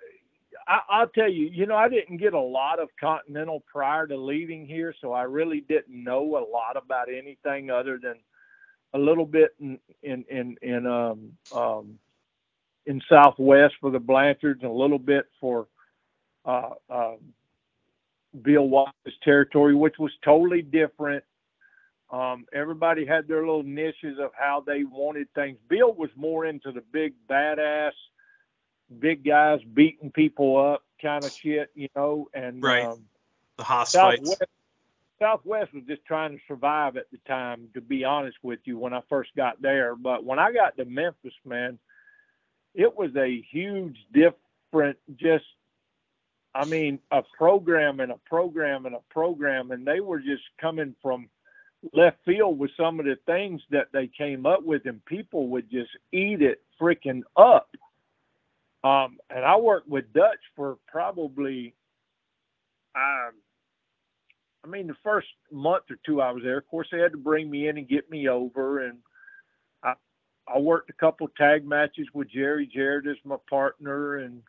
I, 0.66 1.00
will 1.00 1.08
tell 1.08 1.30
you, 1.30 1.50
you 1.52 1.66
know, 1.66 1.76
I 1.76 1.90
didn't 1.90 2.18
get 2.18 2.32
a 2.32 2.40
lot 2.40 2.78
of 2.78 2.88
Continental 2.98 3.62
prior 3.70 4.06
to 4.06 4.16
leaving 4.16 4.66
here, 4.66 4.94
so 4.98 5.12
I 5.12 5.24
really 5.24 5.60
didn't 5.68 6.04
know 6.04 6.22
a 6.38 6.44
lot 6.48 6.76
about 6.76 7.08
anything 7.08 7.70
other 7.70 7.98
than 8.02 8.14
a 8.92 8.98
little 8.98 9.26
bit 9.26 9.50
in 9.60 9.78
in 10.02 10.24
in, 10.28 10.56
in 10.62 10.86
um, 10.86 11.32
um, 11.54 11.98
in 12.86 13.00
Southwest 13.08 13.74
for 13.80 13.90
the 13.90 14.00
Blanchards, 14.00 14.62
and 14.62 14.70
a 14.70 14.74
little 14.74 14.98
bit 14.98 15.26
for 15.40 15.68
uh, 16.44 16.70
uh, 16.88 17.14
Bill 18.42 18.68
Watts' 18.68 18.94
territory, 19.22 19.74
which 19.74 19.98
was 19.98 20.12
totally 20.24 20.62
different. 20.62 21.24
Um, 22.10 22.46
everybody 22.52 23.06
had 23.06 23.28
their 23.28 23.40
little 23.40 23.62
niches 23.62 24.18
of 24.18 24.32
how 24.36 24.64
they 24.66 24.82
wanted 24.82 25.32
things. 25.34 25.58
Bill 25.68 25.92
was 25.92 26.10
more 26.16 26.44
into 26.44 26.72
the 26.72 26.82
big 26.92 27.14
badass, 27.28 27.92
big 28.98 29.24
guys 29.24 29.60
beating 29.72 30.10
people 30.10 30.56
up 30.58 30.82
kind 31.00 31.24
of 31.24 31.30
shit, 31.30 31.70
you 31.74 31.88
know, 31.94 32.28
and 32.34 32.62
right. 32.62 32.86
Um, 32.86 33.04
the 33.56 33.64
hoss 33.64 33.92
fights. 33.92 34.36
Southwest 35.20 35.74
was 35.74 35.84
just 35.86 36.04
trying 36.06 36.32
to 36.32 36.42
survive 36.48 36.96
at 36.96 37.10
the 37.10 37.18
time, 37.28 37.68
to 37.74 37.80
be 37.80 38.04
honest 38.04 38.38
with 38.42 38.60
you, 38.64 38.78
when 38.78 38.94
I 38.94 39.00
first 39.08 39.30
got 39.36 39.60
there. 39.60 39.94
But 39.94 40.24
when 40.24 40.38
I 40.38 40.52
got 40.52 40.76
to 40.76 40.84
Memphis, 40.84 41.34
man, 41.44 41.78
it 42.74 42.96
was 42.96 43.10
a 43.16 43.44
huge 43.50 43.96
different 44.12 44.96
just 45.16 45.44
I 46.54 46.64
mean, 46.64 46.98
a 47.10 47.22
program 47.36 48.00
and 48.00 48.10
a 48.10 48.18
program 48.26 48.86
and 48.86 48.94
a 48.94 49.02
program, 49.10 49.70
and 49.70 49.86
they 49.86 50.00
were 50.00 50.18
just 50.18 50.42
coming 50.60 50.94
from 51.00 51.28
left 51.92 52.18
field 52.24 52.58
with 52.58 52.72
some 52.76 52.98
of 52.98 53.06
the 53.06 53.16
things 53.26 53.62
that 53.70 53.88
they 53.92 54.08
came 54.08 54.46
up 54.46 54.64
with, 54.64 54.84
and 54.86 55.04
people 55.04 55.48
would 55.48 55.70
just 55.70 55.90
eat 56.12 56.42
it 56.42 56.62
freaking 56.80 57.22
up. 57.36 57.68
Um, 58.82 59.18
and 59.28 59.44
I 59.44 59.56
worked 59.56 59.88
with 59.88 60.12
Dutch 60.12 60.40
for 60.56 60.78
probably, 60.88 61.74
um, 62.96 63.32
I 64.64 64.68
mean, 64.68 64.86
the 64.86 64.96
first 65.02 65.28
month 65.50 65.84
or 65.90 65.96
two 66.04 66.20
I 66.20 66.30
was 66.32 66.42
there. 66.42 66.58
Of 66.58 66.68
course, 66.68 66.88
they 66.92 66.98
had 66.98 67.12
to 67.12 67.18
bring 67.18 67.50
me 67.50 67.68
in 67.68 67.78
and 67.78 67.88
get 67.88 68.10
me 68.10 68.28
over, 68.28 68.84
and 68.84 68.98
I 69.82 69.94
I 70.46 70.58
worked 70.58 70.90
a 70.90 70.94
couple 70.94 71.28
tag 71.28 71.66
matches 71.66 72.08
with 72.12 72.30
Jerry 72.30 72.66
Jarrett 72.66 73.06
as 73.06 73.16
my 73.24 73.36
partner, 73.48 74.18
and 74.18 74.42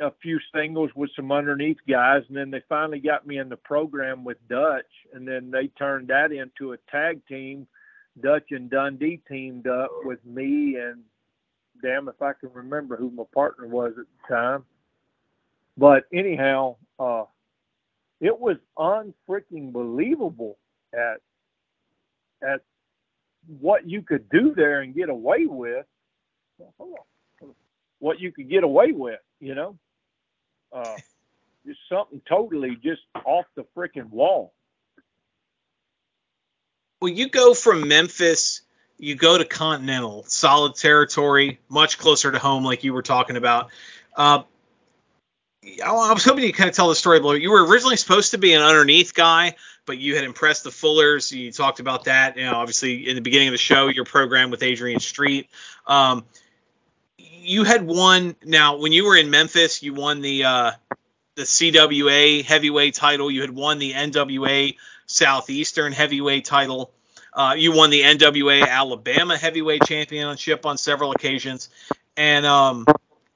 a 0.00 0.12
few 0.22 0.38
singles 0.54 0.90
with 0.96 1.10
some 1.14 1.30
underneath 1.30 1.76
guys, 1.88 2.22
and 2.28 2.36
then 2.36 2.50
they 2.50 2.62
finally 2.68 3.00
got 3.00 3.26
me 3.26 3.38
in 3.38 3.48
the 3.48 3.56
program 3.56 4.24
with 4.24 4.38
Dutch, 4.48 4.90
and 5.12 5.28
then 5.28 5.50
they 5.50 5.68
turned 5.68 6.08
that 6.08 6.32
into 6.32 6.72
a 6.72 6.78
tag 6.90 7.20
team. 7.26 7.66
Dutch 8.20 8.50
and 8.50 8.70
Dundee 8.70 9.20
teamed 9.28 9.66
up 9.66 9.90
with 10.04 10.24
me, 10.24 10.76
and 10.76 11.02
damn 11.82 12.08
if 12.08 12.20
I 12.20 12.32
can 12.32 12.50
remember 12.52 12.96
who 12.96 13.10
my 13.10 13.24
partner 13.34 13.66
was 13.66 13.92
at 13.98 14.06
the 14.06 14.34
time. 14.34 14.64
But 15.76 16.04
anyhow, 16.12 16.76
uh, 16.98 17.24
it 18.20 18.38
was 18.38 18.56
unfreaking 18.78 19.72
believable 19.72 20.58
at 20.92 21.20
at 22.42 22.60
what 23.46 23.88
you 23.88 24.02
could 24.02 24.28
do 24.28 24.54
there 24.54 24.80
and 24.80 24.94
get 24.94 25.08
away 25.08 25.46
with. 25.46 25.86
What 27.98 28.20
you 28.20 28.32
could 28.32 28.48
get 28.48 28.64
away 28.64 28.92
with, 28.92 29.20
you 29.40 29.54
know 29.54 29.78
uh, 30.72 30.96
just 31.66 31.80
something 31.88 32.20
totally 32.28 32.76
just 32.82 33.02
off 33.24 33.46
the 33.56 33.64
freaking 33.76 34.10
wall. 34.10 34.52
Well, 37.00 37.12
you 37.12 37.28
go 37.28 37.54
from 37.54 37.88
Memphis, 37.88 38.62
you 38.98 39.14
go 39.14 39.38
to 39.38 39.44
Continental, 39.44 40.24
solid 40.26 40.74
territory, 40.74 41.60
much 41.68 41.98
closer 41.98 42.30
to 42.30 42.38
home, 42.38 42.64
like 42.64 42.84
you 42.84 42.92
were 42.92 43.02
talking 43.02 43.36
about. 43.36 43.70
Uh, 44.14 44.42
I 45.84 46.12
was 46.12 46.24
hoping 46.24 46.44
you 46.44 46.52
kind 46.52 46.70
of 46.70 46.76
tell 46.76 46.88
the 46.88 46.94
story 46.94 47.18
a 47.18 47.20
little. 47.20 47.36
You 47.36 47.50
were 47.50 47.66
originally 47.66 47.96
supposed 47.96 48.30
to 48.30 48.38
be 48.38 48.54
an 48.54 48.62
underneath 48.62 49.12
guy, 49.14 49.56
but 49.84 49.98
you 49.98 50.14
had 50.14 50.24
impressed 50.24 50.64
the 50.64 50.70
Fullers. 50.70 51.30
You 51.32 51.52
talked 51.52 51.80
about 51.80 52.04
that. 52.04 52.36
You 52.36 52.46
know, 52.46 52.54
obviously 52.54 53.08
in 53.08 53.14
the 53.14 53.20
beginning 53.20 53.48
of 53.48 53.52
the 53.52 53.58
show, 53.58 53.88
your 53.88 54.06
program 54.06 54.50
with 54.50 54.62
Adrian 54.62 55.00
Street. 55.00 55.50
Um, 55.86 56.24
you 57.18 57.64
had 57.64 57.86
won 57.86 58.36
now 58.44 58.76
when 58.76 58.92
you 58.92 59.04
were 59.04 59.16
in 59.16 59.28
Memphis, 59.28 59.82
you 59.82 59.92
won 59.92 60.22
the 60.22 60.44
uh, 60.44 60.72
the 61.34 61.42
CWA 61.42 62.42
heavyweight 62.42 62.94
title. 62.94 63.30
You 63.30 63.42
had 63.42 63.50
won 63.50 63.78
the 63.78 63.92
NWA 63.92 64.76
Southeastern 65.06 65.92
heavyweight 65.92 66.46
title. 66.46 66.90
Uh, 67.34 67.54
you 67.56 67.72
won 67.72 67.90
the 67.90 68.02
NWA 68.02 68.66
Alabama 68.66 69.36
heavyweight 69.36 69.82
championship 69.84 70.64
on 70.64 70.78
several 70.78 71.12
occasions, 71.12 71.68
and 72.16 72.44
um, 72.46 72.86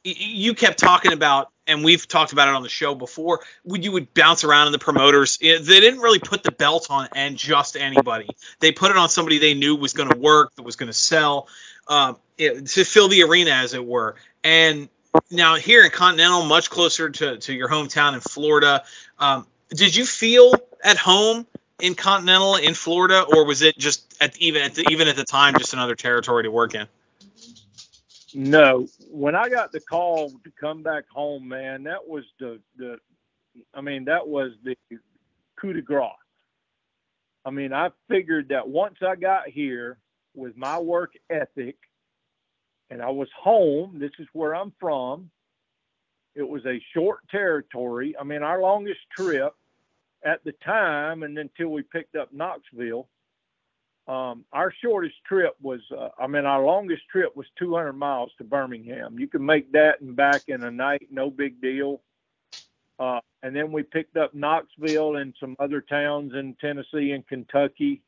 you 0.03 0.55
kept 0.55 0.79
talking 0.79 1.13
about, 1.13 1.51
and 1.67 1.85
we've 1.85 2.07
talked 2.07 2.33
about 2.33 2.49
it 2.49 2.55
on 2.55 2.63
the 2.63 2.69
show 2.69 2.95
before. 2.95 3.41
When 3.63 3.83
you 3.83 3.93
would 3.93 4.13
bounce 4.15 4.45
around 4.45 4.67
in 4.67 4.73
the 4.73 4.79
promoters, 4.79 5.39
it, 5.41 5.65
they 5.65 5.81
didn't 5.81 6.01
really 6.01 6.19
put 6.19 6.43
the 6.43 6.53
belt 6.53 6.89
on 6.91 7.09
and 7.15 7.37
just 7.37 7.77
anybody. 7.77 8.29
They 8.61 8.73
put 8.73 8.91
it 8.91 8.97
on 8.97 9.09
somebody 9.09 9.39
they 9.39 9.55
knew 9.55 9.77
was 9.77 9.93
going 9.93 10.11
to 10.11 10.19
work, 10.19 10.55
that 10.57 10.63
was 10.63 10.77
going 10.77 10.89
to 10.89 10.93
sell 10.93 11.49
um, 11.89 12.19
it, 12.39 12.67
to 12.67 12.85
fill 12.85 13.09
the 13.09 13.23
arena, 13.23 13.51
as 13.51 13.75
it 13.75 13.85
were. 13.85 14.17
And 14.43 14.89
now 15.31 15.57
here 15.57 15.85
in 15.85 15.91
Continental, 15.91 16.45
much 16.45 16.71
closer 16.71 17.11
to, 17.11 17.39
to 17.39 17.53
your 17.53 17.69
hometown 17.69 18.15
in 18.15 18.21
Florida, 18.21 18.85
um, 19.19 19.47
did 19.71 19.95
you 19.95 20.05
feel 20.05 20.55
at 20.83 20.97
home 20.97 21.47
in 21.81 21.95
Continental 21.95 22.57
in 22.57 22.75
Florida, 22.75 23.23
or 23.23 23.45
was 23.45 23.63
it 23.63 23.77
just 23.79 24.15
at 24.21 24.37
even 24.39 24.63
at 24.63 24.75
the, 24.75 24.89
even 24.91 25.09
at 25.09 25.17
the 25.17 25.25
time 25.25 25.55
just 25.59 25.73
another 25.73 25.95
territory 25.95 26.45
to 26.45 26.51
work 26.51 26.75
in? 26.75 26.87
No, 28.35 28.87
when 29.11 29.35
I 29.35 29.49
got 29.49 29.73
the 29.73 29.81
call 29.81 30.31
to 30.31 30.53
come 30.61 30.83
back 30.83 31.05
home, 31.09 31.49
man, 31.49 31.85
that 31.85 32.07
was 32.07 32.25
the 32.41 32.61
the, 32.77 32.99
I 33.73 33.81
mean, 33.81 34.05
that 34.07 34.27
was 34.27 34.53
the 34.65 34.77
coup 35.57 35.73
de 35.73 35.83
grace. 35.83 36.11
I 37.45 37.51
mean, 37.51 37.73
I 37.73 37.91
figured 38.09 38.49
that 38.49 38.67
once 38.69 38.97
I 39.07 39.17
got 39.17 39.49
here, 39.49 39.99
with 40.35 40.57
my 40.57 40.79
work 40.79 41.15
ethic 41.31 41.77
and 42.91 43.01
I 43.03 43.11
was 43.11 43.29
home. 43.41 43.99
This 43.99 44.11
is 44.19 44.27
where 44.33 44.55
I'm 44.55 44.73
from. 44.79 45.31
It 46.35 46.47
was 46.47 46.65
a 46.67 46.83
short 46.93 47.21
territory. 47.31 48.15
I 48.21 48.25
mean, 48.25 48.43
our 48.43 48.61
longest 48.61 49.01
trip 49.17 49.55
at 50.25 50.43
the 50.45 50.53
time, 50.65 51.23
and 51.23 51.39
until 51.39 51.69
we 51.69 51.83
picked 51.83 52.17
up 52.17 52.33
Knoxville, 52.33 53.09
um, 54.07 54.45
our 54.53 54.73
shortest 54.83 55.17
trip 55.27 55.55
was, 55.63 55.81
uh, 55.97 56.11
I 56.19 56.27
mean, 56.27 56.45
our 56.45 56.63
longest 56.63 57.03
trip 57.11 57.35
was 57.35 57.47
200 57.59 57.95
miles 57.95 58.31
to 58.39 58.45
Birmingham. 58.45 59.19
You 59.19 59.27
can 59.27 59.45
make 59.45 59.73
that 59.73 60.01
and 60.01 60.15
back 60.15 60.43
in 60.49 60.63
a 60.63 60.71
night, 60.71 61.09
no 61.11 61.31
big 61.31 61.61
deal. 61.61 62.03
Uh, 62.99 63.21
and 63.43 63.57
then 63.57 63.73
we 63.73 63.83
picked 63.83 64.17
up 64.17 64.35
Knoxville 64.35 65.17
and 65.17 65.35
some 65.41 65.57
other 65.59 65.81
towns 65.81 66.33
in 66.35 66.55
Tennessee 66.61 67.13
and 67.13 67.27
Kentucky 67.27 68.03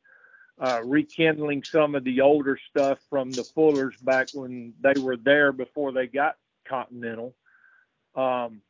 uh, 0.59 0.81
rekindling 0.83 1.63
some 1.63 1.95
of 1.95 2.03
the 2.03 2.21
older 2.21 2.59
stuff 2.69 2.99
from 3.09 3.31
the 3.31 3.43
Fullers 3.43 3.95
back 4.01 4.29
when 4.33 4.73
they 4.81 4.99
were 4.99 5.17
there 5.17 5.51
before 5.51 5.91
they 5.91 6.07
got 6.07 6.35
Continental. 6.67 7.35
Um, 8.15 8.61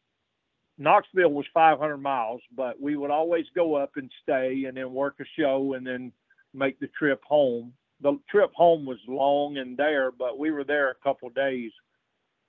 Knoxville 0.78 1.32
was 1.32 1.46
500 1.54 1.98
miles, 1.98 2.42
but 2.56 2.80
we 2.80 2.96
would 2.96 3.12
always 3.12 3.46
go 3.56 3.76
up 3.76 3.92
and 3.96 4.12
stay 4.22 4.66
and 4.66 4.78
then 4.78 4.94
work 4.94 5.16
a 5.20 5.26
show 5.40 5.74
and 5.74 5.86
then 5.88 6.12
make 6.54 6.80
the 6.80 6.88
trip 6.88 7.24
home. 7.26 7.74
The 8.02 8.20
trip 8.30 8.52
home 8.54 8.86
was 8.86 9.00
long 9.08 9.58
and 9.58 9.76
there, 9.76 10.12
but 10.12 10.38
we 10.38 10.52
were 10.52 10.64
there 10.64 10.92
a 10.92 10.96
couple 10.96 11.30
days 11.30 11.72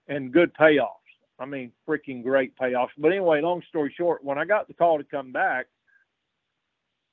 and 0.07 0.32
good 0.32 0.55
payoffs. 0.55 0.92
I 1.38 1.46
mean, 1.46 1.72
freaking 1.86 2.22
great 2.22 2.57
payoffs. 2.57 2.88
But 2.99 3.12
anyway, 3.12 3.40
long 3.40 3.62
story 3.68 3.94
short, 3.96 4.24
when 4.24 4.38
I 4.38 4.44
got 4.44 4.66
the 4.66 4.74
call 4.74 4.99
to 4.99 5.05
come 5.05 5.32
back, 5.32 5.66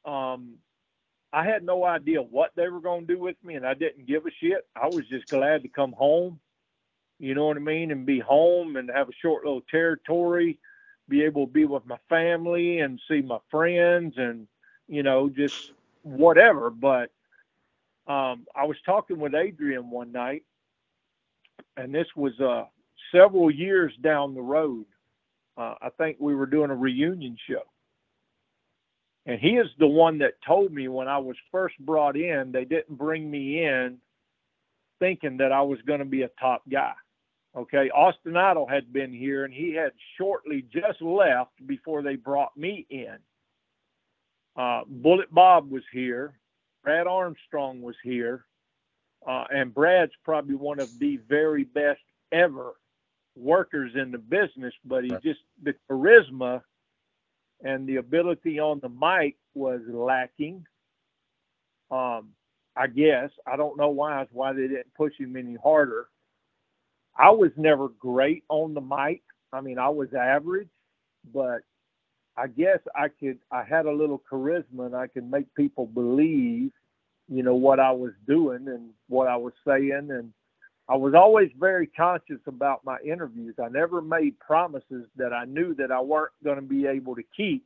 um, 0.06 0.56
I 1.32 1.44
had 1.44 1.64
no 1.64 1.84
idea 1.84 2.22
what 2.22 2.52
they 2.56 2.70
were 2.70 2.80
going 2.80 3.06
to 3.06 3.14
do 3.14 3.20
with 3.20 3.36
me, 3.44 3.56
and 3.56 3.68
I 3.68 3.74
didn't 3.74 4.08
give 4.08 4.26
a 4.26 4.32
shit. 4.42 4.66
I 4.76 4.88
was 4.88 5.08
just 5.08 5.28
glad 5.28 5.64
to 5.64 5.68
come 5.68 5.92
home, 5.92 6.40
you 7.20 7.36
know 7.36 7.48
what 7.48 7.58
I 7.58 7.60
mean, 7.60 7.92
and 7.92 8.06
be 8.06 8.20
home 8.20 8.78
and 8.78 8.90
have 8.90 9.10
a 9.10 9.20
short 9.22 9.44
little 9.44 9.64
territory, 9.70 10.60
be 11.10 11.24
able 11.24 11.46
to 11.46 11.52
be 11.52 11.66
with 11.66 11.86
my 11.86 11.98
family 12.10 12.80
and 12.80 13.02
see 13.10 13.22
my 13.22 13.40
friends 13.52 14.16
and, 14.18 14.48
you 14.88 15.04
know, 15.04 15.30
just 15.30 15.74
whatever. 16.06 16.70
But 16.70 17.12
um, 18.08 18.46
I 18.56 18.66
was 18.66 18.78
talking 18.86 19.20
with 19.20 19.36
Adrian 19.36 19.90
one 19.90 20.12
night, 20.12 20.44
and 21.76 21.94
this 21.94 22.08
was 22.16 22.40
uh, 22.40 22.66
several 23.12 23.52
years 23.52 23.92
down 24.02 24.34
the 24.34 24.42
road. 24.42 24.86
Uh, 25.58 25.76
I 25.82 25.90
think 25.98 26.18
we 26.20 26.36
were 26.36 26.46
doing 26.46 26.70
a 26.70 26.76
reunion 26.76 27.38
show 27.50 27.64
and 29.26 29.40
he 29.40 29.52
is 29.52 29.68
the 29.80 29.88
one 29.88 30.20
that 30.20 30.42
told 30.46 30.72
me 30.72 30.88
when 30.88 31.08
I 31.08 31.18
was 31.18 31.36
first 31.52 31.76
brought 31.80 32.16
in, 32.16 32.52
they 32.52 32.66
didn't 32.66 32.98
bring 32.98 33.30
me 33.30 33.64
in 33.64 33.98
thinking 35.00 35.38
that 35.38 35.52
I 35.52 35.62
was 35.62 35.80
going 35.88 36.00
to 36.00 36.06
be 36.06 36.22
a 36.22 36.30
top 36.40 36.62
guy. 36.72 36.94
Okay. 37.58 37.90
Austin 37.90 38.38
Idol 38.38 38.68
had 38.68 38.94
been 38.94 39.12
here 39.12 39.46
and 39.46 39.54
he 39.54 39.74
had 39.74 39.92
shortly 40.18 40.66
just 40.72 41.02
left 41.02 41.52
before 41.66 42.02
they 42.04 42.16
brought 42.16 42.56
me 42.56 42.86
in. 42.90 43.18
Uh, 44.56 44.82
Bullet 44.88 45.34
Bob 45.34 45.70
was 45.70 45.84
here. 45.92 46.40
Brad 46.84 47.08
Armstrong 47.08 47.82
was 47.82 47.96
here. 48.04 48.46
Uh, 49.28 49.46
and 49.52 49.74
Brad's 49.74 50.14
probably 50.24 50.56
one 50.56 50.80
of 50.80 50.90
the 51.00 51.18
very 51.28 51.64
best 51.64 52.02
ever 52.32 52.74
workers 53.36 53.92
in 53.96 54.12
the 54.12 54.18
business, 54.18 54.74
but 54.86 55.04
he 55.04 55.10
just, 55.24 55.40
the 55.64 55.74
charisma 55.90 56.62
and 57.64 57.88
the 57.88 57.98
ability 57.98 58.60
on 58.60 58.80
the 58.82 58.90
mic 58.90 59.36
was 59.54 59.82
lacking. 59.88 60.66
Um, 61.90 62.30
I 62.76 62.88
guess 62.88 63.32
I 63.48 63.56
don't 63.56 63.78
know 63.78 63.90
why. 63.90 64.28
why 64.32 64.54
they 64.54 64.68
didn't 64.68 64.94
push 64.96 65.14
him 65.18 65.36
any 65.36 65.56
harder. 65.56 66.08
I 67.18 67.30
was 67.30 67.52
never 67.56 67.88
great 67.88 68.44
on 68.50 68.74
the 68.74 68.82
mic. 68.82 69.24
I 69.54 69.62
mean, 69.62 69.80
I 69.80 69.90
was 69.90 70.14
average, 70.14 70.70
but 71.34 71.62
I 72.38 72.48
guess 72.48 72.80
I 72.96 73.08
could. 73.08 73.40
I 73.52 73.64
had 73.64 73.86
a 73.86 73.92
little 73.92 74.22
charisma, 74.32 74.88
and 74.88 74.96
I 74.96 75.08
could 75.08 75.30
make 75.30 75.54
people 75.56 75.86
believe, 75.86 76.72
you 77.30 77.44
know, 77.44 77.56
what 77.56 77.80
I 77.80 77.92
was 77.92 78.12
doing 78.28 78.68
and 78.68 78.90
what 79.08 79.28
I 79.28 79.38
was 79.38 79.54
saying, 79.66 80.10
and 80.12 80.34
I 80.88 80.96
was 80.96 81.14
always 81.14 81.50
very 81.60 81.88
conscious 81.88 82.42
about 82.46 82.86
my 82.86 82.98
interviews. 83.00 83.56
I 83.64 83.70
never 83.70 84.02
made 84.02 84.40
promises 84.40 85.06
that 85.16 85.34
I 85.34 85.46
knew 85.46 85.74
that 85.76 85.92
I 85.92 86.02
weren't 86.02 86.34
going 86.44 86.58
to 86.58 86.62
be 86.62 86.86
able 86.86 87.16
to 87.16 87.24
keep 87.36 87.66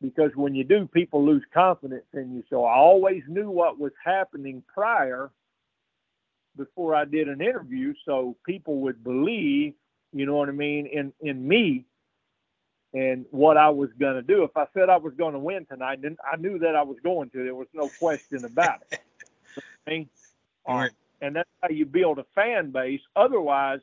because 0.00 0.30
when 0.34 0.54
you 0.54 0.64
do, 0.64 0.86
people 0.86 1.24
lose 1.24 1.44
confidence 1.52 2.06
in 2.14 2.34
you. 2.34 2.42
So 2.48 2.64
I 2.64 2.74
always 2.74 3.22
knew 3.28 3.50
what 3.50 3.78
was 3.78 3.92
happening 4.04 4.62
prior 4.72 5.30
before 6.56 6.94
I 6.94 7.04
did 7.04 7.28
an 7.28 7.40
interview 7.40 7.94
so 8.04 8.36
people 8.44 8.80
would 8.80 9.04
believe, 9.04 9.74
you 10.12 10.26
know 10.26 10.36
what 10.36 10.48
I 10.48 10.52
mean, 10.52 10.86
in, 10.86 11.12
in 11.20 11.46
me 11.46 11.84
and 12.92 13.24
what 13.30 13.56
I 13.56 13.70
was 13.70 13.90
going 13.98 14.14
to 14.14 14.22
do. 14.22 14.42
If 14.42 14.56
I 14.56 14.66
said 14.74 14.88
I 14.88 14.96
was 14.96 15.14
going 15.14 15.34
to 15.34 15.38
win 15.38 15.66
tonight, 15.66 16.02
then 16.02 16.16
I 16.30 16.36
knew 16.36 16.58
that 16.58 16.74
I 16.74 16.82
was 16.82 16.96
going 17.02 17.30
to. 17.30 17.44
There 17.44 17.54
was 17.54 17.68
no 17.72 17.88
question 17.98 18.44
about 18.44 18.80
it. 18.90 19.00
I 19.86 19.90
mean, 19.90 20.08
Right. 20.66 20.90
and 21.20 21.36
that's 21.36 21.48
how 21.62 21.68
you 21.70 21.86
build 21.86 22.18
a 22.18 22.26
fan 22.34 22.70
base. 22.70 23.00
Otherwise, 23.16 23.80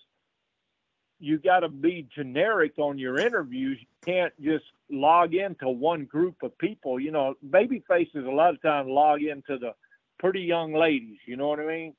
you 1.19 1.37
got 1.39 1.61
to 1.61 1.69
be 1.69 2.07
generic 2.13 2.73
on 2.77 2.99
your 2.99 3.19
interviews. 3.19 3.79
You 3.81 3.87
can't 4.13 4.33
just 4.41 4.65
log 4.91 5.33
into 5.33 5.67
one 5.69 6.05
group 6.05 6.35
of 6.43 6.57
people. 6.57 6.99
You 6.99 7.11
know, 7.11 7.35
baby 7.49 7.83
faces 7.87 8.25
a 8.25 8.29
lot 8.31 8.53
of 8.53 8.61
times 8.61 8.87
log 8.89 9.23
into 9.23 9.57
the 9.57 9.73
pretty 10.19 10.41
young 10.41 10.73
ladies. 10.73 11.17
You 11.25 11.35
know 11.37 11.47
what 11.47 11.59
I 11.59 11.65
mean? 11.65 11.93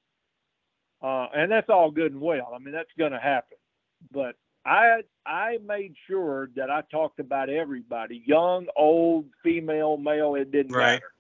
Uh, 1.03 1.27
and 1.35 1.51
that's 1.51 1.69
all 1.69 1.91
good 1.91 2.13
and 2.13 2.21
well. 2.21 2.53
I 2.55 2.59
mean, 2.59 2.73
that's 2.73 2.91
going 2.99 3.13
to 3.13 3.19
happen. 3.19 3.59
But 4.13 4.37
I 4.67 5.03
I 5.27 5.59
made 5.67 5.95
sure 6.09 6.51
that 6.57 6.71
I 6.71 6.83
talked 6.91 7.21
about 7.21 7.51
everybody, 7.51 8.23
young, 8.27 8.67
old, 8.77 9.27
female, 9.43 9.97
male. 9.99 10.37
It 10.37 10.53
didn't 10.53 10.77
Right. 10.77 10.79
matter. 10.79 11.13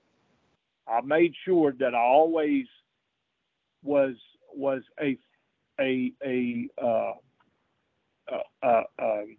I 0.88 1.00
made 1.02 1.34
sure 1.44 1.72
that 1.80 1.94
I 1.94 1.98
always 2.00 2.66
was 3.84 4.14
was 4.54 4.82
a 5.02 5.18
a 5.80 6.12
a 6.24 6.68
uh, 6.82 7.12
uh, 8.32 8.66
uh, 8.66 8.82
um, 9.02 9.36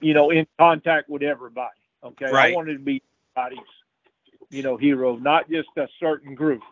you 0.00 0.14
know 0.14 0.30
in 0.30 0.46
contact 0.58 1.08
with 1.10 1.22
everybody. 1.22 1.70
Okay, 2.04 2.26
Right. 2.30 2.36
I 2.36 2.46
wanted 2.54 2.74
to 2.74 2.84
be 2.84 3.02
everybody's 3.36 3.66
you 4.50 4.62
know 4.62 4.76
hero, 4.76 5.16
not 5.16 5.50
just 5.50 5.70
a 5.78 5.88
certain 6.00 6.34
group. 6.34 6.62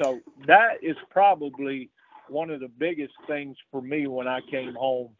So 0.00 0.20
that 0.46 0.76
is 0.82 0.96
probably 1.10 1.90
one 2.28 2.50
of 2.50 2.60
the 2.60 2.68
biggest 2.68 3.14
things 3.28 3.56
for 3.70 3.82
me 3.82 4.06
when 4.08 4.28
I 4.28 4.40
came 4.50 4.74
home. 4.74 5.10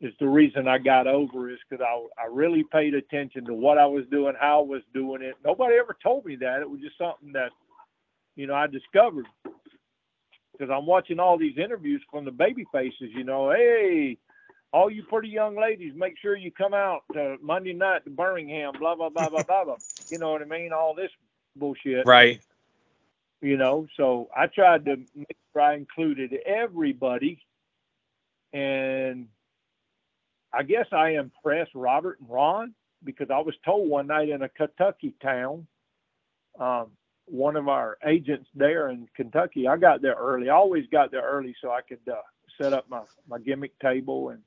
Is 0.00 0.12
the 0.20 0.28
reason 0.28 0.68
I 0.68 0.76
got 0.76 1.06
over 1.06 1.50
is 1.50 1.58
because 1.68 1.82
I 1.82 2.22
I 2.22 2.26
really 2.30 2.64
paid 2.70 2.94
attention 2.94 3.46
to 3.46 3.54
what 3.54 3.78
I 3.78 3.86
was 3.86 4.04
doing, 4.10 4.34
how 4.38 4.60
I 4.60 4.62
was 4.62 4.82
doing 4.92 5.22
it. 5.22 5.36
Nobody 5.42 5.76
ever 5.76 5.96
told 6.02 6.26
me 6.26 6.36
that. 6.36 6.60
It 6.60 6.68
was 6.68 6.80
just 6.80 6.98
something 6.98 7.32
that 7.32 7.50
you 8.34 8.46
know 8.46 8.54
I 8.54 8.66
discovered 8.66 9.26
because 10.52 10.70
I'm 10.70 10.86
watching 10.86 11.18
all 11.18 11.38
these 11.38 11.56
interviews 11.56 12.02
from 12.10 12.26
the 12.26 12.30
baby 12.30 12.66
faces. 12.72 13.10
You 13.14 13.24
know, 13.24 13.50
hey, 13.52 14.18
all 14.72 14.90
you 14.90 15.02
pretty 15.04 15.28
young 15.28 15.56
ladies, 15.58 15.94
make 15.96 16.18
sure 16.20 16.36
you 16.36 16.50
come 16.50 16.74
out 16.74 17.02
uh, 17.18 17.36
Monday 17.40 17.72
night 17.72 18.04
to 18.04 18.10
Birmingham. 18.10 18.74
Blah 18.78 18.96
blah 18.96 19.08
blah 19.08 19.30
blah 19.30 19.42
blah. 19.42 19.64
blah. 19.64 19.76
You 20.10 20.18
know 20.18 20.30
what 20.30 20.40
I 20.42 20.44
mean? 20.44 20.72
All 20.72 20.94
this 20.94 21.10
bullshit. 21.56 22.06
Right. 22.06 22.40
You 23.40 23.56
know, 23.56 23.88
so 23.96 24.28
I 24.36 24.46
tried 24.46 24.84
to 24.84 24.96
make 25.16 25.36
sure 25.52 25.62
I 25.62 25.74
included 25.74 26.32
everybody, 26.46 27.40
and 28.52 29.26
I 30.56 30.62
guess 30.62 30.86
I 30.92 31.10
impressed 31.10 31.72
Robert 31.74 32.18
and 32.20 32.30
Ron 32.30 32.74
because 33.04 33.28
I 33.30 33.38
was 33.40 33.54
told 33.64 33.88
one 33.88 34.06
night 34.06 34.30
in 34.30 34.42
a 34.42 34.48
Kentucky 34.48 35.14
town, 35.22 35.66
um, 36.58 36.86
one 37.26 37.56
of 37.56 37.68
our 37.68 37.98
agents 38.06 38.48
there 38.54 38.88
in 38.88 39.08
Kentucky, 39.14 39.68
I 39.68 39.76
got 39.76 40.00
there 40.00 40.14
early. 40.14 40.48
I 40.48 40.54
always 40.54 40.86
got 40.90 41.10
there 41.10 41.22
early 41.22 41.54
so 41.60 41.70
I 41.70 41.80
could 41.82 42.00
uh, 42.10 42.16
set 42.60 42.72
up 42.72 42.88
my, 42.88 43.02
my 43.28 43.38
gimmick 43.38 43.78
table, 43.80 44.30
and 44.30 44.40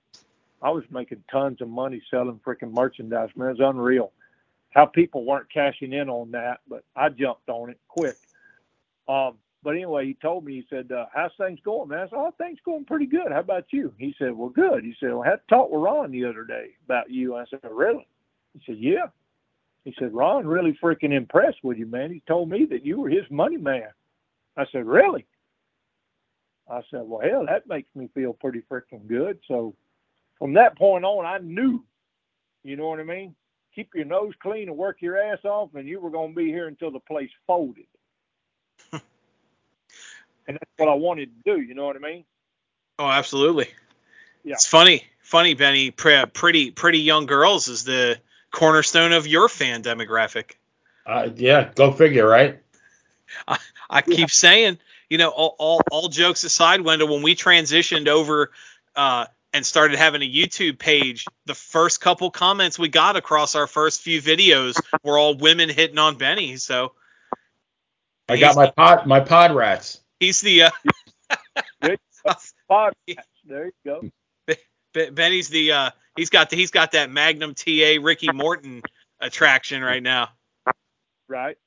I 0.61 0.71
was 0.71 0.83
making 0.89 1.23
tons 1.31 1.61
of 1.61 1.69
money 1.69 2.01
selling 2.09 2.39
freaking 2.45 2.73
merchandise. 2.73 3.29
Man, 3.35 3.51
it's 3.51 3.59
unreal 3.61 4.11
how 4.71 4.85
people 4.85 5.25
weren't 5.25 5.51
cashing 5.51 5.93
in 5.93 6.09
on 6.09 6.31
that, 6.31 6.59
but 6.67 6.83
I 6.95 7.09
jumped 7.09 7.49
on 7.49 7.69
it 7.71 7.79
quick. 7.87 8.17
Um, 9.07 9.37
but 9.63 9.71
anyway, 9.71 10.05
he 10.05 10.13
told 10.15 10.45
me, 10.45 10.55
he 10.55 10.65
said, 10.69 10.91
uh, 10.91 11.05
how's 11.13 11.31
things 11.37 11.59
going, 11.65 11.89
man? 11.89 11.99
I 11.99 12.03
said, 12.03 12.15
oh, 12.15 12.33
things 12.37 12.59
going 12.63 12.85
pretty 12.85 13.05
good. 13.05 13.31
How 13.31 13.39
about 13.39 13.65
you? 13.71 13.93
He 13.97 14.15
said, 14.17 14.31
well, 14.31 14.49
good. 14.49 14.83
He 14.83 14.95
said, 14.99 15.09
well, 15.09 15.23
I 15.23 15.31
had 15.31 15.35
to 15.37 15.47
talk 15.49 15.69
with 15.69 15.81
Ron 15.81 16.11
the 16.11 16.25
other 16.25 16.45
day 16.45 16.69
about 16.85 17.09
you. 17.09 17.35
I 17.35 17.45
said, 17.49 17.59
really? 17.69 18.07
He 18.53 18.61
said, 18.65 18.77
yeah. 18.79 19.07
He 19.83 19.93
said, 19.99 20.13
Ron 20.13 20.47
really 20.47 20.77
freaking 20.81 21.13
impressed 21.13 21.63
with 21.63 21.77
you, 21.77 21.87
man. 21.87 22.11
He 22.11 22.21
told 22.27 22.49
me 22.49 22.65
that 22.69 22.85
you 22.85 22.99
were 23.01 23.09
his 23.09 23.29
money 23.29 23.57
man. 23.57 23.89
I 24.55 24.65
said, 24.71 24.85
really? 24.85 25.25
I 26.69 26.81
said, 26.91 27.01
well, 27.03 27.27
hell, 27.27 27.45
that 27.45 27.67
makes 27.67 27.93
me 27.95 28.09
feel 28.13 28.33
pretty 28.33 28.61
freaking 28.71 29.07
good. 29.07 29.39
So 29.47 29.75
from 30.37 30.53
that 30.53 30.77
point 30.77 31.03
on, 31.03 31.25
I 31.25 31.39
knew, 31.39 31.83
you 32.63 32.75
know 32.75 32.87
what 32.87 32.99
I 32.99 33.03
mean? 33.03 33.35
Keep 33.75 33.91
your 33.95 34.05
nose 34.05 34.33
clean 34.41 34.69
and 34.69 34.77
work 34.77 34.97
your 35.01 35.17
ass 35.17 35.43
off, 35.43 35.73
and 35.75 35.87
you 35.87 35.99
were 35.99 36.09
going 36.09 36.31
to 36.31 36.35
be 36.35 36.47
here 36.47 36.67
until 36.67 36.91
the 36.91 36.99
place 36.99 37.29
folded. 37.47 37.85
And 40.49 40.57
that's 40.59 40.71
what 40.77 40.89
I 40.89 40.95
wanted 40.95 41.29
to 41.45 41.55
do. 41.55 41.61
You 41.61 41.75
know 41.75 41.85
what 41.85 41.95
I 41.95 41.99
mean? 41.99 42.25
Oh, 42.97 43.07
absolutely. 43.07 43.67
Yeah. 44.43 44.53
It's 44.53 44.65
funny, 44.65 45.03
funny, 45.21 45.53
Benny. 45.53 45.91
Pre- 45.91 46.25
pretty, 46.25 46.71
pretty 46.71 47.01
young 47.01 47.27
girls 47.27 47.67
is 47.67 47.83
the 47.83 48.19
cornerstone 48.49 49.11
of 49.11 49.27
your 49.27 49.47
fan 49.47 49.83
demographic. 49.83 50.53
Uh, 51.05 51.29
yeah, 51.35 51.69
go 51.75 51.91
figure, 51.91 52.27
right? 52.27 52.59
I 53.47 53.59
I 53.91 54.01
keep 54.01 54.31
saying, 54.31 54.79
you 55.07 55.19
know, 55.19 55.29
all, 55.29 55.55
all, 55.59 55.81
all 55.91 56.09
jokes 56.09 56.43
aside, 56.43 56.79
Wendall, 56.79 57.09
when 57.09 57.21
we 57.21 57.35
transitioned 57.35 58.07
over 58.07 58.49
uh, 58.95 59.27
and 59.53 59.63
started 59.63 59.99
having 59.99 60.23
a 60.23 60.31
YouTube 60.31 60.79
page, 60.79 61.25
the 61.45 61.53
first 61.53 62.01
couple 62.01 62.31
comments 62.31 62.79
we 62.79 62.89
got 62.89 63.17
across 63.17 63.53
our 63.53 63.67
first 63.67 64.01
few 64.01 64.19
videos 64.19 64.81
were 65.03 65.19
all 65.19 65.37
women 65.37 65.69
hitting 65.69 65.99
on 65.99 66.17
Benny. 66.17 66.57
So 66.57 66.93
I 68.27 68.37
got 68.37 68.55
my 68.55 68.71
pod 68.71 69.05
my 69.05 69.19
pod 69.19 69.53
rats. 69.53 70.01
He's 70.19 70.41
the 70.41 70.63
uh, 70.63 70.69
Good. 71.81 71.99
Podcast. 72.69 73.23
There 73.45 73.65
you 73.65 73.71
go. 73.85 74.09
Benny's 75.11 75.49
the 75.49 75.71
uh, 75.71 75.89
he's 76.17 76.29
got 76.29 76.49
the, 76.49 76.55
he's 76.55 76.71
got 76.71 76.91
that 76.91 77.09
Magnum 77.09 77.53
TA 77.53 77.97
Ricky 78.01 78.31
Morton 78.31 78.81
attraction 79.19 79.81
right 79.81 80.03
now. 80.03 80.29
Right. 81.27 81.57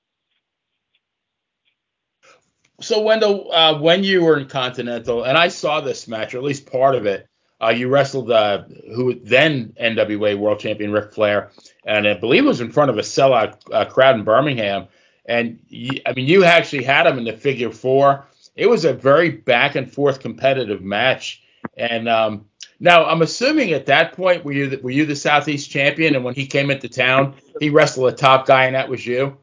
So 2.81 3.03
Wendall, 3.03 3.49
uh, 3.53 3.79
when 3.79 4.03
you 4.03 4.25
were 4.25 4.39
in 4.39 4.49
Continental, 4.49 5.23
and 5.23 5.39
I 5.39 5.49
saw 5.49 5.81
this 5.81 6.09
match, 6.09 6.35
or 6.35 6.39
at 6.39 6.45
least 6.45 6.71
part 6.71 6.97
of 6.97 7.07
it, 7.07 7.29
uh, 7.63 7.69
you 7.69 7.89
wrestled 7.89 8.31
uh, 8.33 8.65
who 8.95 9.15
then 9.21 9.73
NWA 9.81 10.37
World 10.37 10.59
Champion 10.59 10.91
Ric 10.91 11.13
Flair, 11.13 11.53
and 11.87 12.09
I 12.09 12.15
believe 12.15 12.45
it 12.45 12.49
was 12.49 12.61
in 12.61 12.73
front 12.73 12.91
of 12.91 12.99
a 12.99 13.03
sellout 13.03 13.59
uh, 13.73 13.85
crowd 13.85 14.17
in 14.17 14.25
Birmingham. 14.25 14.89
And 15.25 15.61
you, 15.69 16.01
I 16.05 16.13
mean, 16.13 16.27
you 16.27 16.43
actually 16.45 16.83
had 16.83 17.07
him 17.07 17.19
in 17.19 17.25
the 17.25 17.37
figure 17.37 17.71
four. 17.71 18.27
It 18.55 18.69
was 18.69 18.85
a 18.85 18.93
very 18.93 19.31
back 19.31 19.75
and 19.77 19.91
forth 19.91 20.21
competitive 20.21 20.83
match. 20.83 21.43
And 21.77 22.09
um, 22.09 22.47
now 22.81 23.05
I'm 23.07 23.23
assuming 23.23 23.73
at 23.73 23.87
that 23.87 24.13
point 24.13 24.45
were 24.45 24.53
you 24.53 24.69
the, 24.69 24.77
were 24.79 24.91
you 24.91 25.07
the 25.07 25.17
Southeast 25.17 25.71
champion? 25.71 26.15
And 26.15 26.25
when 26.25 26.35
he 26.35 26.47
came 26.47 26.71
into 26.71 26.89
town, 26.89 27.35
he 27.61 27.71
wrestled 27.71 28.13
a 28.13 28.17
top 28.17 28.47
guy, 28.47 28.67
and 28.67 28.75
that 28.75 28.89
was 28.89 29.07
you. 29.07 29.39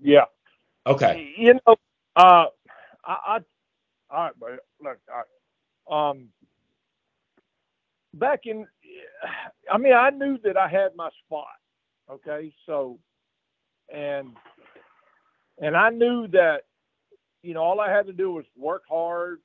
Yeah. 0.00 0.24
Okay. 0.86 1.32
You 1.36 1.54
know, 1.54 1.76
uh, 2.16 2.46
I, 3.04 3.16
I, 3.26 3.38
all 4.10 4.24
right, 4.24 4.32
but 4.38 4.50
look, 4.82 4.98
all 5.08 5.22
right. 5.88 6.10
um, 6.10 6.28
back 8.14 8.40
in, 8.46 8.66
I 9.72 9.78
mean, 9.78 9.94
I 9.94 10.10
knew 10.10 10.38
that 10.44 10.56
I 10.56 10.68
had 10.68 10.96
my 10.96 11.08
spot. 11.24 11.46
Okay, 12.10 12.52
so, 12.66 12.98
and, 13.94 14.36
and 15.60 15.76
I 15.76 15.90
knew 15.90 16.26
that, 16.28 16.62
you 17.42 17.54
know, 17.54 17.62
all 17.62 17.80
I 17.80 17.90
had 17.90 18.06
to 18.06 18.12
do 18.12 18.32
was 18.32 18.44
work 18.56 18.82
hard, 18.88 19.40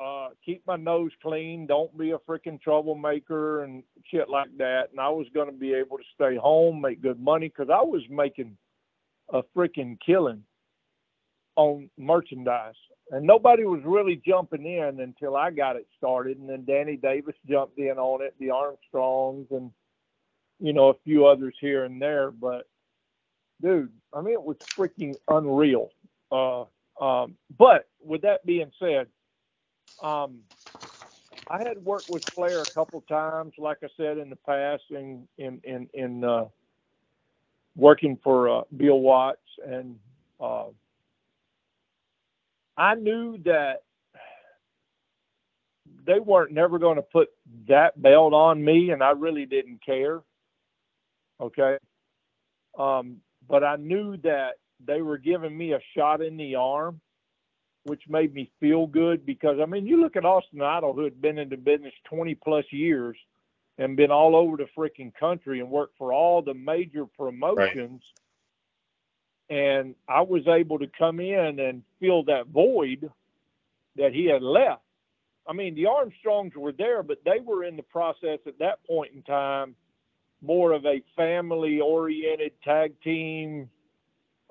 uh, 0.00 0.28
keep 0.44 0.66
my 0.66 0.76
nose 0.76 1.12
clean, 1.22 1.66
don't 1.66 1.96
be 1.96 2.12
a 2.12 2.18
freaking 2.18 2.60
troublemaker 2.60 3.62
and 3.62 3.82
shit 4.10 4.28
like 4.28 4.56
that. 4.58 4.90
And 4.90 5.00
I 5.00 5.08
was 5.08 5.26
going 5.34 5.46
to 5.46 5.56
be 5.56 5.74
able 5.74 5.98
to 5.98 6.04
stay 6.14 6.36
home, 6.36 6.80
make 6.80 7.02
good 7.02 7.20
money 7.20 7.48
because 7.48 7.70
I 7.70 7.82
was 7.82 8.02
making 8.10 8.56
a 9.32 9.42
freaking 9.56 9.98
killing 10.04 10.42
on 11.56 11.90
merchandise. 11.98 12.74
And 13.10 13.26
nobody 13.26 13.64
was 13.64 13.82
really 13.84 14.20
jumping 14.26 14.64
in 14.64 15.00
until 15.00 15.36
I 15.36 15.50
got 15.50 15.76
it 15.76 15.86
started. 15.96 16.38
And 16.38 16.48
then 16.48 16.64
Danny 16.64 16.96
Davis 16.96 17.36
jumped 17.48 17.78
in 17.78 17.98
on 17.98 18.22
it, 18.22 18.34
the 18.40 18.50
Armstrongs, 18.50 19.46
and, 19.50 19.70
you 20.58 20.72
know, 20.72 20.88
a 20.88 20.94
few 21.04 21.26
others 21.26 21.54
here 21.60 21.84
and 21.84 22.00
there. 22.00 22.30
But, 22.30 22.66
dude, 23.62 23.92
I 24.12 24.22
mean, 24.22 24.34
it 24.34 24.42
was 24.42 24.56
freaking 24.58 25.14
unreal. 25.28 25.90
Uh, 26.32 26.64
um, 27.00 27.36
but 27.58 27.88
with 28.02 28.22
that 28.22 28.44
being 28.46 28.70
said, 28.78 29.06
um, 30.02 30.40
I 31.48 31.58
had 31.58 31.84
worked 31.84 32.08
with 32.08 32.22
Flair 32.34 32.62
a 32.62 32.66
couple 32.66 33.02
times, 33.02 33.52
like 33.58 33.78
I 33.82 33.88
said 33.96 34.18
in 34.18 34.30
the 34.30 34.36
past, 34.36 34.82
in 34.90 35.26
in 35.38 35.60
in, 35.64 35.88
in 35.92 36.24
uh, 36.24 36.46
working 37.76 38.18
for 38.22 38.48
uh, 38.48 38.62
Bill 38.76 39.00
Watts, 39.00 39.40
and 39.66 39.98
uh, 40.40 40.66
I 42.76 42.94
knew 42.94 43.38
that 43.44 43.82
they 46.06 46.18
weren't 46.18 46.52
never 46.52 46.78
going 46.78 46.96
to 46.96 47.02
put 47.02 47.28
that 47.68 48.00
belt 48.00 48.32
on 48.32 48.64
me, 48.64 48.90
and 48.90 49.02
I 49.02 49.10
really 49.10 49.46
didn't 49.46 49.84
care. 49.84 50.22
Okay, 51.40 51.76
um, 52.78 53.18
but 53.48 53.64
I 53.64 53.76
knew 53.76 54.16
that 54.18 54.52
they 54.86 55.02
were 55.02 55.18
giving 55.18 55.56
me 55.56 55.72
a 55.72 55.80
shot 55.96 56.20
in 56.22 56.36
the 56.36 56.54
arm, 56.54 57.00
which 57.84 58.02
made 58.08 58.34
me 58.34 58.50
feel 58.60 58.86
good 58.86 59.26
because 59.26 59.58
I 59.60 59.66
mean, 59.66 59.86
you 59.86 60.00
look 60.00 60.16
at 60.16 60.24
Austin 60.24 60.62
Idol, 60.62 60.92
who 60.92 61.04
had 61.04 61.20
been 61.20 61.38
in 61.38 61.48
the 61.48 61.56
business 61.56 61.94
20 62.08 62.34
plus 62.36 62.64
years, 62.70 63.16
and 63.78 63.96
been 63.96 64.10
all 64.10 64.36
over 64.36 64.56
the 64.56 64.66
freaking 64.76 65.12
country 65.14 65.60
and 65.60 65.70
worked 65.70 65.98
for 65.98 66.12
all 66.12 66.42
the 66.42 66.54
major 66.54 67.06
promotions. 67.06 68.02
Right. 69.50 69.56
And 69.56 69.94
I 70.08 70.22
was 70.22 70.46
able 70.46 70.78
to 70.78 70.86
come 70.98 71.20
in 71.20 71.58
and 71.58 71.82
fill 72.00 72.24
that 72.24 72.46
void 72.46 73.10
that 73.96 74.14
he 74.14 74.26
had 74.26 74.42
left. 74.42 74.82
I 75.46 75.52
mean, 75.52 75.74
the 75.74 75.86
Armstrongs 75.86 76.54
were 76.56 76.72
there, 76.72 77.02
but 77.02 77.18
they 77.24 77.40
were 77.40 77.64
in 77.64 77.76
the 77.76 77.82
process 77.82 78.38
at 78.46 78.58
that 78.60 78.84
point 78.86 79.12
in 79.14 79.22
time 79.22 79.74
more 80.40 80.72
of 80.72 80.84
a 80.84 81.02
family 81.16 81.80
oriented 81.80 82.52
tag 82.62 82.94
team 83.02 83.68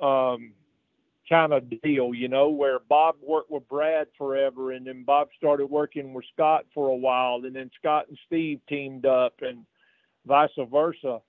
um, 0.04 0.52
kind 1.30 1.54
of 1.54 1.70
deal, 1.82 2.14
you 2.14 2.28
know, 2.28 2.50
where 2.50 2.80
Bob 2.80 3.16
worked 3.22 3.50
with 3.50 3.68
Brad 3.70 4.08
forever 4.18 4.72
and 4.72 4.86
then 4.86 5.04
Bob 5.04 5.30
started 5.38 5.68
working 5.68 6.14
with 6.14 6.26
Scott 6.34 6.66
for 6.74 6.90
a 6.90 6.96
while 6.96 7.42
and 7.46 7.56
then 7.56 7.72
Scott 7.80 8.08
and 8.10 8.18
Steve 8.28 8.60
teamed 8.68 9.06
up 9.06 9.36
and 9.42 9.66
vice 10.26 10.50
versa. 10.70 11.22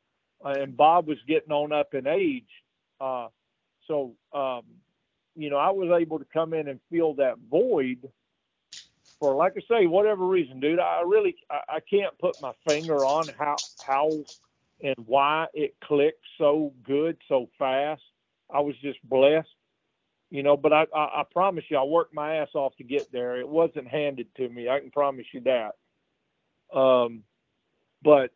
Uh, 0.44 0.48
and 0.48 0.76
Bob 0.76 1.06
was 1.06 1.18
getting 1.26 1.52
on 1.52 1.72
up 1.72 1.94
in 1.94 2.06
age. 2.06 2.42
Uh, 3.00 3.28
so, 3.86 4.14
um, 4.32 4.62
you 5.36 5.48
know, 5.48 5.56
I 5.56 5.70
was 5.70 5.90
able 5.98 6.18
to 6.18 6.26
come 6.32 6.52
in 6.52 6.68
and 6.68 6.80
fill 6.90 7.14
that 7.14 7.36
void 7.50 8.08
for, 9.18 9.34
like 9.34 9.54
I 9.56 9.60
say, 9.68 9.86
whatever 9.86 10.26
reason, 10.26 10.60
dude. 10.60 10.80
I 10.80 11.02
really, 11.06 11.36
I, 11.50 11.76
I 11.76 11.80
can't 11.80 12.16
put 12.18 12.40
my 12.42 12.52
finger 12.68 12.96
on 12.96 13.28
how, 13.38 13.56
how 13.86 14.10
and 14.82 14.96
why 15.06 15.46
it 15.54 15.76
clicked 15.82 16.24
so 16.36 16.72
good, 16.84 17.16
so 17.28 17.48
fast. 17.58 18.02
I 18.54 18.60
was 18.60 18.76
just 18.82 19.00
blessed 19.04 19.48
you 20.30 20.42
know. 20.42 20.56
But 20.56 20.72
I, 20.72 20.84
I, 20.94 21.20
I 21.20 21.22
promise 21.32 21.64
you, 21.68 21.78
I 21.78 21.84
worked 21.84 22.14
my 22.14 22.36
ass 22.38 22.48
off 22.54 22.76
to 22.78 22.84
get 22.84 23.10
there. 23.12 23.38
It 23.38 23.48
wasn't 23.48 23.88
handed 23.88 24.28
to 24.36 24.48
me. 24.48 24.68
I 24.68 24.80
can 24.80 24.90
promise 24.90 25.26
you 25.32 25.42
that. 25.42 25.72
Um, 26.76 27.22
but 28.02 28.30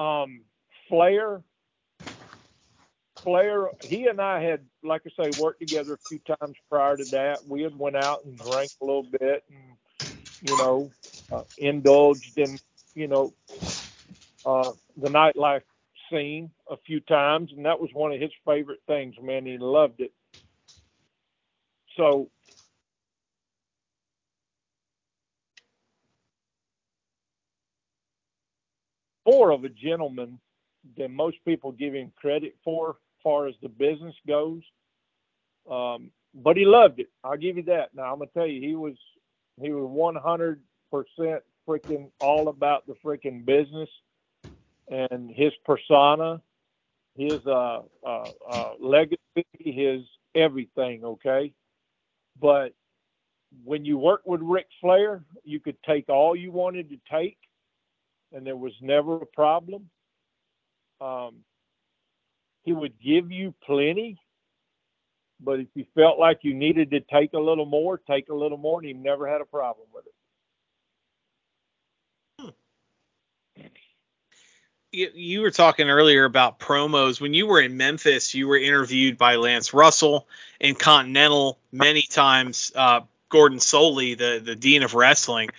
um, 0.00 0.42
Flair, 0.88 1.42
Flair, 3.24 3.68
he 3.82 4.06
and 4.06 4.20
I 4.20 4.42
had, 4.42 4.60
like 4.82 5.02
I 5.06 5.10
say, 5.22 5.30
worked 5.30 5.60
together 5.60 5.94
a 5.94 5.98
few 6.08 6.20
times 6.40 6.56
prior 6.70 6.96
to 6.96 7.04
that. 7.12 7.46
We 7.46 7.62
had 7.62 7.78
went 7.78 7.96
out 7.96 8.24
and 8.24 8.38
drank 8.38 8.72
a 8.80 8.86
little 8.86 9.04
bit, 9.04 9.44
and 9.50 9.76
you 10.40 10.56
know, 10.56 10.92
uh, 11.32 11.42
indulged 11.58 12.38
in, 12.38 12.58
you 12.94 13.08
know, 13.08 13.34
uh, 14.46 14.72
the 14.96 15.08
nightlife 15.08 15.62
scene 16.10 16.50
a 16.70 16.76
few 16.86 17.00
times, 17.00 17.50
and 17.56 17.64
that 17.66 17.80
was 17.80 17.90
one 17.92 18.12
of 18.12 18.20
his 18.20 18.30
favorite 18.46 18.80
things. 18.86 19.14
Man, 19.22 19.46
he 19.46 19.58
loved 19.58 20.00
it. 20.00 20.12
So 21.96 22.30
more 29.26 29.50
of 29.50 29.64
a 29.64 29.68
gentleman 29.68 30.38
than 30.96 31.14
most 31.14 31.36
people 31.44 31.72
give 31.72 31.94
him 31.94 32.12
credit 32.16 32.56
for, 32.64 32.96
far 33.22 33.46
as 33.46 33.54
the 33.62 33.68
business 33.68 34.14
goes. 34.26 34.62
Um, 35.70 36.10
but 36.34 36.56
he 36.56 36.64
loved 36.64 37.00
it. 37.00 37.08
I'll 37.24 37.36
give 37.36 37.56
you 37.56 37.64
that. 37.64 37.94
Now 37.94 38.12
I'm 38.12 38.18
gonna 38.18 38.30
tell 38.32 38.46
you, 38.46 38.60
he 38.60 38.74
was 38.74 38.94
he 39.60 39.70
was 39.72 39.88
100 39.90 40.62
percent 40.90 41.42
freaking 41.68 42.10
all 42.20 42.48
about 42.48 42.86
the 42.86 42.94
freaking 43.04 43.44
business 43.44 43.88
and 44.90 45.30
his 45.30 45.52
persona, 45.64 46.40
his 47.16 47.38
uh, 47.46 47.82
uh, 48.06 48.24
uh, 48.48 48.72
legacy, 48.80 49.18
his 49.56 50.02
everything. 50.34 51.04
Okay, 51.04 51.52
but 52.40 52.72
when 53.64 53.84
you 53.84 53.98
work 53.98 54.22
with 54.24 54.40
Ric 54.42 54.66
Flair, 54.80 55.24
you 55.44 55.60
could 55.60 55.76
take 55.82 56.08
all 56.08 56.36
you 56.36 56.52
wanted 56.52 56.90
to 56.90 56.96
take, 57.10 57.38
and 58.32 58.46
there 58.46 58.56
was 58.56 58.72
never 58.80 59.16
a 59.16 59.26
problem. 59.26 59.88
Um, 61.00 61.36
he 62.64 62.72
would 62.72 63.00
give 63.00 63.30
you 63.30 63.54
plenty, 63.64 64.20
but 65.40 65.60
if 65.60 65.68
you 65.74 65.86
felt 65.94 66.18
like 66.18 66.40
you 66.42 66.54
needed 66.54 66.90
to 66.90 67.00
take 67.00 67.32
a 67.32 67.38
little 67.38 67.66
more, 67.66 67.98
take 67.98 68.28
a 68.28 68.34
little 68.34 68.58
more, 68.58 68.80
and 68.80 68.86
he 68.88 68.92
never 68.92 69.28
had 69.28 69.40
a 69.40 69.46
problem 69.46 69.86
with 69.94 70.06
it. 70.06 70.07
You 74.92 75.40
were 75.42 75.50
talking 75.50 75.90
earlier 75.90 76.24
about 76.24 76.58
promos. 76.58 77.20
When 77.20 77.34
you 77.34 77.46
were 77.46 77.60
in 77.60 77.76
Memphis, 77.76 78.34
you 78.34 78.48
were 78.48 78.58
interviewed 78.58 79.18
by 79.18 79.36
Lance 79.36 79.74
Russell 79.74 80.26
in 80.60 80.74
Continental 80.74 81.58
many 81.72 82.02
times. 82.02 82.72
Uh, 82.74 83.00
Gordon 83.28 83.58
Solie, 83.58 84.16
the 84.16 84.40
the 84.42 84.56
dean 84.56 84.82
of 84.82 84.94
wrestling. 84.94 85.50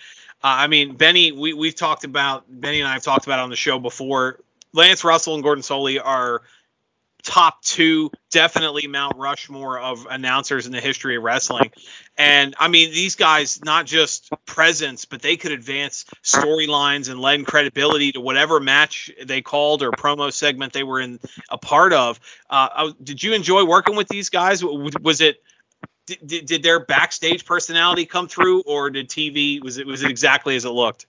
Uh, 0.42 0.64
I 0.64 0.66
mean, 0.66 0.96
Benny, 0.96 1.32
we 1.32 1.52
we've 1.52 1.74
talked 1.74 2.04
about 2.04 2.44
Benny 2.48 2.80
and 2.80 2.88
I 2.88 2.94
have 2.94 3.02
talked 3.02 3.26
about 3.26 3.38
on 3.38 3.50
the 3.50 3.56
show 3.56 3.78
before. 3.78 4.40
Lance 4.72 5.04
Russell 5.04 5.34
and 5.34 5.42
Gordon 5.42 5.62
Solie 5.62 6.00
are 6.04 6.42
top 7.30 7.62
two, 7.62 8.10
definitely 8.32 8.88
Mount 8.88 9.16
Rushmore 9.16 9.78
of 9.78 10.04
announcers 10.10 10.66
in 10.66 10.72
the 10.72 10.80
history 10.80 11.16
of 11.16 11.22
wrestling. 11.22 11.70
And 12.18 12.56
I 12.58 12.66
mean, 12.66 12.90
these 12.90 13.14
guys, 13.14 13.64
not 13.64 13.86
just 13.86 14.30
presence, 14.46 15.04
but 15.04 15.22
they 15.22 15.36
could 15.36 15.52
advance 15.52 16.06
storylines 16.24 17.08
and 17.08 17.20
lend 17.20 17.46
credibility 17.46 18.10
to 18.12 18.20
whatever 18.20 18.58
match 18.58 19.12
they 19.24 19.42
called 19.42 19.84
or 19.84 19.92
promo 19.92 20.32
segment 20.32 20.72
they 20.72 20.82
were 20.82 21.00
in 21.00 21.20
a 21.48 21.56
part 21.56 21.92
of. 21.92 22.18
Uh, 22.50 22.90
did 23.00 23.22
you 23.22 23.32
enjoy 23.32 23.64
working 23.64 23.94
with 23.94 24.08
these 24.08 24.28
guys? 24.28 24.64
Was 24.64 25.20
it 25.20 25.40
did, 26.06 26.46
did 26.46 26.62
their 26.64 26.80
backstage 26.80 27.44
personality 27.44 28.06
come 28.06 28.26
through, 28.26 28.62
or 28.62 28.90
did 28.90 29.08
TV 29.08 29.62
was 29.62 29.78
it 29.78 29.86
was 29.86 30.02
it 30.02 30.10
exactly 30.10 30.56
as 30.56 30.64
it 30.64 30.70
looked? 30.70 31.06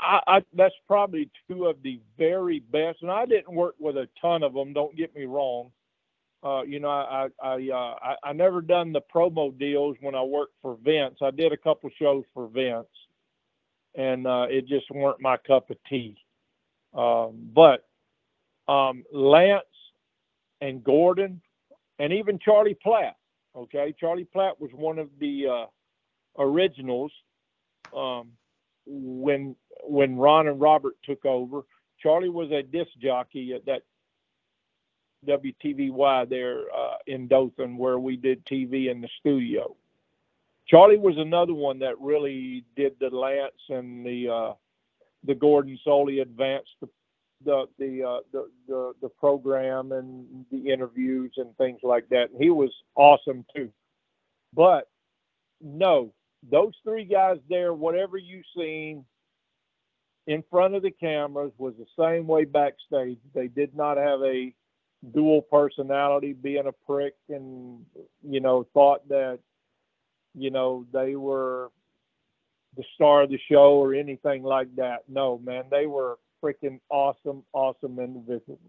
I, 0.00 0.20
I, 0.26 0.44
that's 0.54 0.74
probably 0.86 1.30
two 1.48 1.66
of 1.66 1.82
the 1.82 2.00
very 2.18 2.60
best. 2.60 3.02
And 3.02 3.10
I 3.10 3.26
didn't 3.26 3.54
work 3.54 3.74
with 3.78 3.96
a 3.96 4.08
ton 4.20 4.42
of 4.42 4.54
them. 4.54 4.72
Don't 4.72 4.96
get 4.96 5.14
me 5.14 5.24
wrong. 5.24 5.70
Uh, 6.42 6.62
you 6.62 6.78
know, 6.78 6.90
I 6.90 7.28
I, 7.42 7.68
uh, 7.72 7.94
I 8.02 8.16
I 8.22 8.32
never 8.32 8.60
done 8.60 8.92
the 8.92 9.00
promo 9.12 9.56
deals 9.58 9.96
when 10.00 10.14
I 10.14 10.22
worked 10.22 10.54
for 10.62 10.76
Vince. 10.84 11.16
I 11.22 11.30
did 11.30 11.52
a 11.52 11.56
couple 11.56 11.90
shows 11.98 12.24
for 12.34 12.46
Vince, 12.46 12.86
and 13.94 14.26
uh, 14.26 14.46
it 14.48 14.68
just 14.68 14.90
weren't 14.90 15.20
my 15.20 15.38
cup 15.38 15.70
of 15.70 15.76
tea. 15.88 16.16
Um, 16.94 17.50
but 17.52 17.86
um, 18.68 19.02
Lance 19.12 19.64
and 20.60 20.84
Gordon, 20.84 21.40
and 21.98 22.12
even 22.12 22.38
Charlie 22.38 22.78
Platt. 22.80 23.16
Okay, 23.56 23.94
Charlie 23.98 24.28
Platt 24.30 24.60
was 24.60 24.70
one 24.72 24.98
of 24.98 25.08
the 25.18 25.46
uh, 25.48 26.42
originals. 26.42 27.12
Um, 27.96 28.28
when 28.86 29.56
when 29.82 30.16
Ron 30.16 30.48
and 30.48 30.60
Robert 30.60 30.94
took 31.04 31.24
over. 31.24 31.62
Charlie 31.98 32.28
was 32.28 32.50
a 32.50 32.62
disc 32.62 32.90
jockey 33.00 33.54
at 33.54 33.64
that 33.66 33.82
WTVY 35.26 36.28
there 36.28 36.62
uh, 36.76 36.96
in 37.06 37.26
Dothan 37.26 37.76
where 37.76 37.98
we 37.98 38.16
did 38.16 38.44
TV 38.44 38.90
in 38.90 39.00
the 39.00 39.08
studio. 39.18 39.76
Charlie 40.66 40.98
was 40.98 41.16
another 41.16 41.54
one 41.54 41.78
that 41.80 42.00
really 42.00 42.64
did 42.76 42.96
the 43.00 43.10
Lance 43.10 43.52
and 43.68 44.04
the 44.04 44.28
uh, 44.28 44.54
the 45.24 45.34
Gordon 45.34 45.78
Solie 45.86 46.22
advanced 46.22 46.72
the 46.80 46.88
the 47.44 47.66
the, 47.78 48.02
uh, 48.02 48.20
the 48.32 48.48
the 48.66 48.92
the 49.02 49.08
program 49.08 49.92
and 49.92 50.44
the 50.50 50.72
interviews 50.72 51.32
and 51.36 51.56
things 51.56 51.80
like 51.82 52.08
that. 52.08 52.30
And 52.30 52.42
he 52.42 52.50
was 52.50 52.70
awesome 52.94 53.44
too. 53.54 53.70
But 54.54 54.88
no, 55.60 56.12
those 56.50 56.74
three 56.84 57.04
guys 57.04 57.38
there, 57.48 57.72
whatever 57.72 58.16
you 58.16 58.42
seen 58.56 59.04
in 60.26 60.42
front 60.50 60.74
of 60.74 60.82
the 60.82 60.90
cameras, 60.90 61.52
was 61.58 61.74
the 61.78 61.86
same 61.98 62.26
way 62.26 62.44
backstage. 62.44 63.18
They 63.34 63.48
did 63.48 63.74
not 63.76 63.96
have 63.96 64.20
a 64.22 64.54
dual 65.14 65.42
personality, 65.42 66.32
being 66.32 66.66
a 66.66 66.72
prick, 66.72 67.14
and 67.28 67.84
you 68.22 68.40
know 68.40 68.66
thought 68.74 69.08
that 69.08 69.38
you 70.34 70.50
know 70.50 70.86
they 70.92 71.16
were 71.16 71.70
the 72.76 72.84
star 72.94 73.22
of 73.22 73.30
the 73.30 73.38
show 73.50 73.74
or 73.74 73.94
anything 73.94 74.42
like 74.42 74.74
that. 74.76 75.04
No, 75.08 75.38
man, 75.38 75.64
they 75.70 75.86
were 75.86 76.18
freaking 76.42 76.80
awesome, 76.90 77.42
awesome 77.52 77.98
individuals. 77.98 78.60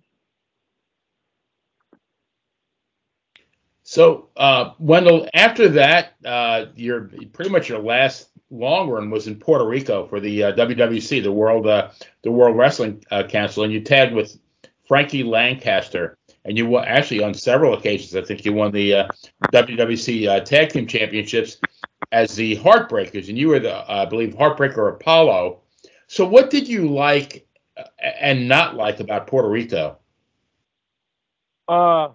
So, 3.90 4.28
uh, 4.36 4.72
Wendall, 4.82 5.30
after 5.34 5.70
that, 5.70 6.16
uh, 6.26 6.66
your 6.76 7.10
pretty 7.32 7.50
much 7.50 7.70
your 7.70 7.80
last 7.80 8.32
long 8.52 8.90
run 8.90 9.10
was 9.10 9.28
in 9.28 9.40
Puerto 9.40 9.66
Rico 9.66 10.06
for 10.08 10.20
the 10.20 10.44
uh, 10.44 10.52
WWC, 10.52 11.24
the 11.24 11.32
World 11.32 11.68
uh, 11.68 11.92
the 12.22 12.30
World 12.30 12.58
Wrestling 12.58 13.02
uh, 13.12 13.24
Council, 13.24 13.64
and 13.64 13.72
you 13.72 13.80
tagged 13.80 14.14
with 14.14 14.38
Frankie 14.86 15.24
Lancaster, 15.24 16.18
and 16.44 16.58
you 16.58 16.68
won 16.68 16.84
actually 16.84 17.24
on 17.24 17.34
several 17.34 17.76
occasions. 17.76 18.14
I 18.14 18.24
think 18.24 18.44
you 18.44 18.52
won 18.52 18.74
the 18.74 18.94
uh, 18.94 19.08
WWC 19.54 20.44
Tag 20.44 20.68
Team 20.68 20.86
Championships 20.86 21.56
as 22.12 22.36
the 22.36 22.58
Heartbreakers, 22.58 23.30
and 23.30 23.38
you 23.38 23.48
were 23.48 23.60
the 23.62 23.90
I 23.90 24.04
believe 24.04 24.36
Heartbreaker 24.36 24.96
Apollo. 24.96 25.62
So, 26.08 26.28
what 26.28 26.50
did 26.50 26.68
you 26.68 26.90
like 26.90 27.48
and 28.04 28.50
not 28.50 28.76
like 28.76 29.00
about 29.00 29.28
Puerto 29.28 29.48
Rico? 29.48 29.98
Uh 31.70 32.10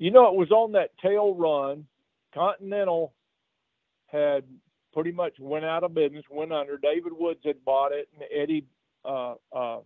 you 0.00 0.10
know, 0.10 0.26
it 0.28 0.34
was 0.34 0.50
on 0.50 0.72
that 0.72 0.96
tail 0.98 1.34
run. 1.34 1.84
Continental 2.34 3.12
had 4.06 4.44
pretty 4.94 5.12
much 5.12 5.34
went 5.38 5.66
out 5.66 5.84
of 5.84 5.94
business, 5.94 6.24
went 6.30 6.52
under. 6.52 6.78
David 6.78 7.12
Woods 7.12 7.40
had 7.44 7.62
bought 7.66 7.92
it, 7.92 8.08
and 8.14 8.24
Eddie 8.34 8.64
uh, 9.04 9.34
uh, 9.54 9.80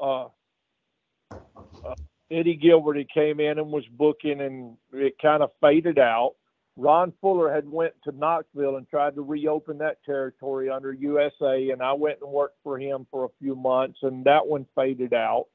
uh, 0.00 0.28
uh, 1.30 1.94
Eddie 2.30 2.56
Gilbert 2.56 2.96
he 2.96 3.06
came 3.12 3.40
in 3.40 3.58
and 3.58 3.70
was 3.70 3.84
booking, 3.92 4.40
and 4.40 4.78
it 4.94 5.16
kind 5.20 5.42
of 5.42 5.50
faded 5.60 5.98
out. 5.98 6.34
Ron 6.76 7.12
Fuller 7.20 7.52
had 7.52 7.70
went 7.70 7.92
to 8.04 8.12
Knoxville 8.12 8.76
and 8.76 8.88
tried 8.88 9.16
to 9.16 9.22
reopen 9.22 9.76
that 9.78 10.02
territory 10.02 10.70
under 10.70 10.94
USA, 10.94 11.68
and 11.70 11.82
I 11.82 11.92
went 11.92 12.20
and 12.22 12.30
worked 12.32 12.56
for 12.62 12.78
him 12.78 13.06
for 13.10 13.26
a 13.26 13.30
few 13.38 13.54
months, 13.54 13.98
and 14.00 14.24
that 14.24 14.46
one 14.46 14.66
faded 14.74 15.12
out. 15.12 15.48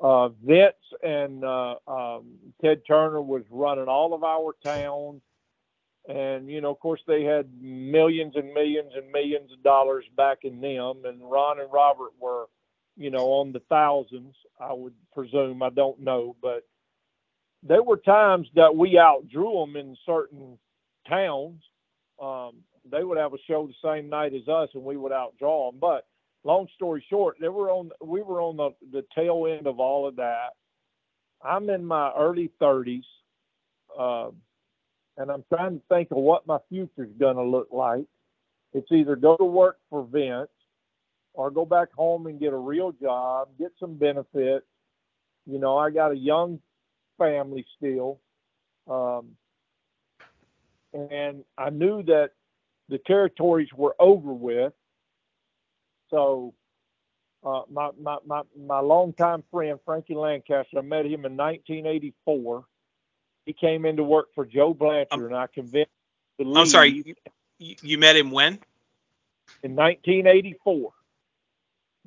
Uh, 0.00 0.28
Vince 0.44 0.74
and 1.02 1.44
uh, 1.44 1.76
um, 1.88 2.26
Ted 2.62 2.82
Turner 2.86 3.20
was 3.20 3.42
running 3.50 3.88
all 3.88 4.14
of 4.14 4.22
our 4.24 4.54
towns, 4.64 5.22
and 6.08 6.48
you 6.48 6.60
know, 6.60 6.70
of 6.70 6.80
course, 6.80 7.00
they 7.06 7.24
had 7.24 7.48
millions 7.60 8.34
and 8.36 8.54
millions 8.54 8.92
and 8.96 9.10
millions 9.12 9.52
of 9.52 9.62
dollars 9.62 10.04
backing 10.16 10.60
them, 10.60 11.02
and 11.04 11.20
Ron 11.22 11.60
and 11.60 11.72
Robert 11.72 12.12
were, 12.20 12.46
you 12.96 13.10
know, 13.10 13.26
on 13.26 13.52
the 13.52 13.60
thousands. 13.68 14.34
I 14.60 14.72
would 14.72 14.94
presume. 15.12 15.62
I 15.62 15.70
don't 15.70 16.00
know, 16.00 16.36
but 16.40 16.64
there 17.62 17.82
were 17.82 17.96
times 17.96 18.48
that 18.54 18.74
we 18.76 18.98
outdrew 18.98 19.66
them 19.66 19.76
in 19.76 19.96
certain 20.06 20.58
towns. 21.08 21.62
Um, 22.22 22.62
they 22.90 23.04
would 23.04 23.18
have 23.18 23.34
a 23.34 23.38
show 23.46 23.66
the 23.66 23.74
same 23.82 24.08
night 24.08 24.32
as 24.34 24.48
us, 24.48 24.70
and 24.74 24.84
we 24.84 24.96
would 24.96 25.12
outdraw 25.12 25.70
them. 25.70 25.78
But 25.80 26.06
long 26.44 26.68
story 26.74 27.04
short, 27.08 27.36
they 27.40 27.48
were 27.48 27.70
on. 27.70 27.90
We 28.00 28.22
were 28.22 28.40
on 28.40 28.56
the 28.56 28.70
the 28.92 29.04
tail 29.14 29.46
end 29.48 29.66
of 29.66 29.80
all 29.80 30.06
of 30.06 30.16
that. 30.16 30.50
I'm 31.42 31.70
in 31.70 31.84
my 31.84 32.12
early 32.18 32.50
30s, 32.60 33.04
uh, 33.98 34.30
and 35.16 35.30
I'm 35.30 35.44
trying 35.52 35.78
to 35.78 35.82
think 35.88 36.10
of 36.10 36.18
what 36.18 36.46
my 36.46 36.58
future's 36.68 37.12
going 37.18 37.36
to 37.36 37.44
look 37.44 37.68
like. 37.70 38.06
It's 38.72 38.90
either 38.90 39.16
go 39.16 39.36
to 39.36 39.44
work 39.44 39.78
for 39.88 40.04
Vince 40.04 40.50
or 41.34 41.50
go 41.50 41.64
back 41.64 41.92
home 41.92 42.26
and 42.26 42.40
get 42.40 42.52
a 42.52 42.56
real 42.56 42.92
job, 42.92 43.48
get 43.58 43.72
some 43.78 43.94
benefits. 43.94 44.66
You 45.46 45.58
know, 45.58 45.78
I 45.78 45.90
got 45.90 46.10
a 46.10 46.16
young 46.16 46.60
family 47.18 47.64
still. 47.76 48.18
Um, 48.88 49.36
and 50.92 51.44
I 51.56 51.70
knew 51.70 52.02
that 52.04 52.30
the 52.88 52.98
territories 53.06 53.68
were 53.74 53.94
over 53.98 54.32
with. 54.32 54.72
So 56.10 56.54
uh, 57.44 57.62
my, 57.70 57.90
my, 58.00 58.18
my, 58.26 58.42
my 58.56 58.80
longtime 58.80 59.44
friend, 59.50 59.78
Frankie 59.84 60.14
Lancaster, 60.14 60.78
I 60.78 60.82
met 60.82 61.04
him 61.04 61.24
in 61.24 61.36
1984. 61.36 62.64
He 63.46 63.52
came 63.52 63.84
in 63.84 63.96
to 63.96 64.04
work 64.04 64.28
for 64.34 64.44
Joe 64.44 64.74
Blanchard, 64.74 65.12
um, 65.12 65.24
and 65.24 65.36
I 65.36 65.46
convinced 65.46 65.90
him 66.38 66.56
I'm 66.56 66.66
sorry, 66.66 67.16
you, 67.58 67.76
you 67.82 67.98
met 67.98 68.16
him 68.16 68.30
when? 68.30 68.54
In 69.62 69.74
1984 69.74 70.92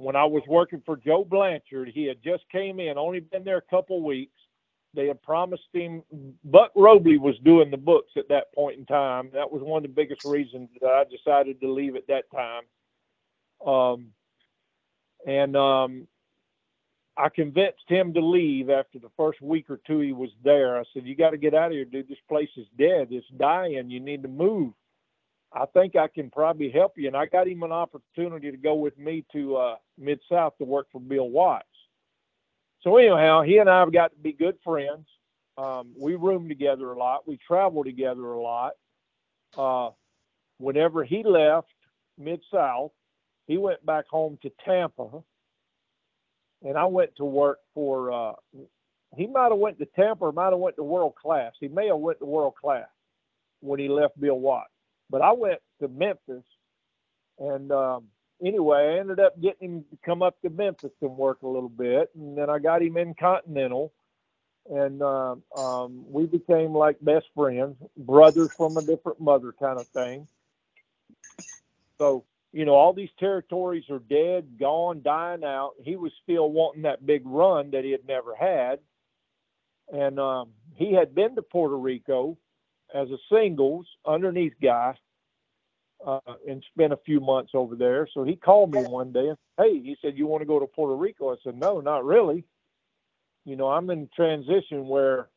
when 0.02 0.16
I 0.16 0.26
was 0.26 0.44
working 0.48 0.82
for 0.86 0.98
Joe 0.98 1.24
Blanchard, 1.24 1.92
he 1.94 2.06
had 2.06 2.24
just 2.24 2.44
came 2.52 2.80
in, 2.80 2.98
only 2.98 3.20
been 3.20 3.44
there 3.44 3.58
a 3.58 3.62
couple 3.62 4.02
weeks. 4.02 4.34
They 4.94 5.08
had 5.08 5.22
promised 5.22 5.68
him. 5.72 6.04
Buck 6.44 6.72
Robley 6.76 7.18
was 7.18 7.38
doing 7.46 7.72
the 7.72 7.78
books 7.78 8.12
at 8.18 8.28
that 8.30 8.54
point 8.54 8.80
in 8.80 8.86
time. 8.86 9.30
That 9.34 9.52
was 9.52 9.62
one 9.62 9.78
of 9.78 9.84
the 9.84 9.96
biggest 9.96 10.26
reasons 10.26 10.70
that 10.82 10.90
I 10.90 11.04
decided 11.06 11.62
to 11.62 11.72
leave 11.72 11.96
at 11.96 12.08
that 12.08 12.26
time. 12.34 12.64
Um, 13.66 14.08
and 15.26 15.56
um, 15.56 16.08
I 17.18 17.30
convinced 17.30 17.88
him 17.88 18.14
to 18.14 18.26
leave 18.26 18.70
after 18.70 19.00
the 19.00 19.12
first 19.16 19.42
week 19.42 19.70
or 19.70 19.80
two 19.86 20.00
he 20.00 20.14
was 20.14 20.32
there. 20.44 20.80
I 20.80 20.84
said, 20.94 21.06
"You 21.06 21.16
got 21.16 21.32
to 21.32 21.38
get 21.38 21.54
out 21.54 21.68
of 21.68 21.74
here, 21.74 21.86
dude. 21.86 22.08
This 22.10 22.18
place 22.28 22.50
is 22.58 22.68
dead. 22.78 23.10
It's 23.12 23.28
dying. 23.38 23.90
You 23.90 24.00
need 24.00 24.24
to 24.24 24.30
move." 24.30 24.74
I 25.54 25.66
think 25.66 25.96
I 25.96 26.08
can 26.08 26.30
probably 26.30 26.70
help 26.70 26.94
you. 26.98 27.08
And 27.08 27.18
I 27.18 27.26
got 27.26 27.48
him 27.48 27.64
an 27.64 27.72
opportunity 27.72 28.52
to 28.52 28.58
go 28.58 28.76
with 28.76 28.98
me 28.98 29.26
to 29.34 29.58
uh, 29.58 29.76
Mid 29.98 30.22
South 30.30 30.58
to 30.58 30.64
work 30.64 30.88
for 30.92 31.02
Bill 31.02 31.30
Watts. 31.30 31.66
So 32.82 32.98
anyhow, 32.98 33.42
he 33.44 33.58
and 33.58 33.70
I 33.70 33.80
have 33.80 33.92
got 33.94 34.12
to 34.12 34.18
be 34.18 34.34
good 34.34 34.58
friends. 34.64 35.06
Um, 35.58 35.94
we 36.00 36.16
room 36.16 36.48
together 36.48 36.92
a 36.92 36.98
lot. 36.98 37.28
We 37.28 37.38
travel 37.46 37.84
together 37.84 38.32
a 38.32 38.42
lot. 38.42 38.72
Uh, 39.58 39.90
whenever 40.58 41.04
he 41.04 41.24
left 41.24 41.68
Mid 42.18 42.42
South, 42.52 42.92
he 43.52 43.58
went 43.58 43.86
back 43.86 44.08
home 44.08 44.40
to 44.44 44.52
Tampa, 44.64 45.10
and 46.64 46.78
I 46.78 46.86
went 46.86 47.18
to 47.18 47.26
work 47.26 47.60
for. 47.74 48.10
Uh, 48.10 48.34
he 49.18 49.28
might 49.28 49.50
have 49.50 49.58
went 49.58 49.78
to 49.80 49.86
Tampa 49.86 50.24
or 50.24 50.32
might 50.32 50.52
have 50.52 50.60
went 50.60 50.78
to 50.78 50.84
World 50.84 51.16
Class. 51.22 51.52
He 51.60 51.68
may 51.68 51.88
have 51.88 51.98
went 51.98 52.20
to 52.20 52.26
World 52.26 52.54
Class 52.56 52.88
when 53.60 53.78
he 53.78 53.90
left 53.90 54.18
Bill 54.18 54.40
Watts. 54.40 54.70
But 55.10 55.22
I 55.22 55.34
went 55.34 55.60
to 55.82 55.90
Memphis, 55.90 56.46
and 57.40 57.74
um, 57.74 58.06
anyway, 58.42 58.96
I 58.96 59.00
ended 59.02 59.20
up 59.20 59.40
getting 59.42 59.70
him 59.70 59.86
to 59.92 59.98
come 60.06 60.22
up 60.22 60.42
to 60.44 60.50
Memphis 60.50 60.92
and 61.02 61.18
work 61.18 61.42
a 61.42 61.48
little 61.48 61.68
bit, 61.68 62.10
and 62.16 62.38
then 62.38 62.50
I 62.50 62.58
got 62.60 62.82
him 62.82 62.96
in 62.96 63.14
Continental, 63.16 63.92
and 64.70 65.02
uh, 65.02 65.36
um, 65.58 66.06
we 66.10 66.26
became 66.26 66.74
like 66.74 66.96
best 67.02 67.26
friends, 67.36 67.76
brothers 67.98 68.54
from 68.56 68.78
a 68.78 68.82
different 68.82 69.20
mother, 69.20 69.54
kind 69.60 69.78
of 69.78 69.88
thing. 69.88 70.26
So 71.98 72.24
you 72.54 72.66
know, 72.66 72.74
all 72.74 72.94
these 72.94 73.10
territories 73.20 73.86
are 73.90 74.00
dead, 74.00 74.60
gone, 74.60 75.02
dying 75.04 75.44
out. 75.44 75.72
He 75.82 75.96
was 75.96 76.12
still 76.24 76.52
wanting 76.52 76.84
that 76.84 77.06
big 77.06 77.24
run 77.26 77.72
that 77.72 77.84
he 77.84 77.92
had 77.92 78.06
never 78.08 78.36
had. 78.36 78.80
And 79.92 80.20
um, 80.20 80.50
he 80.76 80.94
had 80.94 81.16
been 81.16 81.36
to 81.36 81.42
Puerto 81.42 81.78
Rico 81.78 82.38
as 82.94 83.10
a 83.10 83.18
singles 83.32 83.88
underneath 84.06 84.54
guy 84.62 84.96
uh, 86.06 86.20
and 86.48 86.64
spent 86.74 86.94
a 86.94 87.00
few 87.06 87.20
months 87.20 87.52
over 87.54 87.76
there. 87.76 88.08
So 88.14 88.24
he 88.24 88.36
called 88.36 88.74
me 88.74 88.82
one 88.84 89.12
day 89.12 89.32
hey, 89.58 89.80
he 89.80 89.96
said, 90.02 90.18
"You 90.18 90.28
want 90.28 90.42
to 90.42 90.48
go 90.48 90.60
to 90.60 90.68
Puerto 90.68 90.96
Rico?" 90.96 91.32
I 91.32 91.36
said, 91.44 91.58
"No, 91.58 91.80
not 91.80 92.06
really. 92.06 92.44
You 93.46 93.56
know, 93.56 93.68
I'm 93.68 93.90
in 93.90 94.10
transition 94.16 94.88
where 94.88 95.30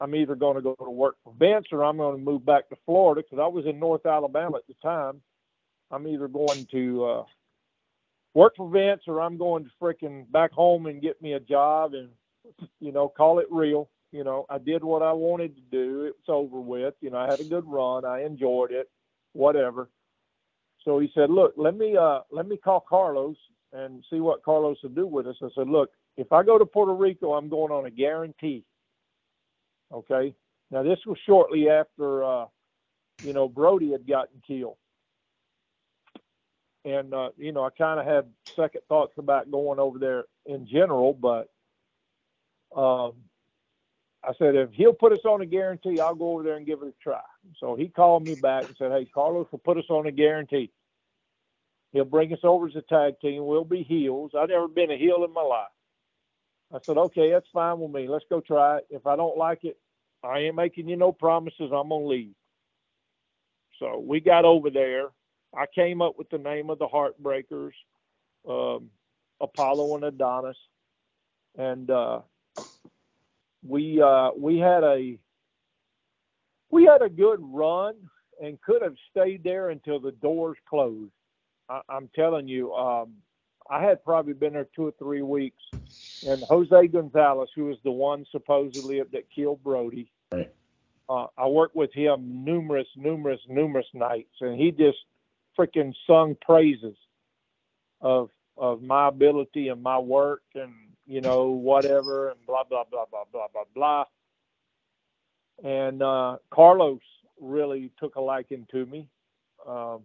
I'm 0.00 0.14
either 0.14 0.34
going 0.34 0.56
to 0.56 0.62
go 0.62 0.74
to 0.74 0.90
work 0.90 1.16
for 1.24 1.32
Vince 1.38 1.66
or 1.72 1.84
I'm 1.84 1.96
going 1.96 2.16
to 2.16 2.22
move 2.22 2.44
back 2.44 2.68
to 2.68 2.76
Florida 2.86 3.22
because 3.22 3.42
I 3.42 3.48
was 3.48 3.66
in 3.66 3.78
North 3.78 4.06
Alabama 4.06 4.58
at 4.58 4.66
the 4.66 4.74
time. 4.82 5.20
I'm 5.90 6.06
either 6.06 6.28
going 6.28 6.66
to 6.72 7.04
uh, 7.04 7.24
work 8.34 8.54
for 8.56 8.68
Vince 8.70 9.02
or 9.06 9.20
I'm 9.20 9.38
going 9.38 9.64
to 9.64 9.70
freaking 9.80 10.30
back 10.30 10.52
home 10.52 10.86
and 10.86 11.02
get 11.02 11.20
me 11.22 11.34
a 11.34 11.40
job 11.40 11.94
and 11.94 12.08
you 12.80 12.92
know 12.92 13.08
call 13.08 13.38
it 13.38 13.46
real." 13.50 13.88
You 14.10 14.24
know, 14.24 14.46
I 14.48 14.56
did 14.58 14.82
what 14.82 15.02
I 15.02 15.12
wanted 15.12 15.54
to 15.56 15.62
do. 15.70 16.04
It 16.04 16.14
was 16.16 16.28
over 16.28 16.60
with. 16.60 16.94
You 17.00 17.10
know, 17.10 17.18
I 17.18 17.30
had 17.30 17.40
a 17.40 17.44
good 17.44 17.64
run. 17.66 18.04
I 18.04 18.24
enjoyed 18.24 18.72
it. 18.72 18.88
Whatever. 19.34 19.90
So 20.84 20.98
he 20.98 21.10
said, 21.14 21.30
"Look, 21.30 21.54
let 21.56 21.76
me 21.76 21.96
uh, 21.96 22.20
let 22.30 22.48
me 22.48 22.56
call 22.56 22.80
Carlos 22.80 23.36
and 23.72 24.02
see 24.08 24.20
what 24.20 24.42
Carlos 24.42 24.78
will 24.82 24.90
do 24.90 25.06
with 25.06 25.26
us." 25.26 25.36
I 25.42 25.48
said, 25.54 25.68
"Look, 25.68 25.90
if 26.16 26.32
I 26.32 26.42
go 26.42 26.58
to 26.58 26.64
Puerto 26.64 26.94
Rico, 26.94 27.34
I'm 27.34 27.48
going 27.48 27.72
on 27.72 27.86
a 27.86 27.90
guarantee." 27.90 28.64
Okay. 29.92 30.34
Now 30.70 30.82
this 30.82 30.98
was 31.06 31.16
shortly 31.26 31.68
after, 31.68 32.24
uh, 32.24 32.44
you 33.22 33.32
know, 33.32 33.48
Brody 33.48 33.92
had 33.92 34.06
gotten 34.06 34.42
killed, 34.46 34.76
and 36.88 37.14
uh, 37.14 37.30
you 37.36 37.52
know, 37.52 37.64
I 37.64 37.70
kind 37.70 38.00
of 38.00 38.06
had 38.06 38.26
second 38.56 38.82
thoughts 38.88 39.14
about 39.18 39.50
going 39.50 39.78
over 39.78 39.98
there 39.98 40.24
in 40.46 40.66
general, 40.66 41.12
but 41.12 41.50
um, 42.76 43.12
I 44.22 44.32
said, 44.38 44.56
if 44.56 44.70
he'll 44.72 44.92
put 44.92 45.12
us 45.12 45.24
on 45.24 45.40
a 45.40 45.46
guarantee, 45.46 46.00
I'll 46.00 46.14
go 46.14 46.32
over 46.32 46.42
there 46.42 46.56
and 46.56 46.66
give 46.66 46.82
it 46.82 46.88
a 46.88 47.02
try. 47.02 47.20
So 47.58 47.76
he 47.76 47.88
called 47.88 48.26
me 48.26 48.34
back 48.34 48.66
and 48.66 48.76
said, 48.76 48.90
hey, 48.90 49.06
Carlos 49.06 49.46
will 49.50 49.58
put 49.60 49.78
us 49.78 49.88
on 49.88 50.06
a 50.06 50.12
guarantee. 50.12 50.70
He'll 51.92 52.04
bring 52.04 52.32
us 52.32 52.40
over 52.42 52.66
as 52.66 52.76
a 52.76 52.82
tag 52.82 53.20
team. 53.20 53.46
We'll 53.46 53.64
be 53.64 53.82
heels. 53.82 54.32
I've 54.36 54.50
never 54.50 54.68
been 54.68 54.90
a 54.90 54.98
heel 54.98 55.24
in 55.24 55.32
my 55.32 55.42
life. 55.42 55.68
I 56.74 56.78
said, 56.84 56.98
okay, 56.98 57.30
that's 57.30 57.46
fine 57.52 57.78
with 57.78 57.90
me. 57.90 58.08
Let's 58.08 58.26
go 58.28 58.40
try 58.40 58.78
it. 58.78 58.86
If 58.90 59.06
I 59.06 59.16
don't 59.16 59.38
like 59.38 59.64
it, 59.64 59.78
I 60.22 60.40
ain't 60.40 60.56
making 60.56 60.88
you 60.88 60.96
no 60.96 61.12
promises. 61.12 61.70
I'm 61.72 61.88
to 61.88 61.96
leave. 61.96 62.34
So 63.78 64.02
we 64.04 64.20
got 64.20 64.44
over 64.44 64.68
there. 64.68 65.06
I 65.56 65.64
came 65.74 66.02
up 66.02 66.18
with 66.18 66.28
the 66.30 66.38
name 66.38 66.70
of 66.70 66.78
the 66.78 66.86
Heartbreakers, 66.86 67.72
um, 68.48 68.90
Apollo 69.40 69.96
and 69.96 70.04
Adonis. 70.04 70.56
And 71.56 71.90
uh, 71.90 72.20
we 73.66 74.00
uh, 74.00 74.30
we 74.36 74.58
had 74.58 74.84
a 74.84 75.18
we 76.70 76.84
had 76.84 77.02
a 77.02 77.08
good 77.08 77.40
run 77.40 77.94
and 78.40 78.60
could 78.60 78.82
have 78.82 78.94
stayed 79.10 79.42
there 79.42 79.70
until 79.70 79.98
the 79.98 80.12
doors 80.12 80.56
closed. 80.68 81.12
I, 81.68 81.80
am 81.90 82.08
telling 82.14 82.48
you, 82.48 82.72
um, 82.74 83.14
I 83.68 83.82
had 83.82 84.04
probably 84.04 84.32
been 84.32 84.52
there 84.52 84.68
two 84.74 84.86
or 84.86 84.92
three 84.98 85.22
weeks, 85.22 85.62
and 86.26 86.42
Jose 86.42 86.86
Gonzalez, 86.88 87.50
who 87.54 87.66
was 87.66 87.76
the 87.84 87.90
one 87.90 88.24
supposedly 88.30 89.02
that 89.02 89.24
killed 89.34 89.62
Brody, 89.62 90.10
right. 90.32 90.50
uh, 91.08 91.26
I 91.36 91.46
worked 91.46 91.76
with 91.76 91.92
him 91.92 92.44
numerous, 92.44 92.86
numerous, 92.96 93.40
numerous 93.48 93.86
nights, 93.92 94.34
and 94.40 94.58
he 94.58 94.70
just 94.70 94.98
freaking 95.58 95.94
sung 96.06 96.36
praises 96.40 96.96
of 98.00 98.30
of 98.56 98.82
my 98.82 99.08
ability 99.08 99.68
and 99.68 99.82
my 99.82 99.98
work 99.98 100.42
and 100.54 100.72
you 101.08 101.22
know, 101.22 101.46
whatever, 101.46 102.28
and 102.28 102.38
blah, 102.46 102.62
blah, 102.64 102.84
blah, 102.88 103.06
blah, 103.10 103.24
blah, 103.32 103.46
blah, 103.52 103.64
blah. 103.74 104.04
And 105.64 106.02
uh, 106.02 106.36
Carlos 106.52 107.00
really 107.40 107.90
took 107.98 108.16
a 108.16 108.20
liking 108.20 108.66
to 108.70 108.84
me. 108.84 109.08
Um, 109.66 110.02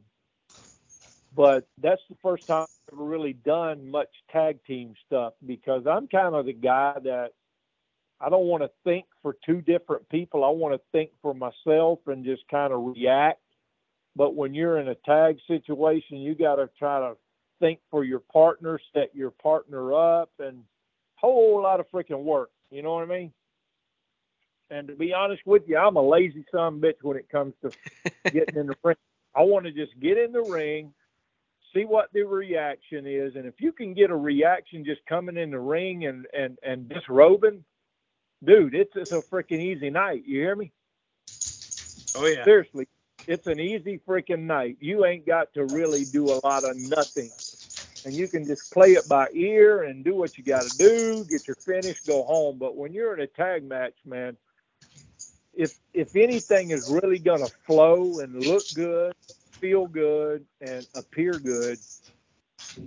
but 1.36 1.68
that's 1.82 2.02
the 2.10 2.16
first 2.24 2.48
time 2.48 2.64
I've 2.64 2.94
ever 2.94 3.04
really 3.04 3.34
done 3.34 3.92
much 3.92 4.10
tag 4.32 4.60
team 4.66 4.94
stuff 5.06 5.34
because 5.46 5.86
I'm 5.86 6.08
kind 6.08 6.36
of 6.36 6.46
the 6.46 6.54
guy 6.54 6.94
that 7.04 7.32
I 8.22 8.30
don't 8.30 8.48
want 8.48 8.64
to 8.64 8.72
think 8.86 9.06
for 9.22 9.36
two 9.46 9.62
different 9.62 10.08
people. 10.08 10.46
I 10.46 10.50
want 10.50 10.74
to 10.74 10.82
think 10.94 11.12
for 11.22 11.34
myself 11.34 12.00
and 12.08 12.24
just 12.24 12.44
kind 12.50 12.72
of 12.72 12.96
react. 12.96 13.42
But 14.16 14.36
when 14.36 14.54
you're 14.54 14.80
in 14.80 14.90
a 14.90 14.96
tag 14.96 15.38
situation, 15.48 16.18
you 16.18 16.36
got 16.36 16.56
to 16.56 16.70
try 16.78 17.00
to 17.00 17.16
think 17.60 17.80
for 17.90 18.04
your 18.04 18.20
partner, 18.20 18.80
set 18.94 19.16
your 19.16 19.32
partner 19.32 19.94
up, 19.94 20.30
and 20.40 20.64
whole 21.16 21.62
lot 21.62 21.80
of 21.80 21.90
freaking 21.92 22.24
work. 22.24 22.52
You 22.70 22.84
know 22.84 22.94
what 22.94 23.04
I 23.04 23.08
mean? 23.08 23.34
And 24.70 24.88
to 24.88 24.96
be 24.96 25.14
honest 25.14 25.42
with 25.46 25.64
you, 25.68 25.78
I'm 25.78 25.96
a 25.96 26.02
lazy 26.02 26.46
son 26.52 26.82
bitch 26.82 27.02
when 27.02 27.18
it 27.18 27.30
comes 27.30 27.54
to 27.62 27.72
getting 28.32 28.58
in 28.58 28.68
the 28.68 28.76
ring. 28.84 28.96
I 29.36 29.42
want 29.42 29.66
to 29.66 29.72
just 29.72 30.00
get 30.00 30.18
in 30.18 30.32
the 30.32 30.42
ring, 30.42 30.94
see 31.74 31.86
what 31.86 32.10
the 32.14 32.24
reaction 32.24 33.06
is, 33.08 33.36
and 33.36 33.46
if 33.46 33.56
you 33.60 33.72
can 33.72 33.94
get 33.94 34.12
a 34.12 34.16
reaction 34.16 34.86
just 34.86 35.02
coming 35.08 35.38
in 35.38 35.52
the 35.52 35.60
ring 35.60 36.06
and 36.06 36.26
and 36.34 36.58
and 36.64 36.90
disrobing, 36.90 37.64
dude, 38.44 38.76
it's 38.76 38.94
it's 38.96 39.12
a 39.12 39.24
freaking 39.32 39.60
easy 39.60 39.90
night. 39.90 40.24
You 40.26 40.40
hear 40.40 40.56
me? 40.56 40.72
Oh 42.16 42.26
yeah. 42.26 42.44
Seriously, 42.46 42.88
it's 43.28 43.48
an 43.48 43.60
easy 43.60 44.00
freaking 44.08 44.42
night. 44.42 44.78
You 44.80 45.06
ain't 45.06 45.26
got 45.26 45.54
to 45.54 45.66
really 45.66 46.06
do 46.06 46.34
a 46.34 46.40
lot 46.44 46.66
of 46.66 46.76
nothing. 46.76 47.32
And 48.06 48.18
you 48.18 48.28
can 48.28 48.46
just 48.46 48.70
play 48.70 48.94
it 48.94 49.08
by 49.08 49.28
ear 49.34 49.84
and 49.84 50.04
do 50.04 50.16
what 50.16 50.38
you 50.38 50.44
got 50.44 50.64
to 50.64 50.70
do, 50.78 51.26
get 51.30 51.48
your 51.48 51.58
finish, 51.66 51.98
go 52.06 52.24
home. 52.24 52.58
But 52.60 52.76
when 52.76 52.94
you're 52.94 53.14
in 53.14 53.22
a 53.22 53.28
tag 53.28 53.64
match, 53.64 53.94
man, 54.06 54.36
if 55.54 55.72
if 55.94 56.16
anything 56.16 56.72
is 56.72 56.82
really 56.86 57.20
gonna 57.20 57.50
flow 57.66 58.20
and 58.20 58.46
look 58.46 58.66
good, 58.74 59.14
feel 59.62 59.88
good, 59.88 60.46
and 60.60 60.86
appear 60.96 61.40
good, 61.40 61.80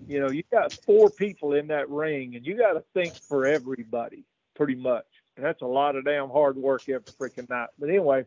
you 0.06 0.20
know, 0.20 0.30
you 0.30 0.42
got 0.52 0.72
four 0.84 1.10
people 1.10 1.54
in 1.54 1.68
that 1.68 1.88
ring, 1.88 2.36
and 2.36 2.44
you 2.44 2.56
got 2.58 2.72
to 2.72 2.84
think 2.92 3.14
for 3.28 3.46
everybody, 3.46 4.24
pretty 4.54 4.74
much. 4.74 5.06
And 5.36 5.44
that's 5.44 5.62
a 5.62 5.66
lot 5.66 5.96
of 5.96 6.04
damn 6.04 6.28
hard 6.28 6.56
work 6.56 6.88
every 6.88 7.12
freaking 7.20 7.48
night. 7.48 7.68
But 7.78 7.88
anyway, 7.88 8.24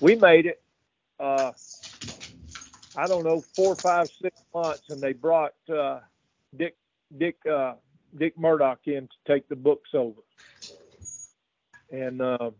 we 0.00 0.14
made 0.14 0.46
it. 0.46 0.62
Uh, 1.18 1.52
I 2.96 3.06
don't 3.06 3.24
know, 3.24 3.44
four, 3.54 3.76
five, 3.82 4.08
six 4.22 4.34
months, 4.54 4.84
and 4.88 5.02
they 5.02 5.12
brought 5.12 5.54
uh, 5.72 6.00
Dick 6.56 6.76
Dick 7.18 7.36
uh, 7.50 7.74
Dick 8.18 8.38
Murdoch 8.38 8.80
in 8.86 9.08
to 9.08 9.32
take 9.32 9.48
the 9.48 9.56
books 9.56 9.90
over. 9.94 10.20
And 11.90 12.20
uh, 12.20 12.50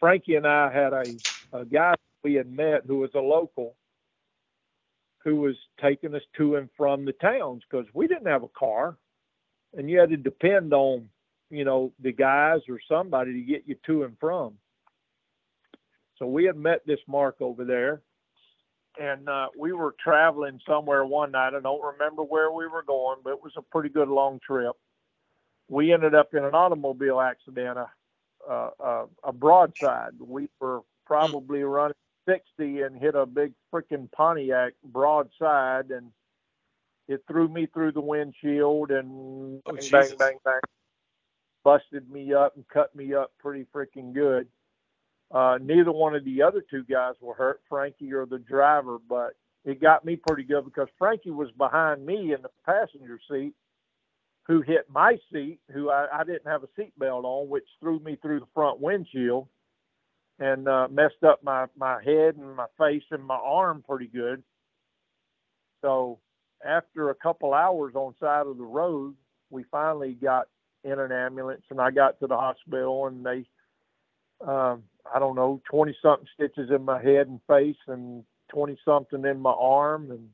Frankie 0.00 0.34
and 0.34 0.46
I 0.46 0.72
had 0.72 0.92
a, 0.92 1.14
a 1.52 1.64
guy 1.64 1.94
we 2.24 2.34
had 2.34 2.50
met 2.50 2.82
who 2.86 2.98
was 2.98 3.10
a 3.14 3.20
local 3.20 3.76
who 5.22 5.36
was 5.36 5.56
taking 5.80 6.14
us 6.14 6.22
to 6.36 6.56
and 6.56 6.68
from 6.76 7.04
the 7.04 7.12
towns 7.12 7.62
because 7.68 7.86
we 7.92 8.06
didn't 8.06 8.26
have 8.26 8.42
a 8.42 8.48
car 8.48 8.96
and 9.76 9.90
you 9.90 9.98
had 9.98 10.10
to 10.10 10.16
depend 10.16 10.72
on 10.72 11.08
you 11.50 11.64
know 11.64 11.92
the 12.00 12.12
guys 12.12 12.60
or 12.68 12.78
somebody 12.88 13.32
to 13.32 13.40
get 13.40 13.64
you 13.66 13.76
to 13.86 14.04
and 14.04 14.16
from 14.18 14.54
so 16.18 16.26
we 16.26 16.44
had 16.44 16.56
met 16.56 16.86
this 16.86 17.00
mark 17.06 17.36
over 17.40 17.64
there 17.64 18.02
and 18.98 19.28
uh, 19.28 19.48
we 19.58 19.72
were 19.72 19.94
traveling 20.02 20.58
somewhere 20.66 21.04
one 21.04 21.32
night. 21.32 21.54
I 21.54 21.60
don't 21.60 21.82
remember 21.84 22.22
where 22.22 22.50
we 22.52 22.66
were 22.66 22.82
going 22.82 23.18
but 23.24 23.30
it 23.30 23.42
was 23.42 23.52
a 23.56 23.62
pretty 23.62 23.88
good 23.88 24.08
long 24.08 24.40
trip. 24.46 24.74
We 25.68 25.92
ended 25.92 26.14
up 26.14 26.32
in 26.34 26.44
an 26.44 26.54
automobile 26.54 27.20
accident 27.20 27.78
a, 27.78 27.88
a, 28.50 28.70
a, 28.80 29.06
a 29.24 29.32
broadside. 29.32 30.12
We 30.20 30.48
were 30.60 30.80
probably 31.06 31.62
running 31.62 31.94
60 32.28 32.82
and 32.82 32.96
hit 33.00 33.14
a 33.14 33.26
big 33.26 33.52
freaking 33.72 34.10
Pontiac 34.12 34.74
broadside 34.84 35.90
and 35.90 36.10
it 37.08 37.22
threw 37.28 37.48
me 37.48 37.66
through 37.66 37.92
the 37.92 38.00
windshield 38.00 38.90
and 38.90 39.62
Oh, 39.66 39.72
bang, 39.72 39.90
bang, 39.90 40.16
bang, 40.18 40.38
bang, 40.44 40.60
busted 41.64 42.10
me 42.10 42.32
up 42.34 42.56
and 42.56 42.66
cut 42.68 42.94
me 42.94 43.14
up 43.14 43.32
pretty 43.38 43.66
freaking 43.74 44.12
good. 44.12 44.48
Uh, 45.30 45.58
neither 45.60 45.92
one 45.92 46.14
of 46.14 46.24
the 46.24 46.42
other 46.42 46.62
two 46.70 46.84
guys 46.84 47.14
were 47.20 47.34
hurt, 47.34 47.60
Frankie 47.68 48.12
or 48.12 48.26
the 48.26 48.38
driver, 48.38 48.98
but 49.08 49.34
it 49.64 49.80
got 49.80 50.04
me 50.04 50.16
pretty 50.16 50.44
good 50.44 50.64
because 50.64 50.88
Frankie 50.98 51.30
was 51.30 51.50
behind 51.58 52.06
me 52.06 52.32
in 52.32 52.42
the 52.42 52.50
passenger 52.64 53.18
seat 53.30 53.54
who 54.46 54.62
hit 54.62 54.86
my 54.88 55.16
seat, 55.32 55.58
who 55.72 55.90
I, 55.90 56.06
I 56.20 56.24
didn't 56.24 56.46
have 56.46 56.62
a 56.62 56.68
seatbelt 56.80 57.24
on, 57.24 57.48
which 57.48 57.66
threw 57.80 57.98
me 57.98 58.16
through 58.22 58.40
the 58.40 58.46
front 58.54 58.80
windshield 58.80 59.48
and 60.38 60.68
uh, 60.68 60.86
messed 60.90 61.24
up 61.26 61.42
my 61.42 61.66
my 61.76 62.02
head 62.04 62.36
and 62.36 62.54
my 62.54 62.66
face 62.78 63.02
and 63.10 63.24
my 63.24 63.36
arm 63.36 63.82
pretty 63.86 64.06
good. 64.06 64.42
So 65.82 66.20
after 66.64 67.10
a 67.10 67.14
couple 67.14 67.54
hours 67.54 67.94
on 67.94 68.14
side 68.20 68.46
of 68.46 68.58
the 68.58 68.64
road, 68.64 69.14
we 69.50 69.64
finally 69.70 70.12
got 70.14 70.46
in 70.84 70.98
an 70.98 71.12
ambulance 71.12 71.62
and 71.70 71.80
I 71.80 71.90
got 71.90 72.18
to 72.20 72.26
the 72.26 72.36
hospital 72.36 73.06
and 73.06 73.24
they, 73.24 73.46
um, 74.46 74.84
I 75.14 75.18
don't 75.18 75.36
know, 75.36 75.60
twenty 75.70 75.96
something 76.02 76.28
stitches 76.34 76.70
in 76.70 76.84
my 76.84 77.02
head 77.02 77.28
and 77.28 77.40
face 77.48 77.76
and 77.86 78.24
twenty 78.50 78.78
something 78.84 79.24
in 79.24 79.40
my 79.40 79.52
arm 79.52 80.10
and 80.10 80.30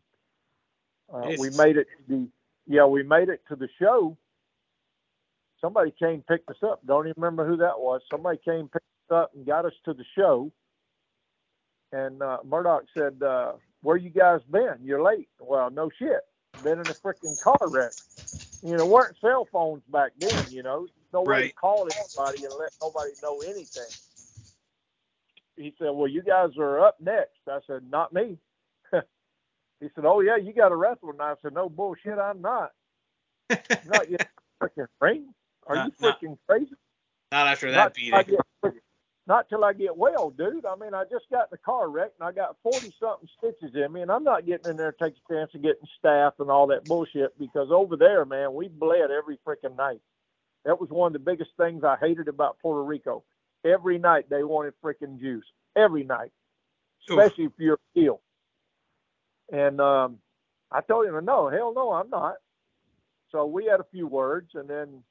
uh, 1.12 1.30
we 1.38 1.50
made 1.50 1.76
it 1.76 1.86
to 1.96 2.02
the 2.08 2.28
yeah 2.66 2.86
we 2.86 3.02
made 3.02 3.28
it 3.28 3.42
to 3.48 3.56
the 3.56 3.68
show. 3.78 4.16
Somebody 5.60 5.92
came 5.98 6.22
picked 6.28 6.50
us 6.50 6.56
up. 6.64 6.84
Don't 6.86 7.06
even 7.06 7.22
remember 7.22 7.46
who 7.46 7.56
that 7.58 7.78
was. 7.78 8.00
Somebody 8.10 8.38
came 8.44 8.68
picked 8.68 8.84
us 9.10 9.14
up 9.16 9.32
and 9.34 9.46
got 9.46 9.64
us 9.64 9.72
to 9.84 9.94
the 9.94 10.04
show. 10.16 10.50
And 11.92 12.22
uh, 12.22 12.38
Murdoch 12.44 12.84
said, 12.94 13.22
uh, 13.22 13.52
"Where 13.82 13.96
you 13.96 14.10
guys 14.10 14.40
been? 14.50 14.76
You're 14.82 15.02
late." 15.02 15.28
Well, 15.40 15.70
no 15.70 15.90
shit. 15.98 16.20
Been 16.62 16.80
in 16.80 16.90
a 16.90 16.94
freaking 16.94 17.38
car 17.40 17.58
wreck. 17.68 17.92
You 18.62 18.76
know, 18.76 18.86
weren't 18.86 19.16
cell 19.20 19.46
phones 19.52 19.82
back 19.92 20.12
then. 20.18 20.50
You 20.50 20.62
know, 20.62 20.86
no 21.12 21.22
way 21.22 21.42
to 21.42 21.48
Right. 21.48 21.56
call 21.56 21.88
anybody 21.88 22.44
and 22.44 22.54
let 22.58 22.72
nobody 22.80 23.12
know 23.22 23.42
anything. 23.42 23.92
He 25.56 25.74
said, 25.78 25.90
"Well, 25.90 26.08
you 26.08 26.22
guys 26.22 26.50
are 26.58 26.80
up 26.80 26.96
next." 27.00 27.38
I 27.48 27.58
said, 27.66 27.82
"Not 27.90 28.12
me." 28.12 28.38
he 28.92 29.88
said, 29.94 30.04
"Oh 30.04 30.20
yeah, 30.20 30.36
you 30.36 30.52
got 30.52 30.70
to 30.70 30.76
wrestle." 30.76 31.10
And 31.10 31.20
I 31.22 31.34
said, 31.42 31.52
"No 31.54 31.68
bullshit, 31.68 32.18
I'm 32.18 32.40
not. 32.40 32.72
Not 33.86 34.10
yet 34.10 34.28
freaking 34.62 34.86
ring. 35.00 35.34
Are 35.66 35.76
Not- 35.76 35.86
you 35.88 35.92
not- 36.00 36.20
freaking 36.20 36.38
crazy?" 36.48 36.72
Not 37.30 37.46
after 37.48 37.70
that 37.70 37.76
not 37.76 37.94
till 37.94 38.04
beating. 38.24 38.38
get, 38.64 38.72
not 39.26 39.48
till 39.48 39.64
I 39.64 39.72
get 39.72 39.96
well, 39.96 40.30
dude. 40.30 40.66
I 40.66 40.74
mean, 40.76 40.92
I 40.94 41.04
just 41.04 41.24
got 41.30 41.44
in 41.44 41.48
the 41.52 41.58
car 41.58 41.88
wreck 41.88 42.10
and 42.18 42.28
I 42.28 42.32
got 42.32 42.56
forty 42.62 42.92
something 43.00 43.28
stitches 43.38 43.74
in 43.74 43.92
me, 43.92 44.02
and 44.02 44.10
I'm 44.10 44.24
not 44.24 44.44
getting 44.46 44.70
in 44.70 44.76
there 44.76 44.92
to 44.92 45.04
take 45.04 45.14
a 45.14 45.32
chance 45.32 45.50
of 45.54 45.62
getting 45.62 45.86
staph 46.02 46.32
and 46.40 46.50
all 46.50 46.66
that 46.68 46.84
bullshit 46.84 47.38
because 47.38 47.68
over 47.70 47.96
there, 47.96 48.24
man, 48.24 48.52
we 48.54 48.68
bled 48.68 49.10
every 49.10 49.38
freaking 49.46 49.76
night. 49.76 50.00
That 50.64 50.80
was 50.80 50.90
one 50.90 51.08
of 51.08 51.12
the 51.14 51.18
biggest 51.30 51.50
things 51.56 51.84
I 51.84 51.96
hated 52.00 52.28
about 52.28 52.58
Puerto 52.60 52.84
Rico. 52.84 53.24
Every 53.64 53.98
night 53.98 54.30
they 54.30 54.44
wanted 54.44 54.74
freaking 54.84 55.20
juice. 55.20 55.44
Every 55.76 56.04
night, 56.04 56.32
Oof. 57.10 57.26
especially 57.28 57.44
if 57.46 57.52
you're 57.58 57.78
ill. 57.96 58.20
And 59.52 59.80
um, 59.80 60.18
I 60.72 60.80
told 60.82 61.06
him, 61.06 61.24
no, 61.24 61.50
hell 61.50 61.72
no, 61.74 61.92
I'm 61.92 62.10
not. 62.10 62.36
So 63.32 63.46
we 63.46 63.66
had 63.66 63.80
a 63.80 63.86
few 63.92 64.06
words, 64.06 64.50
and 64.54 64.68
then 64.68 65.02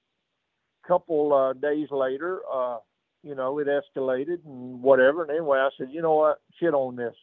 a 0.83 0.87
couple 0.87 1.33
uh, 1.33 1.53
days 1.53 1.89
later, 1.91 2.41
uh, 2.51 2.77
you 3.23 3.35
know, 3.35 3.59
it 3.59 3.67
escalated 3.67 4.45
and 4.45 4.81
whatever. 4.81 5.23
And 5.23 5.31
anyway, 5.31 5.59
I 5.59 5.69
said, 5.77 5.89
you 5.91 6.01
know 6.01 6.15
what, 6.15 6.41
shit 6.59 6.73
on 6.73 6.95
this. 6.95 7.15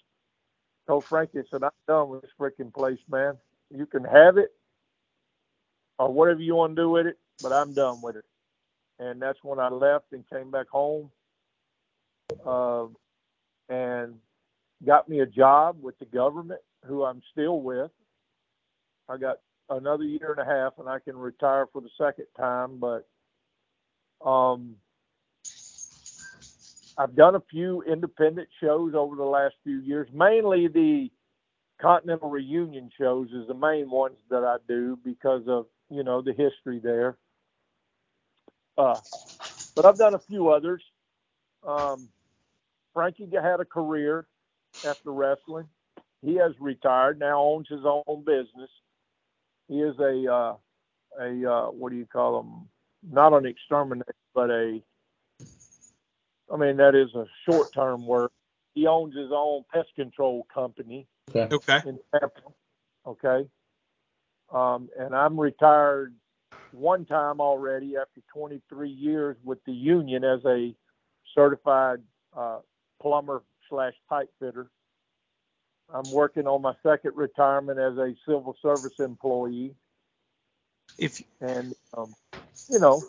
Told 0.89 1.05
Frankie, 1.05 1.41
I 1.41 1.43
said, 1.51 1.65
I'm 1.65 1.71
done 1.89 2.11
with 2.11 2.23
this 2.23 2.31
freaking 2.41 2.75
place, 2.75 2.99
man. 3.11 3.35
You 3.71 3.87
can 3.87 4.05
have 4.05 4.39
it 4.39 4.53
or 5.99 6.13
whatever 6.13 6.41
you 6.41 6.57
want 6.57 6.77
to 6.77 6.83
do 6.83 6.91
with 6.91 7.07
it, 7.07 7.19
but 7.43 7.53
I'm 7.53 7.75
done 7.75 8.01
with 8.03 8.17
it. 8.17 8.25
And 9.01 9.23
that's 9.23 9.39
when 9.43 9.59
I 9.61 9.69
left 9.71 10.07
and 10.13 10.25
came 10.31 10.51
back 10.51 10.69
home. 10.69 11.11
Uh, 12.47 12.87
and 13.69 14.15
got 14.85 15.09
me 15.09 15.21
a 15.21 15.27
job 15.27 15.77
with 15.83 15.99
the 15.99 16.05
government, 16.05 16.61
who 16.87 17.05
I'm 17.05 17.23
still 17.33 17.61
with. 17.61 17.91
I 19.09 19.17
got 19.17 19.39
another 19.71 20.05
year 20.05 20.35
and 20.37 20.41
a 20.41 20.45
half, 20.45 20.75
and 20.79 20.89
I 20.89 20.99
can 20.99 21.17
retire 21.17 21.67
for 21.73 21.81
the 21.81 21.91
second 21.99 22.27
time. 22.37 22.79
But 22.79 23.07
um, 24.25 24.77
I've 26.97 27.15
done 27.15 27.35
a 27.35 27.43
few 27.51 27.83
independent 27.83 28.49
shows 28.61 28.95
over 28.95 29.17
the 29.17 29.25
last 29.25 29.55
few 29.65 29.81
years, 29.81 30.09
mainly 30.13 30.69
the 30.69 31.11
Continental 31.81 32.29
Reunion 32.29 32.91
shows 32.99 33.29
is 33.31 33.47
the 33.47 33.55
main 33.55 33.89
ones 33.89 34.19
that 34.31 34.43
I 34.43 34.57
do 34.67 34.99
because 35.05 35.43
of 35.47 35.67
you 35.91 36.03
know 36.03 36.21
the 36.21 36.33
history 36.33 36.81
there. 36.81 37.17
Uh, 38.77 38.99
but 39.77 39.85
I've 39.85 39.97
done 39.97 40.15
a 40.15 40.19
few 40.19 40.49
others. 40.49 40.83
Um, 41.67 42.09
Frankie 42.99 43.31
had 43.33 43.61
a 43.61 43.65
career 43.65 44.27
after 44.85 45.13
wrestling. 45.13 45.69
He 46.21 46.35
has 46.35 46.51
retired 46.59 47.21
now, 47.21 47.41
owns 47.41 47.69
his 47.69 47.85
own 47.85 48.25
business. 48.27 48.71
He 49.69 49.77
is 49.77 49.97
a 50.01 50.27
uh, 50.27 50.57
a 51.21 51.49
uh, 51.49 51.67
what 51.71 51.93
do 51.93 51.97
you 51.97 52.07
call 52.07 52.41
him? 52.41 52.69
Not 53.09 53.35
an 53.35 53.47
exterminator, 53.47 54.17
but 54.35 54.51
a 54.51 54.83
I 56.53 56.57
mean 56.57 56.79
that 56.79 56.97
is 56.97 57.15
a 57.15 57.27
short 57.49 57.73
term 57.73 58.05
word. 58.05 58.31
he 58.75 58.89
owns 58.89 59.15
his 59.15 59.31
own 59.33 59.63
pest 59.73 59.91
control 59.95 60.45
company. 60.53 61.07
Okay. 61.31 61.55
Okay. 61.55 61.89
In 61.89 62.01
Tampa. 62.11 62.41
Okay. 63.07 63.49
Um, 64.53 64.89
and 64.99 65.15
I'm 65.15 65.39
retired 65.39 66.17
one 66.73 67.05
time 67.05 67.41
already 67.41 67.95
after 67.97 68.23
23 68.35 68.91
years 68.91 69.37
with 69.45 69.63
the 69.67 69.73
union 69.73 70.25
as 70.25 70.41
a 70.45 70.75
certified 71.37 72.01
uh, 72.37 72.59
plumber 73.01 73.43
slash 73.69 73.95
pipe 74.09 74.31
fitter. 74.41 74.71
I'm 75.93 76.11
working 76.13 76.47
on 76.47 76.63
my 76.63 76.75
second 76.83 77.13
retirement 77.17 77.79
as 77.79 77.97
a 77.97 78.15
civil 78.27 78.57
service 78.61 78.99
employee. 78.99 79.75
If 80.99 81.23
and 81.41 81.75
um, 81.97 82.15
you 82.69 82.79
know, 82.79 83.03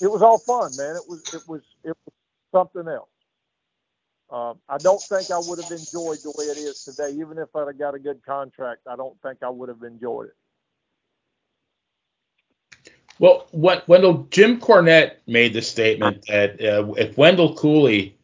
it 0.00 0.10
was 0.10 0.22
all 0.22 0.38
fun, 0.38 0.70
man. 0.76 0.96
It 0.96 1.08
was 1.08 1.22
it 1.34 1.42
was 1.48 1.62
it 1.84 1.96
was 2.04 2.14
something 2.52 2.88
else. 2.88 3.08
Um, 4.28 4.58
I 4.68 4.78
don't 4.78 5.00
think 5.00 5.30
I 5.30 5.38
would 5.38 5.62
have 5.62 5.70
enjoyed 5.70 6.18
the 6.18 6.34
way 6.36 6.46
it 6.46 6.58
is 6.58 6.82
today, 6.82 7.10
even 7.12 7.38
if 7.38 7.54
I'd 7.54 7.68
have 7.68 7.78
got 7.78 7.94
a 7.94 7.98
good 7.98 8.24
contract. 8.24 8.80
I 8.88 8.96
don't 8.96 9.20
think 9.22 9.38
I 9.42 9.48
would 9.48 9.68
have 9.68 9.82
enjoyed 9.82 10.28
it. 10.28 10.36
Well, 13.18 13.46
what, 13.52 13.86
Wendall 13.86 14.28
Jim 14.30 14.60
Cornette 14.60 15.16
made 15.26 15.54
the 15.54 15.62
statement 15.62 16.26
that 16.26 16.60
uh, 16.60 16.92
if 16.94 17.16
Wendall 17.16 17.56
Cooley 17.56 18.15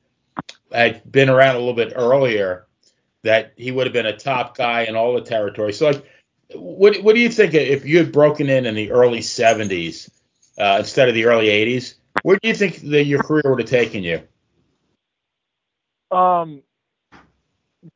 had 0.73 1.11
been 1.11 1.29
around 1.29 1.57
a 1.57 1.59
little 1.59 1.75
bit 1.75 1.93
earlier, 1.97 2.67
that 3.23 3.53
he 3.57 3.71
would 3.71 3.87
have 3.87 3.93
been 3.93 4.07
a 4.07 4.17
top 4.17 4.57
guy 4.57 4.83
in 4.83 4.97
all 4.97 5.15
the 5.15 5.23
territories. 5.23 5.79
So, 5.79 5.87
like, 5.87 6.05
what 6.55 6.97
what 7.03 7.15
do 7.15 7.21
you 7.21 7.31
think 7.31 7.55
if 7.55 7.85
you 7.85 7.99
had 7.99 8.13
broken 8.13 8.49
in 8.49 8.67
in 8.67 8.75
the 8.75 8.91
early 8.91 9.21
'70s 9.21 10.11
uh, 10.59 10.77
instead 10.81 11.09
of 11.09 11.15
the 11.15 11.27
early 11.27 11.47
'80s? 11.47 11.95
Where 12.23 12.39
do 12.41 12.49
you 12.49 12.55
think 12.55 12.81
that 12.83 13.05
your 13.05 13.23
career 13.23 13.43
would 13.47 13.61
have 13.61 13.71
taken 13.71 14.03
you? 14.03 14.23
Um, 16.11 16.63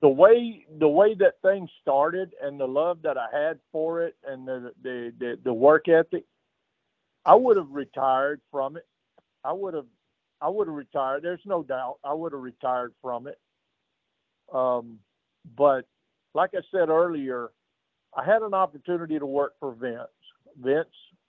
the 0.01 0.09
way 0.09 0.67
the 0.79 0.89
way 0.89 1.15
that 1.15 1.35
things 1.43 1.71
started 1.83 2.35
and 2.43 2.59
the 2.59 2.67
love 2.67 3.03
that 3.03 3.17
I 3.17 3.29
had 3.33 3.59
for 3.73 4.03
it 4.03 4.17
and 4.27 4.47
the 4.47 4.73
the 4.83 5.13
the, 5.19 5.39
the 5.45 5.53
work 5.53 5.89
ethic, 5.89 6.25
I 7.25 7.35
would 7.35 7.57
have 7.57 7.71
retired 7.71 8.41
from 8.51 8.77
it. 8.77 8.87
I 9.45 9.53
would 9.53 9.75
have 9.75 9.87
I 10.41 10.49
would 10.49 10.69
have 10.69 10.77
retired. 10.77 11.23
There's 11.23 11.41
no 11.45 11.63
doubt 11.63 11.97
I 12.05 12.13
would 12.13 12.33
have 12.33 12.43
retired 12.43 12.93
from 13.03 13.27
it. 13.27 13.39
Um, 14.53 14.99
but 15.57 15.87
like 16.35 16.51
I 16.55 16.61
said 16.71 16.89
earlier, 16.89 17.51
I 18.17 18.25
had 18.25 18.43
an 18.43 18.55
opportunity 18.55 19.19
to 19.19 19.27
work 19.27 19.55
for 19.61 19.73
Vince. 19.73 20.09
Vince, 20.61 20.89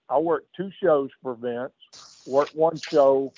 I 0.10 0.18
worked 0.20 0.56
two 0.56 0.70
shows 0.82 1.10
for 1.22 1.36
Vince. 1.36 1.74
Worked 2.26 2.56
one 2.56 2.78
show 2.78 3.34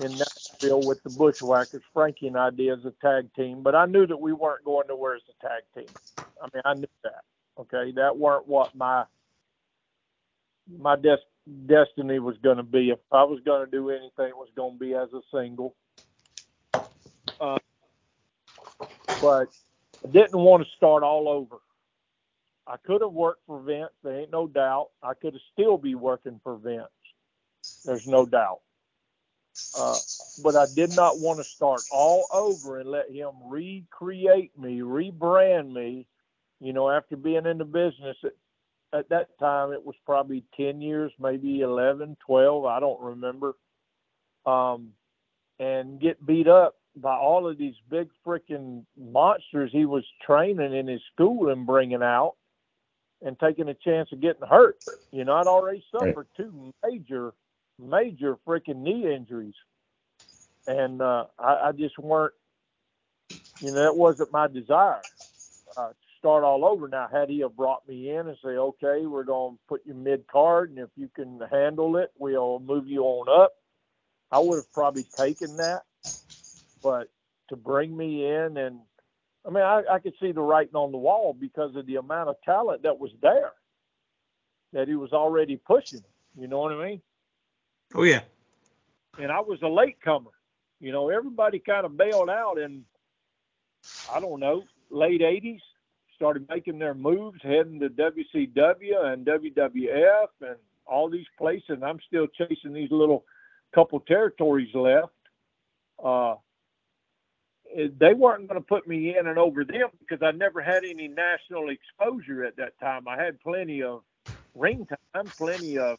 in 0.00 0.10
Nashville 0.10 0.82
with 0.86 1.02
the 1.04 1.10
Bushwhackers. 1.10 1.82
Frankie 1.92 2.26
and 2.26 2.36
I 2.36 2.50
did 2.50 2.78
as 2.78 2.84
a 2.84 2.92
tag 3.00 3.32
team, 3.34 3.62
but 3.62 3.74
I 3.74 3.86
knew 3.86 4.06
that 4.06 4.20
we 4.20 4.32
weren't 4.32 4.64
going 4.64 4.86
nowhere 4.88 5.14
as 5.14 5.22
a 5.28 5.46
tag 5.46 5.62
team. 5.74 5.94
I 6.18 6.48
mean, 6.52 6.62
I 6.64 6.74
knew 6.74 6.88
that. 7.04 7.22
Okay, 7.58 7.92
that 7.92 8.16
weren't 8.16 8.48
what 8.48 8.74
my 8.74 9.04
my 10.78 10.96
des- 10.96 11.18
destiny 11.66 12.18
was 12.18 12.36
going 12.38 12.56
to 12.56 12.62
be. 12.62 12.90
If 12.90 12.98
I 13.12 13.24
was 13.24 13.40
going 13.44 13.64
to 13.64 13.70
do 13.70 13.90
anything, 13.90 14.28
it 14.28 14.36
was 14.36 14.48
going 14.56 14.74
to 14.74 14.78
be 14.78 14.94
as 14.94 15.08
a 15.12 15.20
single. 15.32 15.74
Uh, 17.40 17.58
but 19.20 19.48
I 20.04 20.10
didn't 20.10 20.38
want 20.38 20.64
to 20.64 20.68
start 20.76 21.02
all 21.02 21.28
over. 21.28 21.56
I 22.66 22.76
could 22.78 23.02
have 23.02 23.12
worked 23.12 23.42
for 23.46 23.60
Vince. 23.60 23.90
There 24.02 24.20
ain't 24.20 24.30
no 24.30 24.46
doubt. 24.46 24.88
I 25.02 25.14
could 25.14 25.34
have 25.34 25.42
still 25.52 25.76
be 25.76 25.94
working 25.94 26.40
for 26.42 26.56
Vince. 26.56 26.88
There's 27.84 28.06
no 28.06 28.24
doubt. 28.24 28.60
Uh, 29.78 29.96
but 30.42 30.56
I 30.56 30.66
did 30.74 30.96
not 30.96 31.20
want 31.20 31.38
to 31.38 31.44
start 31.44 31.82
all 31.92 32.26
over 32.32 32.80
and 32.80 32.90
let 32.90 33.10
him 33.10 33.30
recreate 33.46 34.58
me, 34.58 34.80
rebrand 34.80 35.72
me. 35.72 36.06
You 36.60 36.72
know, 36.72 36.90
after 36.90 37.16
being 37.16 37.46
in 37.46 37.58
the 37.58 37.64
business 37.64 38.16
at, 38.24 38.32
at 38.94 39.08
that 39.08 39.38
time, 39.38 39.72
it 39.72 39.84
was 39.84 39.96
probably 40.06 40.44
10 40.56 40.80
years, 40.80 41.12
maybe 41.18 41.60
11, 41.60 42.16
12, 42.24 42.64
I 42.64 42.80
don't 42.80 43.00
remember. 43.00 43.54
Um, 44.46 44.90
and 45.58 46.00
get 46.00 46.24
beat 46.24 46.48
up 46.48 46.76
by 46.96 47.14
all 47.16 47.48
of 47.48 47.58
these 47.58 47.74
big 47.90 48.08
freaking 48.26 48.84
monsters 48.96 49.70
he 49.72 49.84
was 49.84 50.04
training 50.24 50.74
in 50.74 50.86
his 50.86 51.00
school 51.12 51.48
and 51.50 51.66
bringing 51.66 52.02
out 52.02 52.34
and 53.22 53.38
taking 53.40 53.68
a 53.68 53.74
chance 53.74 54.10
of 54.12 54.20
getting 54.20 54.46
hurt. 54.46 54.76
You 55.10 55.24
know, 55.24 55.34
I'd 55.34 55.46
already 55.46 55.84
suffered 55.90 56.28
two 56.36 56.72
major 56.84 57.32
major 57.78 58.36
freaking 58.46 58.82
knee 58.82 59.12
injuries, 59.12 59.54
and 60.66 61.00
uh, 61.02 61.24
I, 61.38 61.68
I 61.68 61.72
just 61.72 61.98
weren't. 61.98 62.34
You 63.60 63.70
know, 63.70 63.82
that 63.84 63.96
wasn't 63.96 64.32
my 64.32 64.46
desire. 64.46 65.00
Start 66.24 66.42
all 66.42 66.64
over 66.64 66.88
now. 66.88 67.06
Had 67.12 67.28
he 67.28 67.40
have 67.40 67.54
brought 67.54 67.86
me 67.86 68.08
in 68.08 68.28
and 68.28 68.36
say, 68.42 68.52
"Okay, 68.52 69.04
we're 69.04 69.24
going 69.24 69.56
to 69.56 69.60
put 69.68 69.82
you 69.84 69.92
mid 69.92 70.26
card, 70.26 70.70
and 70.70 70.78
if 70.78 70.88
you 70.96 71.10
can 71.14 71.38
handle 71.50 71.98
it, 71.98 72.12
we'll 72.18 72.60
move 72.60 72.86
you 72.86 73.02
on 73.02 73.42
up," 73.42 73.52
I 74.32 74.38
would 74.38 74.56
have 74.56 74.72
probably 74.72 75.04
taken 75.18 75.58
that. 75.58 75.82
But 76.82 77.10
to 77.50 77.56
bring 77.56 77.94
me 77.94 78.24
in 78.24 78.56
and 78.56 78.80
I 79.46 79.50
mean, 79.50 79.62
I, 79.62 79.82
I 79.90 79.98
could 79.98 80.14
see 80.18 80.32
the 80.32 80.40
writing 80.40 80.74
on 80.76 80.92
the 80.92 80.96
wall 80.96 81.36
because 81.38 81.76
of 81.76 81.84
the 81.84 81.96
amount 81.96 82.30
of 82.30 82.36
talent 82.42 82.84
that 82.84 82.98
was 82.98 83.10
there 83.20 83.52
that 84.72 84.88
he 84.88 84.94
was 84.94 85.12
already 85.12 85.56
pushing. 85.56 86.02
You 86.38 86.48
know 86.48 86.60
what 86.60 86.72
I 86.72 86.86
mean? 86.86 87.02
Oh 87.94 88.04
yeah. 88.04 88.22
And 89.18 89.30
I 89.30 89.40
was 89.40 89.60
a 89.62 89.68
latecomer. 89.68 90.30
You 90.80 90.90
know, 90.90 91.10
everybody 91.10 91.58
kind 91.58 91.84
of 91.84 91.98
bailed 91.98 92.30
out 92.30 92.56
in 92.56 92.86
I 94.10 94.20
don't 94.20 94.40
know, 94.40 94.62
late 94.90 95.20
'80s. 95.20 95.60
Started 96.14 96.48
making 96.48 96.78
their 96.78 96.94
moves, 96.94 97.40
heading 97.42 97.80
to 97.80 97.88
WCW 97.88 99.04
and 99.04 99.26
WWF 99.26 100.26
and 100.40 100.56
all 100.86 101.10
these 101.10 101.26
places. 101.36 101.70
And 101.70 101.84
I'm 101.84 101.98
still 102.06 102.26
chasing 102.26 102.72
these 102.72 102.90
little 102.90 103.24
couple 103.74 104.00
territories 104.00 104.72
left. 104.74 105.12
Uh, 106.02 106.34
they 107.98 108.14
weren't 108.14 108.46
going 108.46 108.60
to 108.60 108.66
put 108.66 108.86
me 108.86 109.16
in 109.18 109.26
and 109.26 109.38
over 109.38 109.64
them 109.64 109.88
because 109.98 110.22
I 110.22 110.30
never 110.30 110.60
had 110.60 110.84
any 110.84 111.08
national 111.08 111.70
exposure 111.70 112.44
at 112.44 112.56
that 112.56 112.78
time. 112.78 113.08
I 113.08 113.20
had 113.20 113.40
plenty 113.40 113.82
of 113.82 114.02
ring 114.54 114.86
time, 114.86 115.26
plenty 115.26 115.78
of 115.78 115.98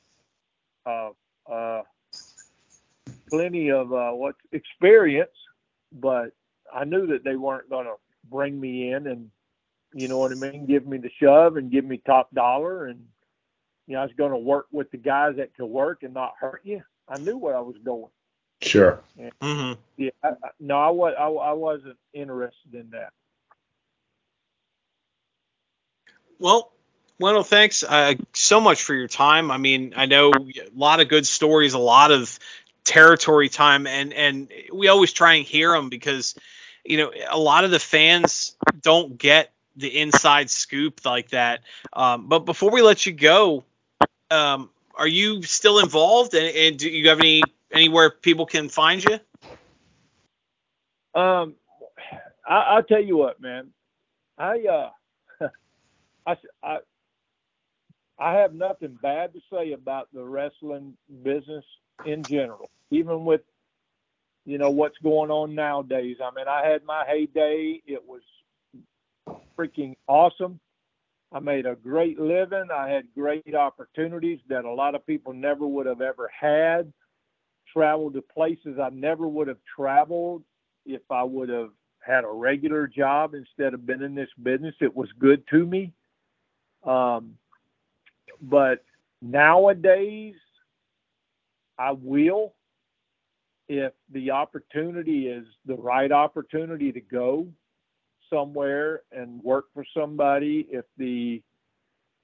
uh, 0.86 1.10
uh, 1.52 1.82
plenty 3.30 3.72
of 3.72 3.92
uh, 3.92 4.12
what 4.12 4.36
experience, 4.52 5.32
but 5.92 6.32
I 6.74 6.86
knew 6.86 7.08
that 7.08 7.24
they 7.24 7.36
weren't 7.36 7.70
going 7.70 7.86
to 7.86 7.96
bring 8.30 8.60
me 8.60 8.92
in 8.92 9.08
and 9.08 9.30
you 9.96 10.10
know 10.10 10.18
what 10.18 10.34
I 10.34 10.36
mean, 10.36 10.66
give 10.66 10.86
me 10.86 10.98
the 10.98 11.10
shove 11.22 11.56
and 11.56 11.72
give 11.72 11.86
me 11.86 12.02
top 12.06 12.30
dollar, 12.36 12.86
and 12.86 13.00
you 13.88 13.94
know 13.96 14.02
I 14.02 14.04
was 14.04 14.14
going 14.18 14.32
to 14.32 14.38
work 14.38 14.68
with 14.70 14.92
the 14.92 14.98
guys 14.98 15.38
that 15.38 15.56
could 15.56 15.68
work 15.68 16.04
and 16.04 16.14
not 16.14 16.34
hurt 16.38 16.62
you. 16.64 16.84
I 17.08 17.18
knew 17.18 17.38
where 17.38 17.56
I 17.56 17.62
was 17.62 17.78
going. 17.84 18.12
Sure. 18.62 19.00
And, 19.18 19.32
mm-hmm. 19.40 19.82
Yeah. 19.98 20.10
I, 20.22 20.32
no, 20.60 20.78
I 20.78 20.90
was. 20.90 21.14
I, 21.18 21.28
I 21.28 21.54
wasn't 21.54 21.98
interested 22.14 22.74
in 22.74 22.90
that. 22.92 23.14
Well, 26.40 26.74
Wendall, 27.22 27.46
thanks 27.46 27.82
uh, 27.82 28.16
so 28.34 28.60
much 28.60 28.84
for 28.84 28.94
your 28.94 29.08
time. 29.08 29.50
I 29.50 29.58
mean, 29.58 29.94
I 29.96 30.08
know 30.08 30.32
a 30.34 30.44
lot 30.76 31.00
of 31.00 31.08
good 31.08 31.26
stories, 31.26 31.74
a 31.74 31.80
lot 31.80 32.12
of 32.12 32.38
territory 32.84 33.48
time, 33.48 33.88
and 33.88 34.12
and 34.12 34.52
we 34.74 34.90
always 34.90 35.14
try 35.14 35.36
and 35.36 35.46
hear 35.46 35.72
them 35.72 35.88
because 35.88 36.36
you 36.84 36.98
know 36.98 37.14
a 37.30 37.40
lot 37.40 37.64
of 37.64 37.72
the 37.72 37.80
fans 37.80 38.58
don't 38.82 39.18
get 39.18 39.55
the 39.76 40.00
inside 40.00 40.50
scoop 40.50 41.06
like 41.06 41.30
that. 41.30 41.62
Um, 41.94 42.28
but 42.28 42.40
before 42.40 42.72
we 42.72 42.82
let 42.82 43.06
you 43.06 43.12
go, 43.12 43.64
um, 44.32 44.70
are 44.98 45.08
you 45.08 45.44
still 45.44 45.80
involved, 45.80 46.34
and, 46.34 46.56
and 46.56 46.78
do 46.78 46.90
you 46.90 47.10
have 47.10 47.20
any 47.20 47.42
anywhere 47.72 48.10
people 48.10 48.46
can 48.46 48.70
find 48.70 49.04
you? 49.04 49.20
Um, 51.20 51.56
I, 52.48 52.76
will 52.76 52.84
tell 52.84 53.04
you 53.04 53.18
what, 53.18 53.42
man. 53.42 53.72
I 54.38 54.66
uh, 54.66 54.90
I 56.26 56.38
I 56.64 56.78
I 58.18 58.34
have 58.34 58.54
nothing 58.54 58.98
bad 59.02 59.34
to 59.34 59.42
say 59.52 59.74
about 59.74 60.08
the 60.14 60.24
wrestling 60.24 60.96
business 61.24 61.66
in 62.06 62.24
general, 62.24 62.70
even 62.92 63.26
with 63.26 63.42
you 64.46 64.58
know 64.58 64.70
what's 64.70 64.98
going 65.00 65.32
on 65.32 65.56
nowadays. 65.56 66.18
I 66.24 66.32
mean, 66.36 66.48
I 66.48 66.66
had 66.66 66.84
my 66.86 67.04
heyday. 67.06 67.82
It 67.86 68.08
was 68.08 68.22
freaking 69.58 69.96
awesome. 70.08 70.60
I 71.34 71.40
made 71.40 71.66
a 71.66 71.76
great 71.76 72.20
living. 72.20 72.68
I 72.74 72.90
had 72.90 73.06
great 73.16 73.56
opportunities 73.56 74.40
that 74.50 74.66
a 74.66 74.74
lot 74.74 74.96
of 74.96 75.06
people 75.06 75.34
never 75.34 75.68
would 75.68 75.86
have 75.86 76.02
ever 76.02 76.30
had 76.40 76.94
traveled 77.74 78.14
to 78.16 78.22
places 78.22 78.80
I 78.82 78.90
never 78.90 79.28
would 79.28 79.48
have 79.48 79.60
traveled 79.76 80.44
if 80.86 81.02
I 81.12 81.24
would 81.24 81.50
have 81.50 81.72
had 82.00 82.24
a 82.24 82.30
regular 82.32 82.88
job 82.88 83.34
instead 83.34 83.74
of 83.74 83.86
been 83.86 84.04
in 84.04 84.16
this 84.16 84.30
business. 84.44 84.76
It 84.82 84.96
was 84.96 85.10
good 85.20 85.44
to 85.50 85.66
me. 85.66 85.94
Um, 86.86 87.36
but 88.42 88.84
nowadays, 89.22 90.36
I 91.80 91.92
will. 91.92 92.54
if 93.68 93.94
the 94.12 94.32
opportunity 94.32 95.28
is 95.28 95.46
the 95.66 95.76
right 95.76 96.12
opportunity 96.12 96.92
to 96.92 97.02
go 97.02 97.48
somewhere 98.36 99.02
and 99.12 99.42
work 99.44 99.66
for 99.74 99.86
somebody, 99.96 100.68
if 100.70 100.86
the 100.98 101.42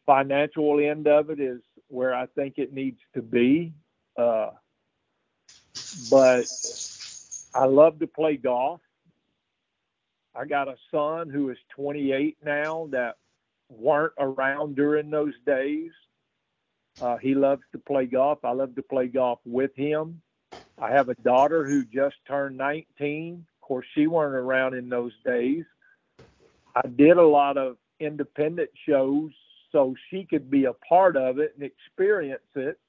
financial 0.05 0.79
end 0.79 1.07
of 1.07 1.29
it 1.29 1.39
is 1.39 1.61
where 1.87 2.13
I 2.13 2.25
think 2.25 2.55
it 2.57 2.73
needs 2.73 2.99
to 3.13 3.21
be. 3.21 3.73
Uh, 4.17 4.49
but 6.09 6.45
I 7.55 7.65
love 7.65 7.99
to 7.99 8.07
play 8.07 8.35
golf. 8.35 8.81
I 10.35 10.45
got 10.45 10.67
a 10.67 10.75
son 10.91 11.29
who 11.29 11.49
is 11.49 11.57
28 11.75 12.37
now 12.43 12.87
that 12.91 13.17
weren't 13.69 14.13
around 14.17 14.75
during 14.75 15.09
those 15.09 15.33
days. 15.45 15.91
Uh, 17.01 17.17
he 17.17 17.35
loves 17.35 17.63
to 17.71 17.79
play 17.79 18.05
golf. 18.05 18.39
I 18.43 18.51
love 18.51 18.75
to 18.75 18.83
play 18.83 19.07
golf 19.07 19.39
with 19.45 19.71
him. 19.75 20.21
I 20.79 20.91
have 20.91 21.09
a 21.09 21.15
daughter 21.15 21.65
who 21.65 21.85
just 21.85 22.15
turned 22.27 22.57
19. 22.57 23.45
Of 23.61 23.67
course, 23.67 23.85
she 23.93 24.07
weren't 24.07 24.35
around 24.35 24.73
in 24.73 24.89
those 24.89 25.13
days. 25.25 25.65
I 26.75 26.87
did 26.87 27.17
a 27.17 27.25
lot 27.25 27.57
of 27.57 27.77
independent 27.99 28.69
shows 28.87 29.31
so 29.71 29.95
she 30.09 30.25
could 30.25 30.49
be 30.49 30.65
a 30.65 30.73
part 30.73 31.15
of 31.15 31.39
it 31.39 31.53
and 31.55 31.63
experience 31.63 32.41
it. 32.55 32.79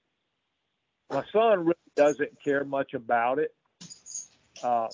My 1.11 1.25
son 1.33 1.61
really 1.61 1.75
doesn't 1.95 2.43
care 2.43 2.65
much 2.65 2.95
about 2.95 3.39
it. 3.39 3.55
Uh, 4.63 4.89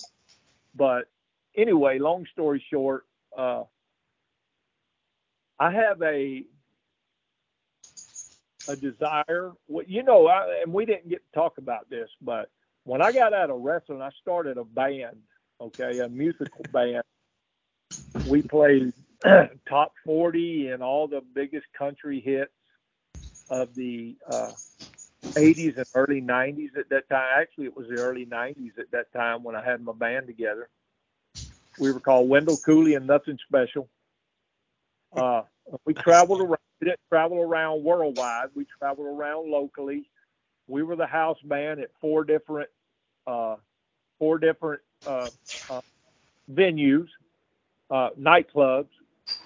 but 0.75 1.09
anyway, 1.55 1.99
long 1.99 2.25
story 2.33 2.63
short, 2.71 3.05
uh, 3.37 3.63
I 5.59 5.71
have 5.71 6.01
a 6.01 6.43
a 8.67 8.75
desire. 8.75 9.51
Well, 9.67 9.85
you 9.87 10.03
know, 10.03 10.27
I, 10.27 10.61
and 10.63 10.73
we 10.73 10.85
didn't 10.85 11.09
get 11.09 11.21
to 11.25 11.39
talk 11.39 11.57
about 11.57 11.89
this, 11.89 12.09
but 12.21 12.49
when 12.83 13.01
I 13.01 13.11
got 13.11 13.33
out 13.33 13.49
of 13.49 13.61
wrestling, 13.61 14.01
I 14.01 14.09
started 14.21 14.57
a 14.57 14.63
band. 14.63 15.17
Okay, 15.61 15.99
a 15.99 16.07
musical 16.07 16.65
band. 16.71 17.03
We 18.29 18.43
played 18.43 18.93
top 19.67 19.93
40 20.05 20.67
and 20.67 20.83
all 20.83 21.07
the 21.07 21.21
biggest 21.33 21.65
country 21.75 22.21
hits 22.21 22.51
of 23.49 23.73
the 23.73 24.17
uh, 24.29 24.51
80s 25.35 25.77
and 25.77 25.85
early 25.95 26.21
90s 26.21 26.77
at 26.77 26.89
that 26.89 27.09
time. 27.09 27.27
Actually, 27.41 27.65
it 27.65 27.75
was 27.75 27.87
the 27.89 27.95
early 27.95 28.27
90s 28.27 28.77
at 28.77 28.91
that 28.91 29.11
time 29.13 29.41
when 29.41 29.55
I 29.55 29.65
had 29.65 29.83
my 29.83 29.93
band 29.93 30.27
together. 30.27 30.69
We 31.79 31.91
were 31.91 31.99
called 31.99 32.29
Wendall 32.29 32.61
Cooley 32.63 32.93
and 32.93 33.07
Nothing 33.07 33.39
Special. 33.47 33.89
Uh, 35.15 35.41
we 35.85 35.95
traveled 35.95 36.41
around. 36.41 36.59
We 36.79 36.85
didn't 36.85 36.99
travel 37.09 37.39
around 37.39 37.83
worldwide. 37.83 38.49
We 38.53 38.67
traveled 38.77 39.07
around 39.07 39.49
locally. 39.49 40.07
We 40.67 40.83
were 40.83 40.95
the 40.95 41.07
house 41.07 41.39
band 41.43 41.79
at 41.79 41.89
four 41.99 42.23
different, 42.25 42.69
uh, 43.25 43.55
four 44.19 44.37
different 44.37 44.81
uh, 45.03 45.29
uh 45.67 45.81
venues, 46.53 47.07
uh, 47.89 48.09
nightclubs. 48.19 48.89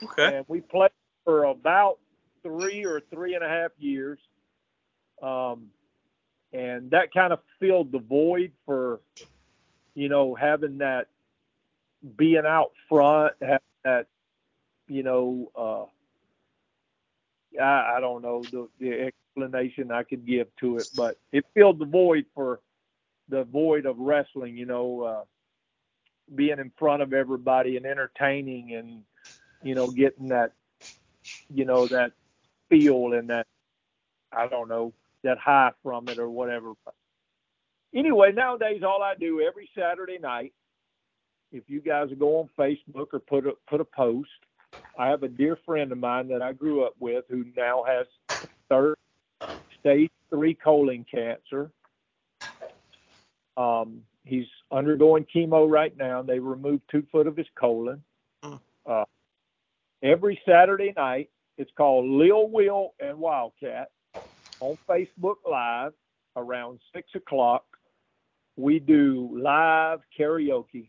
Okay. 0.03 0.37
And 0.37 0.45
we 0.47 0.61
played 0.61 0.91
for 1.25 1.45
about 1.45 1.99
three 2.41 2.85
or 2.85 3.01
three 3.13 3.35
and 3.35 3.43
a 3.43 3.47
half 3.47 3.71
years. 3.77 4.19
Um, 5.21 5.67
and 6.51 6.91
that 6.91 7.13
kind 7.13 7.33
of 7.33 7.39
filled 7.59 7.91
the 7.91 7.99
void 7.99 8.51
for, 8.65 8.99
you 9.95 10.09
know, 10.09 10.35
having 10.35 10.79
that 10.79 11.07
being 12.17 12.45
out 12.45 12.71
front, 12.89 13.33
having 13.41 13.59
that, 13.83 14.07
you 14.87 15.03
know, 15.03 15.51
uh, 15.55 15.85
I, 17.61 17.97
I 17.97 17.99
don't 17.99 18.21
know 18.21 18.43
the, 18.43 18.67
the 18.79 19.11
explanation 19.35 19.91
I 19.91 20.03
could 20.03 20.25
give 20.25 20.47
to 20.57 20.77
it, 20.77 20.89
but 20.95 21.17
it 21.31 21.45
filled 21.53 21.79
the 21.79 21.85
void 21.85 22.25
for 22.35 22.59
the 23.29 23.45
void 23.45 23.85
of 23.85 23.97
wrestling, 23.97 24.57
you 24.57 24.65
know, 24.65 25.01
uh, 25.01 25.23
being 26.35 26.59
in 26.59 26.71
front 26.77 27.01
of 27.01 27.13
everybody 27.13 27.77
and 27.77 27.85
entertaining 27.85 28.73
and, 28.73 29.03
you 29.61 29.75
know, 29.75 29.89
getting 29.89 30.29
that, 30.29 30.53
you 31.49 31.65
know, 31.65 31.87
that 31.87 32.11
feel 32.69 33.13
and 33.13 33.29
that, 33.29 33.47
I 34.31 34.47
don't 34.47 34.67
know, 34.67 34.93
that 35.23 35.37
high 35.37 35.71
from 35.83 36.07
it 36.09 36.19
or 36.19 36.29
whatever. 36.29 36.73
Anyway, 37.93 38.31
nowadays 38.31 38.81
all 38.83 39.03
I 39.03 39.15
do 39.15 39.41
every 39.41 39.69
Saturday 39.77 40.17
night, 40.17 40.53
if 41.51 41.63
you 41.67 41.79
guys 41.79 42.09
go 42.17 42.39
on 42.39 42.49
Facebook 42.57 43.07
or 43.13 43.19
put 43.19 43.45
a 43.45 43.53
put 43.67 43.79
a 43.79 43.85
post, 43.85 44.29
I 44.97 45.09
have 45.09 45.21
a 45.23 45.27
dear 45.27 45.57
friend 45.65 45.91
of 45.91 45.99
mine 45.99 46.27
that 46.29 46.41
I 46.41 46.53
grew 46.53 46.83
up 46.83 46.93
with 46.99 47.25
who 47.29 47.45
now 47.55 47.83
has 47.83 48.07
third 48.69 48.97
stage 49.79 50.11
three 50.31 50.55
colon 50.55 51.05
cancer. 51.09 51.69
Um, 53.55 54.01
he's 54.23 54.47
undergoing 54.71 55.25
chemo 55.33 55.69
right 55.69 55.95
now. 55.97 56.21
They 56.21 56.39
removed 56.39 56.83
two 56.89 57.05
foot 57.11 57.27
of 57.27 57.37
his 57.37 57.47
colon. 57.55 58.03
Hmm. 58.43 58.55
Uh, 58.85 59.05
every 60.01 60.39
Saturday 60.45 60.93
night, 60.95 61.29
it's 61.57 61.71
called 61.77 62.05
Lil 62.05 62.49
Will 62.49 62.93
and 62.99 63.17
Wildcat 63.19 63.91
on 64.59 64.77
Facebook 64.89 65.35
Live 65.49 65.93
around 66.35 66.79
six 66.93 67.13
o'clock. 67.15 67.65
We 68.55 68.79
do 68.79 69.29
live 69.33 70.01
karaoke 70.17 70.87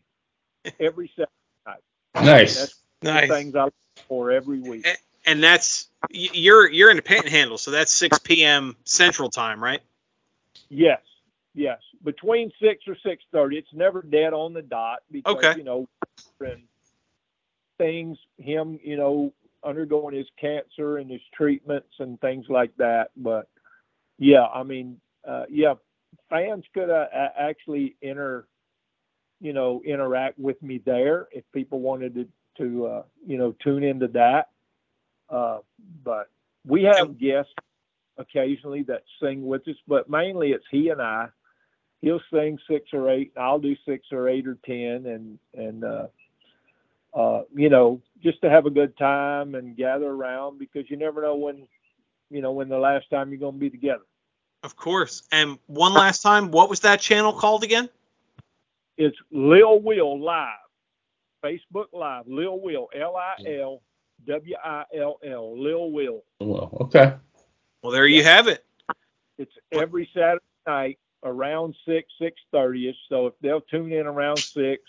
every 0.79 1.11
Saturday 1.15 1.31
night. 1.65 1.83
Nice. 2.15 2.59
That's 2.59 2.75
Nice. 3.05 3.29
things 3.29 3.55
I 3.55 3.65
look 3.65 3.73
for 4.07 4.31
every 4.31 4.59
week. 4.59 4.85
And, 4.87 4.97
and 5.25 5.43
that's 5.43 5.89
you're 6.09 6.69
you're 6.69 6.89
in 6.89 6.97
the 6.97 7.03
Panhandle, 7.03 7.57
so 7.57 7.71
that's 7.71 7.91
6 7.91 8.19
p.m. 8.19 8.75
Central 8.83 9.29
Time, 9.29 9.63
right? 9.63 9.81
Yes, 10.69 11.01
yes. 11.55 11.79
Between 12.03 12.51
six 12.61 12.83
or 12.87 12.97
six 13.05 13.23
thirty. 13.33 13.57
It's 13.57 13.73
never 13.73 14.03
dead 14.03 14.33
on 14.33 14.53
the 14.53 14.63
dot 14.63 14.99
because 15.11 15.37
Okay. 15.37 15.55
you 15.55 15.63
know 15.63 15.87
and 16.41 16.63
things. 17.77 18.17
Him, 18.37 18.79
you 18.83 18.97
know, 18.97 19.33
undergoing 19.65 20.15
his 20.15 20.27
cancer 20.39 20.97
and 20.97 21.09
his 21.11 21.21
treatments 21.35 21.89
and 21.99 22.19
things 22.21 22.45
like 22.49 22.75
that. 22.77 23.11
But 23.17 23.49
yeah, 24.17 24.45
I 24.45 24.63
mean, 24.63 24.99
uh, 25.27 25.45
yeah, 25.49 25.75
fans 26.29 26.65
could 26.73 26.89
uh, 26.89 27.07
actually 27.37 27.95
enter, 28.03 28.47
you 29.41 29.53
know, 29.53 29.81
interact 29.85 30.39
with 30.39 30.61
me 30.61 30.81
there 30.85 31.27
if 31.31 31.43
people 31.53 31.79
wanted 31.81 32.15
to 32.15 32.27
to 32.57 32.87
uh, 32.87 33.03
you 33.25 33.37
know 33.37 33.55
tune 33.63 33.83
into 33.83 34.07
that. 34.09 34.49
Uh, 35.29 35.59
but 36.03 36.29
we 36.65 36.83
have 36.83 37.19
guests 37.19 37.53
occasionally 38.17 38.83
that 38.83 39.03
sing 39.21 39.45
with 39.45 39.67
us, 39.67 39.75
but 39.87 40.09
mainly 40.09 40.51
it's 40.51 40.65
he 40.71 40.89
and 40.89 41.01
I. 41.01 41.27
He'll 42.05 42.21
sing 42.31 42.59
six 42.69 42.93
or 42.93 43.09
eight, 43.09 43.31
and 43.35 43.43
I'll 43.43 43.57
do 43.57 43.75
six 43.83 44.05
or 44.11 44.29
eight 44.29 44.45
or 44.45 44.59
ten, 44.63 45.07
and 45.07 45.39
and 45.55 45.83
uh, 45.83 46.07
uh, 47.15 47.41
you 47.51 47.67
know 47.67 47.99
just 48.21 48.39
to 48.43 48.49
have 48.51 48.67
a 48.67 48.69
good 48.69 48.95
time 48.95 49.55
and 49.55 49.75
gather 49.75 50.05
around 50.05 50.59
because 50.59 50.87
you 50.87 50.97
never 50.97 51.23
know 51.23 51.35
when 51.35 51.67
you 52.29 52.43
know 52.43 52.51
when 52.51 52.69
the 52.69 52.77
last 52.77 53.09
time 53.09 53.31
you're 53.31 53.39
going 53.39 53.55
to 53.55 53.59
be 53.59 53.71
together. 53.71 54.03
Of 54.61 54.75
course. 54.75 55.23
And 55.31 55.57
one 55.65 55.95
last 55.95 56.21
time, 56.21 56.51
what 56.51 56.69
was 56.69 56.81
that 56.81 57.01
channel 57.01 57.33
called 57.33 57.63
again? 57.63 57.89
It's 58.97 59.17
Lil 59.31 59.79
Will 59.81 60.23
Live, 60.23 60.53
Facebook 61.43 61.87
Live, 61.91 62.27
Lil 62.27 62.59
Will, 62.59 62.87
L 62.95 63.15
I 63.15 63.33
L 63.59 63.81
W 64.27 64.55
I 64.63 64.83
L 64.95 65.17
L, 65.25 65.59
Lil 65.59 65.89
Will. 65.89 66.23
Well, 66.39 66.77
okay. 66.81 67.15
Well, 67.81 67.91
there 67.91 68.05
you 68.05 68.23
have 68.23 68.47
it. 68.47 68.63
It's 69.39 69.53
every 69.71 70.07
Saturday 70.13 70.45
night 70.67 70.99
around 71.25 71.75
six, 71.85 72.07
six 72.21 72.39
thirty 72.51 72.87
ish. 72.87 72.95
So 73.09 73.27
if 73.27 73.33
they'll 73.41 73.61
tune 73.61 73.91
in 73.91 74.05
around 74.05 74.37
six, 74.37 74.83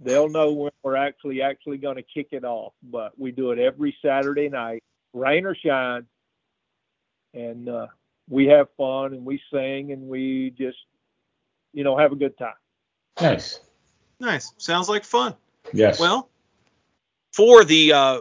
they'll 0.00 0.28
know 0.28 0.52
when 0.52 0.72
we're 0.82 0.96
actually 0.96 1.42
actually 1.42 1.78
going 1.78 1.96
to 1.96 2.02
kick 2.02 2.28
it 2.32 2.44
off. 2.44 2.72
But 2.82 3.12
we 3.18 3.30
do 3.30 3.52
it 3.52 3.58
every 3.58 3.96
Saturday 4.02 4.48
night, 4.48 4.82
rain 5.12 5.46
or 5.46 5.54
shine, 5.54 6.06
and 7.34 7.68
uh, 7.68 7.86
we 8.28 8.46
have 8.46 8.68
fun 8.76 9.12
and 9.12 9.24
we 9.24 9.40
sing 9.52 9.92
and 9.92 10.08
we 10.08 10.54
just 10.58 10.78
you 11.72 11.84
know 11.84 11.96
have 11.96 12.12
a 12.12 12.16
good 12.16 12.36
time. 12.38 12.54
Nice. 13.20 13.60
Nice. 14.18 14.52
Sounds 14.56 14.88
like 14.88 15.04
fun. 15.04 15.34
Yes. 15.72 16.00
Well, 16.00 16.28
for 17.32 17.64
the 17.64 17.92
uh, 17.92 18.20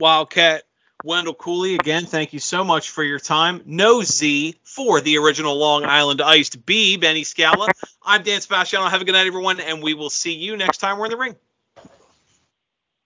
Wildcat 0.00 0.62
Wendall 1.04 1.38
Cooley, 1.38 1.76
again, 1.76 2.06
thank 2.06 2.32
you 2.32 2.40
so 2.40 2.64
much 2.64 2.90
for 2.90 3.04
your 3.04 3.20
time. 3.20 3.62
No 3.64 4.02
Z 4.02 4.56
for 4.64 5.00
the 5.00 5.18
original 5.18 5.56
Long 5.56 5.84
Island 5.84 6.20
Iced 6.20 6.66
B, 6.66 6.96
Benny 6.96 7.22
Scala. 7.22 7.68
I'm 8.02 8.24
Dan 8.24 8.40
Sebastiano. 8.40 8.88
Have 8.88 9.00
a 9.00 9.04
good 9.04 9.12
night, 9.12 9.28
everyone, 9.28 9.60
and 9.60 9.80
we 9.80 9.94
will 9.94 10.10
see 10.10 10.34
you 10.34 10.56
next 10.56 10.78
time 10.78 10.98
we're 10.98 11.04
in 11.04 11.12
the 11.12 11.16
ring. 11.16 11.36